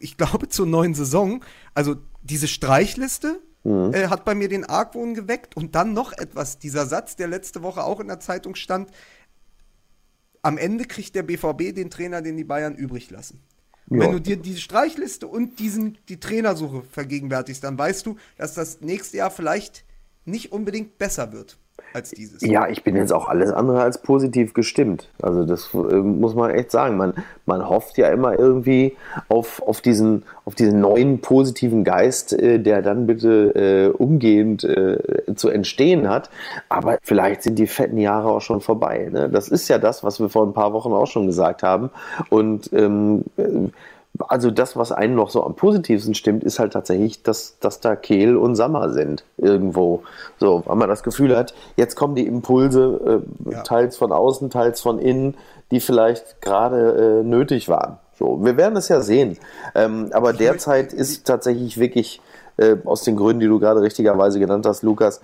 [0.01, 1.45] ich glaube zur neuen Saison,
[1.75, 3.93] also diese Streichliste, mhm.
[3.93, 7.63] äh, hat bei mir den Argwohn geweckt und dann noch etwas, dieser Satz, der letzte
[7.63, 8.91] Woche auch in der Zeitung stand,
[10.43, 13.43] am Ende kriegt der BVB den Trainer, den die Bayern übrig lassen.
[13.89, 18.55] Und wenn du dir diese Streichliste und diesen, die Trainersuche vergegenwärtigst, dann weißt du, dass
[18.55, 19.85] das nächste Jahr vielleicht
[20.27, 21.57] nicht unbedingt besser wird
[21.93, 22.43] als dieses.
[22.43, 25.09] Ja, ich bin jetzt auch alles andere als positiv gestimmt.
[25.23, 26.97] Also das äh, muss man echt sagen.
[26.97, 27.15] Man,
[27.47, 28.97] man hofft ja immer irgendwie
[29.29, 35.35] auf, auf, diesen, auf diesen neuen positiven Geist, äh, der dann bitte äh, umgehend äh,
[35.35, 36.31] zu entstehen hat.
[36.69, 39.09] Aber vielleicht sind die fetten Jahre auch schon vorbei.
[39.11, 39.31] Ne?
[39.31, 41.91] Das ist ja das, was wir vor ein paar Wochen auch schon gesagt haben.
[42.29, 43.25] Und ähm,
[44.29, 47.97] also das, was einen noch so am positivsten stimmt, ist halt tatsächlich, dass, dass da
[47.97, 50.03] Kehl und Sammer sind irgendwo.
[50.39, 53.63] So, weil man das Gefühl hat, jetzt kommen die Impulse, äh, ja.
[53.63, 55.35] teils von außen, teils von innen,
[55.71, 57.99] die vielleicht gerade äh, nötig waren.
[58.19, 59.37] So, wir werden es ja sehen.
[59.75, 62.21] Ähm, aber derzeit ist tatsächlich wirklich
[62.57, 65.21] äh, aus den Gründen, die du gerade richtigerweise genannt hast, Lukas,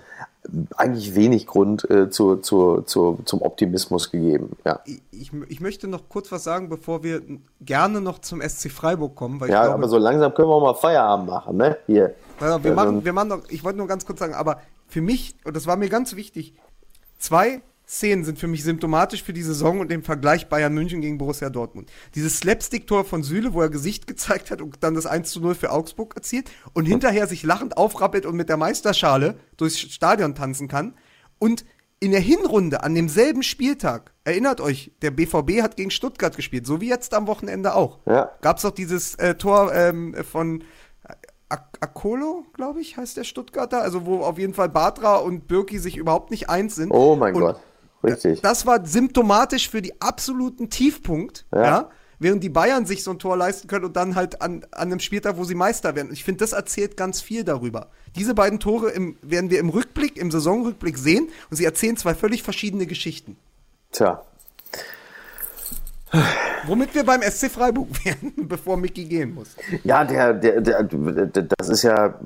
[0.75, 4.51] eigentlich wenig Grund äh, zu, zu, zu, zum Optimismus gegeben.
[4.65, 4.81] Ja.
[5.11, 7.21] Ich, ich, möchte noch kurz was sagen, bevor wir
[7.61, 9.39] gerne noch zum SC Freiburg kommen.
[9.41, 11.77] ja, glaube, aber so langsam können wir auch mal Feierabend machen, ne?
[11.85, 12.15] Hier.
[12.39, 15.55] Wir, machen, wir machen noch, ich wollte nur ganz kurz sagen, aber für mich, und
[15.55, 16.53] das war mir ganz wichtig,
[17.17, 21.17] zwei Szenen sind für mich symptomatisch für die Saison und den Vergleich Bayern München gegen
[21.17, 21.91] Borussia Dortmund.
[22.15, 25.55] Dieses Slapstick-Tor von Süle, wo er Gesicht gezeigt hat und dann das 1 zu 0
[25.55, 30.67] für Augsburg erzielt und hinterher sich lachend aufrappelt und mit der Meisterschale durchs Stadion tanzen
[30.67, 30.95] kann.
[31.39, 31.65] Und
[31.99, 36.81] in der Hinrunde an demselben Spieltag, erinnert euch, der BVB hat gegen Stuttgart gespielt, so
[36.81, 37.99] wie jetzt am Wochenende auch.
[38.05, 38.31] Ja.
[38.41, 40.63] Gab es auch dieses äh, Tor ähm, von
[41.79, 45.97] Akolo, glaube ich, heißt der Stuttgarter, also wo auf jeden Fall Batra und Birki sich
[45.97, 46.91] überhaupt nicht eins sind.
[46.91, 47.59] Oh mein und Gott.
[48.03, 48.41] Richtig.
[48.41, 51.63] Das war symptomatisch für die absoluten Tiefpunkt, ja.
[51.63, 51.89] ja.
[52.19, 54.99] während die Bayern sich so ein Tor leisten können und dann halt an, an einem
[54.99, 56.11] Spieltag, wo sie Meister werden.
[56.11, 57.87] Ich finde, das erzählt ganz viel darüber.
[58.15, 62.13] Diese beiden Tore im, werden wir im Rückblick, im Saisonrückblick sehen und sie erzählen zwei
[62.13, 63.37] völlig verschiedene Geschichten.
[63.91, 64.23] Tja,
[66.67, 69.55] Womit wir beim SC Freiburg wären, bevor Mickey gehen muss.
[69.83, 72.19] Ja, der, der, der, das ist ja,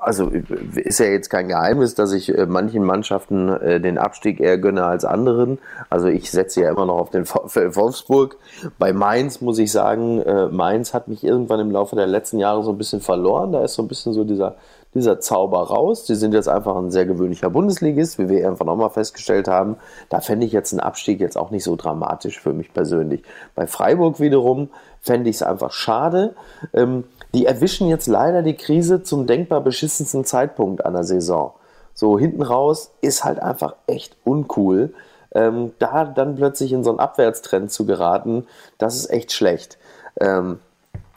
[0.00, 0.30] also
[0.74, 4.84] ist ja jetzt kein Geheimnis, dass ich äh, manchen Mannschaften äh, den Abstieg eher gönne
[4.84, 5.58] als anderen.
[5.90, 8.36] Also ich setze ja immer noch auf den Wolfsburg.
[8.78, 12.62] Bei Mainz muss ich sagen, äh, Mainz hat mich irgendwann im Laufe der letzten Jahre
[12.62, 13.52] so ein bisschen verloren.
[13.52, 14.56] Da ist so ein bisschen so dieser
[14.94, 16.04] dieser Zauber raus.
[16.04, 19.76] Die sind jetzt einfach ein sehr gewöhnlicher Bundesligist, wie wir irgendwann auch mal festgestellt haben.
[20.08, 23.22] Da fände ich jetzt einen Abstieg jetzt auch nicht so dramatisch für mich persönlich.
[23.54, 24.70] Bei Freiburg wiederum
[25.00, 26.34] fände ich es einfach schade.
[26.72, 31.52] Ähm, die erwischen jetzt leider die Krise zum denkbar beschissensten Zeitpunkt einer Saison.
[31.94, 34.94] So hinten raus ist halt einfach echt uncool.
[35.34, 38.46] Ähm, da dann plötzlich in so einen Abwärtstrend zu geraten,
[38.78, 39.78] das ist echt schlecht.
[40.20, 40.60] Ähm,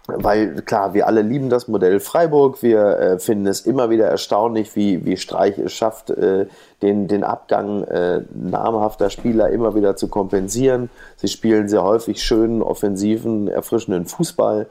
[0.07, 2.61] weil klar, wir alle lieben das Modell Freiburg.
[2.61, 6.47] Wir äh, finden es immer wieder erstaunlich, wie, wie Streich es schafft, äh,
[6.81, 10.89] den, den Abgang äh, namhafter Spieler immer wieder zu kompensieren.
[11.17, 14.67] Sie spielen sehr häufig schönen, offensiven, erfrischenden Fußball.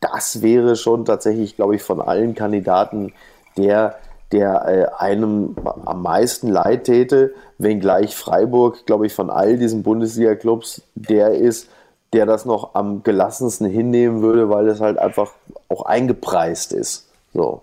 [0.00, 3.12] Das wäre schon tatsächlich, glaube ich, von allen Kandidaten
[3.56, 3.96] der,
[4.32, 10.82] der äh, einem am meisten leid täte, wenngleich Freiburg, glaube ich, von all diesen Bundesliga-Clubs
[10.94, 11.68] der ist,
[12.12, 15.32] der das noch am gelassensten hinnehmen würde, weil es halt einfach
[15.68, 17.08] auch eingepreist ist.
[17.32, 17.62] So.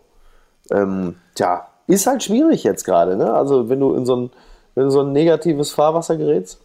[0.71, 3.33] Ähm, tja, ist halt schwierig jetzt gerade, ne?
[3.33, 4.31] Also wenn du in so ein,
[4.75, 6.59] wenn du so ein negatives Fahrwasser gerätst.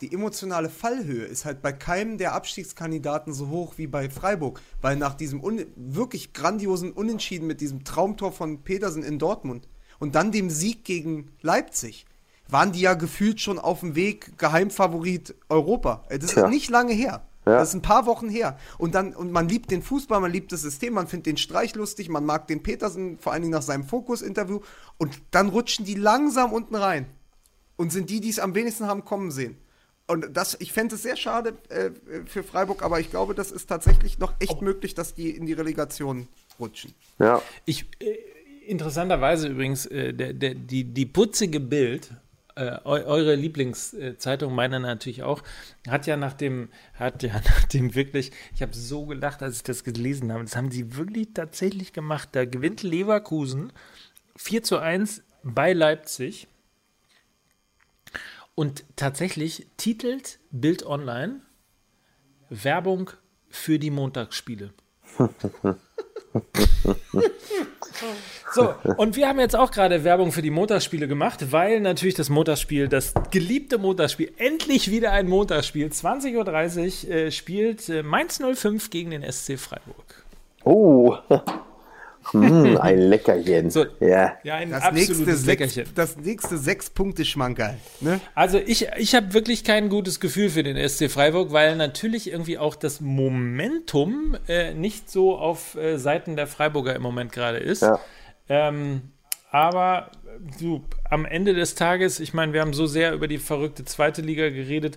[0.00, 4.96] Die emotionale Fallhöhe ist halt bei keinem der Abstiegskandidaten so hoch wie bei Freiburg, weil
[4.96, 5.42] nach diesem
[5.76, 9.68] wirklich grandiosen Unentschieden mit diesem Traumtor von Petersen in Dortmund
[9.98, 12.06] und dann dem Sieg gegen Leipzig,
[12.48, 16.04] waren die ja gefühlt schon auf dem Weg Geheimfavorit Europa.
[16.08, 16.48] Das ist ja.
[16.48, 17.26] nicht lange her.
[17.44, 17.58] Ja.
[17.58, 18.58] Das ist ein paar Wochen her.
[18.76, 21.74] Und dann, und man liebt den Fußball, man liebt das System, man findet den Streich
[21.74, 24.60] lustig, man mag den Petersen, vor allen Dingen nach seinem Fokus-Interview.
[24.98, 27.06] Und dann rutschen die langsam unten rein.
[27.76, 29.58] Und sind die, die es am wenigsten haben kommen sehen.
[30.06, 31.90] Und das, ich fände es sehr schade äh,
[32.26, 34.64] für Freiburg, aber ich glaube, das ist tatsächlich noch echt oh.
[34.64, 36.28] möglich, dass die in die Relegation
[36.60, 36.94] rutschen.
[37.18, 37.42] Ja.
[37.64, 38.16] Ich, äh,
[38.66, 42.10] interessanterweise übrigens, äh, der, der, die, die putzige Bild
[42.56, 45.42] äh, eure Lieblingszeitung, meine natürlich auch,
[45.88, 49.62] hat ja nach dem, hat ja nach dem wirklich, ich habe so gelacht, als ich
[49.62, 50.44] das gelesen habe.
[50.44, 52.30] Das haben sie wirklich tatsächlich gemacht.
[52.32, 53.72] Da gewinnt Leverkusen
[54.36, 56.48] 4 zu 1 bei Leipzig.
[58.56, 61.42] Und tatsächlich titelt Bild Online
[62.48, 63.10] Werbung
[63.48, 64.72] für die Montagsspiele.
[68.52, 72.28] So, und wir haben jetzt auch gerade Werbung für die Motorspiele gemacht, weil natürlich das
[72.28, 75.88] Motorspiel, das geliebte Motorspiel, endlich wieder ein Motorspiel.
[75.88, 80.24] 20.30 Uhr äh, spielt äh, Mainz 05 gegen den SC Freiburg.
[80.64, 81.16] Oh,
[82.32, 83.70] Mm, ein Leckerchen.
[83.70, 83.86] So.
[84.00, 84.36] Ja.
[84.42, 85.84] Ja, ein Das nächste, absolutes sechs, Leckerchen.
[85.94, 87.76] das nächste sechs Punkte Schmankerl.
[88.00, 88.20] Ne?
[88.34, 92.58] Also ich, ich habe wirklich kein gutes Gefühl für den SC Freiburg, weil natürlich irgendwie
[92.58, 97.82] auch das Momentum äh, nicht so auf äh, Seiten der Freiburger im Moment gerade ist.
[97.82, 98.00] Ja.
[98.48, 99.02] Ähm,
[99.50, 100.10] aber
[100.60, 104.20] du, am Ende des Tages, ich meine, wir haben so sehr über die verrückte zweite
[104.22, 104.96] Liga geredet.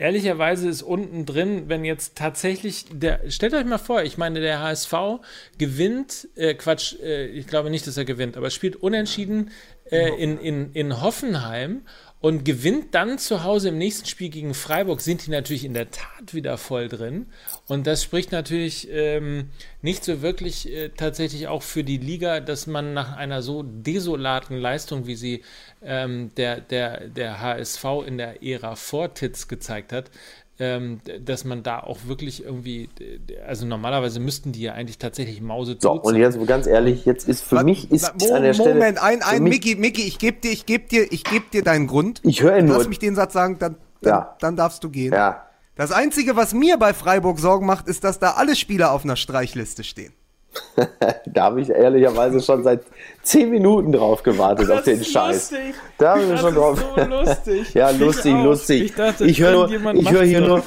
[0.00, 4.60] Ehrlicherweise ist unten drin, wenn jetzt tatsächlich der, stellt euch mal vor, ich meine, der
[4.60, 4.94] HSV
[5.58, 9.50] gewinnt, äh, Quatsch, äh, ich glaube nicht, dass er gewinnt, aber spielt unentschieden
[9.90, 11.82] äh, in, in, in Hoffenheim
[12.20, 15.90] und gewinnt dann zu Hause im nächsten Spiel gegen Freiburg, sind die natürlich in der
[15.90, 17.26] Tat wieder voll drin.
[17.66, 19.48] Und das spricht natürlich ähm,
[19.80, 24.58] nicht so wirklich äh, tatsächlich auch für die Liga, dass man nach einer so desolaten
[24.58, 25.42] Leistung, wie sie
[25.82, 30.10] ähm, der, der, der HSV in der Ära vor Titz gezeigt hat,
[30.60, 32.88] ähm, dass man da auch wirklich irgendwie,
[33.46, 37.42] also normalerweise müssten die ja eigentlich tatsächlich Mause So, und jetzt ganz ehrlich, jetzt ist
[37.42, 38.74] für Wa- mich ist Mo- an der Stelle.
[38.74, 41.86] Moment, ein, ein, Mickey, Mickey, ich gebe dir, ich gebe dir, ich gebe dir deinen
[41.86, 42.20] Grund.
[42.22, 42.88] Ich höre ihn Lass nur.
[42.88, 44.36] mich den Satz sagen, dann, dann, Ja.
[44.40, 45.12] dann darfst du gehen.
[45.12, 45.46] Ja.
[45.76, 49.16] Das Einzige, was mir bei Freiburg Sorgen macht, ist, dass da alle Spieler auf einer
[49.16, 50.12] Streichliste stehen.
[51.26, 52.80] Da habe ich ehrlicherweise schon seit
[53.22, 55.52] zehn Minuten drauf gewartet auf den Scheiß.
[55.98, 56.84] Da habe ich Das schon drauf.
[56.96, 57.66] so lustig.
[57.74, 58.44] Ja, Ich lustig, auch.
[58.44, 58.82] lustig.
[58.82, 60.62] Ich dachte, ich höre ich macht hier nur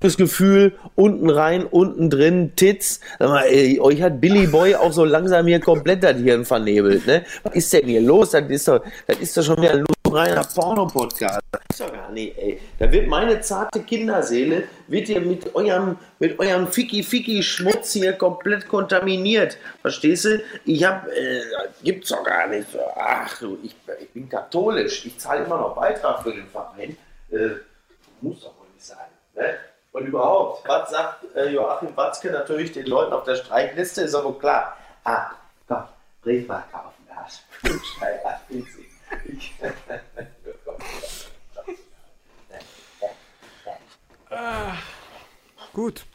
[0.00, 3.00] das Gefühl, unten rein, unten drin, Tits.
[3.18, 7.06] Sag mal, ey, euch hat Billy Boy auch so langsam hier komplett das Hirn vernebelt,
[7.06, 7.24] ne?
[7.44, 8.30] Was ist denn hier los?
[8.30, 11.40] Das ist doch, das ist doch schon wieder ein reiner Porno-Podcast.
[11.50, 12.60] Das ist doch gar nicht, ey.
[12.78, 19.56] Da wird meine zarte Kinderseele, wird ihr mit eurem, mit eurem Ficky-Ficky-Schmutz hier komplett kontaminiert.
[19.82, 20.42] Verstehst du?
[20.64, 21.40] Ich hab, äh,
[21.82, 22.66] gibt's doch gar nicht.
[22.96, 25.04] Ach du, ich, ich bin katholisch.
[25.06, 26.96] Ich zahle immer noch Beitrag für den Verein.
[27.30, 27.50] Äh,
[28.20, 28.96] muss doch wohl nicht sein.
[29.36, 29.54] Ne?
[29.92, 34.02] Und überhaupt, was sagt äh, Joachim Watzke natürlich den Leuten auf der Streichliste?
[34.02, 34.76] Ist aber klar.
[35.04, 35.30] Ah,
[35.66, 35.84] komm,
[36.22, 37.42] Briefmarke kaufen das.
[38.00, 38.74] Ja, witzig.
[38.80, 38.87] Ich-
[45.72, 46.06] Gut.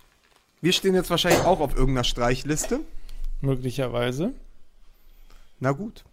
[0.61, 2.81] Wir stehen jetzt wahrscheinlich auch auf irgendeiner Streichliste.
[3.41, 4.34] Möglicherweise.
[5.60, 6.03] Na gut.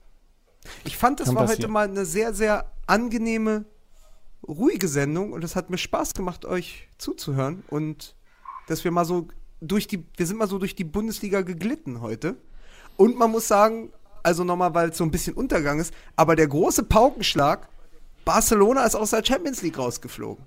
[0.85, 1.62] Ich fand, es Kann war passieren.
[1.62, 3.64] heute mal eine sehr, sehr angenehme,
[4.47, 8.14] ruhige Sendung und es hat mir Spaß gemacht, euch zuzuhören und
[8.68, 9.28] dass wir mal so
[9.60, 12.36] durch die, wir sind mal so durch die Bundesliga geglitten heute.
[12.97, 16.48] Und man muss sagen, also nochmal, weil es so ein bisschen Untergang ist, aber der
[16.48, 17.68] große Paukenschlag,
[18.24, 20.44] Barcelona ist aus der Champions League rausgeflogen.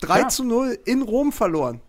[0.00, 0.28] 3 Ja.
[0.28, 1.80] zu 0 in Rom verloren.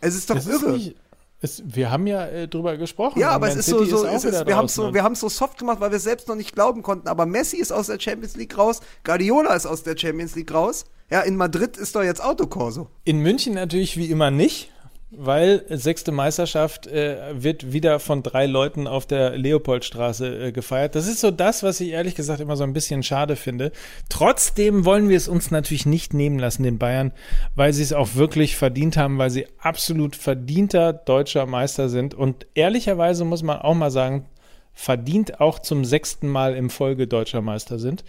[0.00, 0.72] Es ist doch Es ist irre.
[0.72, 0.96] nicht,
[1.42, 3.18] es, wir haben ja äh, drüber gesprochen.
[3.18, 5.28] Ja, aber es ist so, City so, es wieder ist, wir haben so, haben's so
[5.28, 7.08] soft gemacht, weil wir es selbst noch nicht glauben konnten.
[7.08, 10.84] Aber Messi ist aus der Champions League raus, Guardiola ist aus der Champions League raus.
[11.10, 12.88] Ja, in Madrid ist doch jetzt Autokorso.
[13.04, 14.70] In München natürlich wie immer nicht,
[15.12, 20.94] weil sechste Meisterschaft äh, wird wieder von drei Leuten auf der Leopoldstraße äh, gefeiert.
[20.94, 23.72] Das ist so das, was ich ehrlich gesagt immer so ein bisschen schade finde.
[24.08, 27.12] Trotzdem wollen wir es uns natürlich nicht nehmen lassen, den Bayern,
[27.56, 32.14] weil sie es auch wirklich verdient haben, weil sie absolut verdienter deutscher Meister sind.
[32.14, 34.26] Und ehrlicherweise muss man auch mal sagen,
[34.72, 38.04] verdient auch zum sechsten Mal im Folge deutscher Meister sind.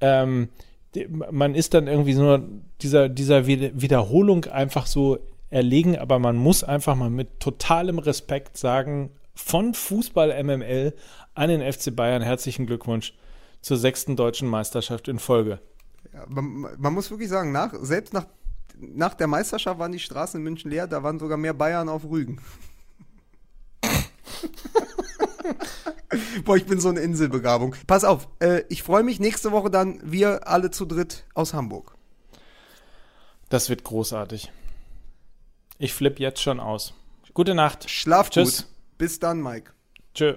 [0.00, 0.50] Ähm,
[1.32, 2.42] man ist dann irgendwie nur
[2.80, 5.18] dieser, dieser Wied- Wiederholung einfach so
[5.50, 10.94] erlegen, aber man muss einfach mal mit totalem Respekt sagen, von Fußball MML
[11.34, 13.14] an den FC Bayern herzlichen Glückwunsch
[13.60, 15.60] zur sechsten deutschen Meisterschaft in Folge.
[16.12, 18.26] Ja, man, man muss wirklich sagen, nach, selbst nach,
[18.76, 22.04] nach der Meisterschaft waren die Straßen in München leer, da waren sogar mehr Bayern auf
[22.04, 22.40] Rügen.
[26.44, 27.74] Boah, ich bin so eine Inselbegabung.
[27.86, 31.94] Pass auf, äh, ich freue mich nächste Woche dann, wir alle zu dritt aus Hamburg.
[33.50, 34.50] Das wird großartig.
[35.78, 36.94] Ich flippe jetzt schon aus.
[37.34, 37.88] Gute Nacht.
[37.88, 38.62] Schlaf Tschüss.
[38.64, 38.72] gut.
[38.98, 39.72] Bis dann, Mike.
[40.14, 40.34] Tschö.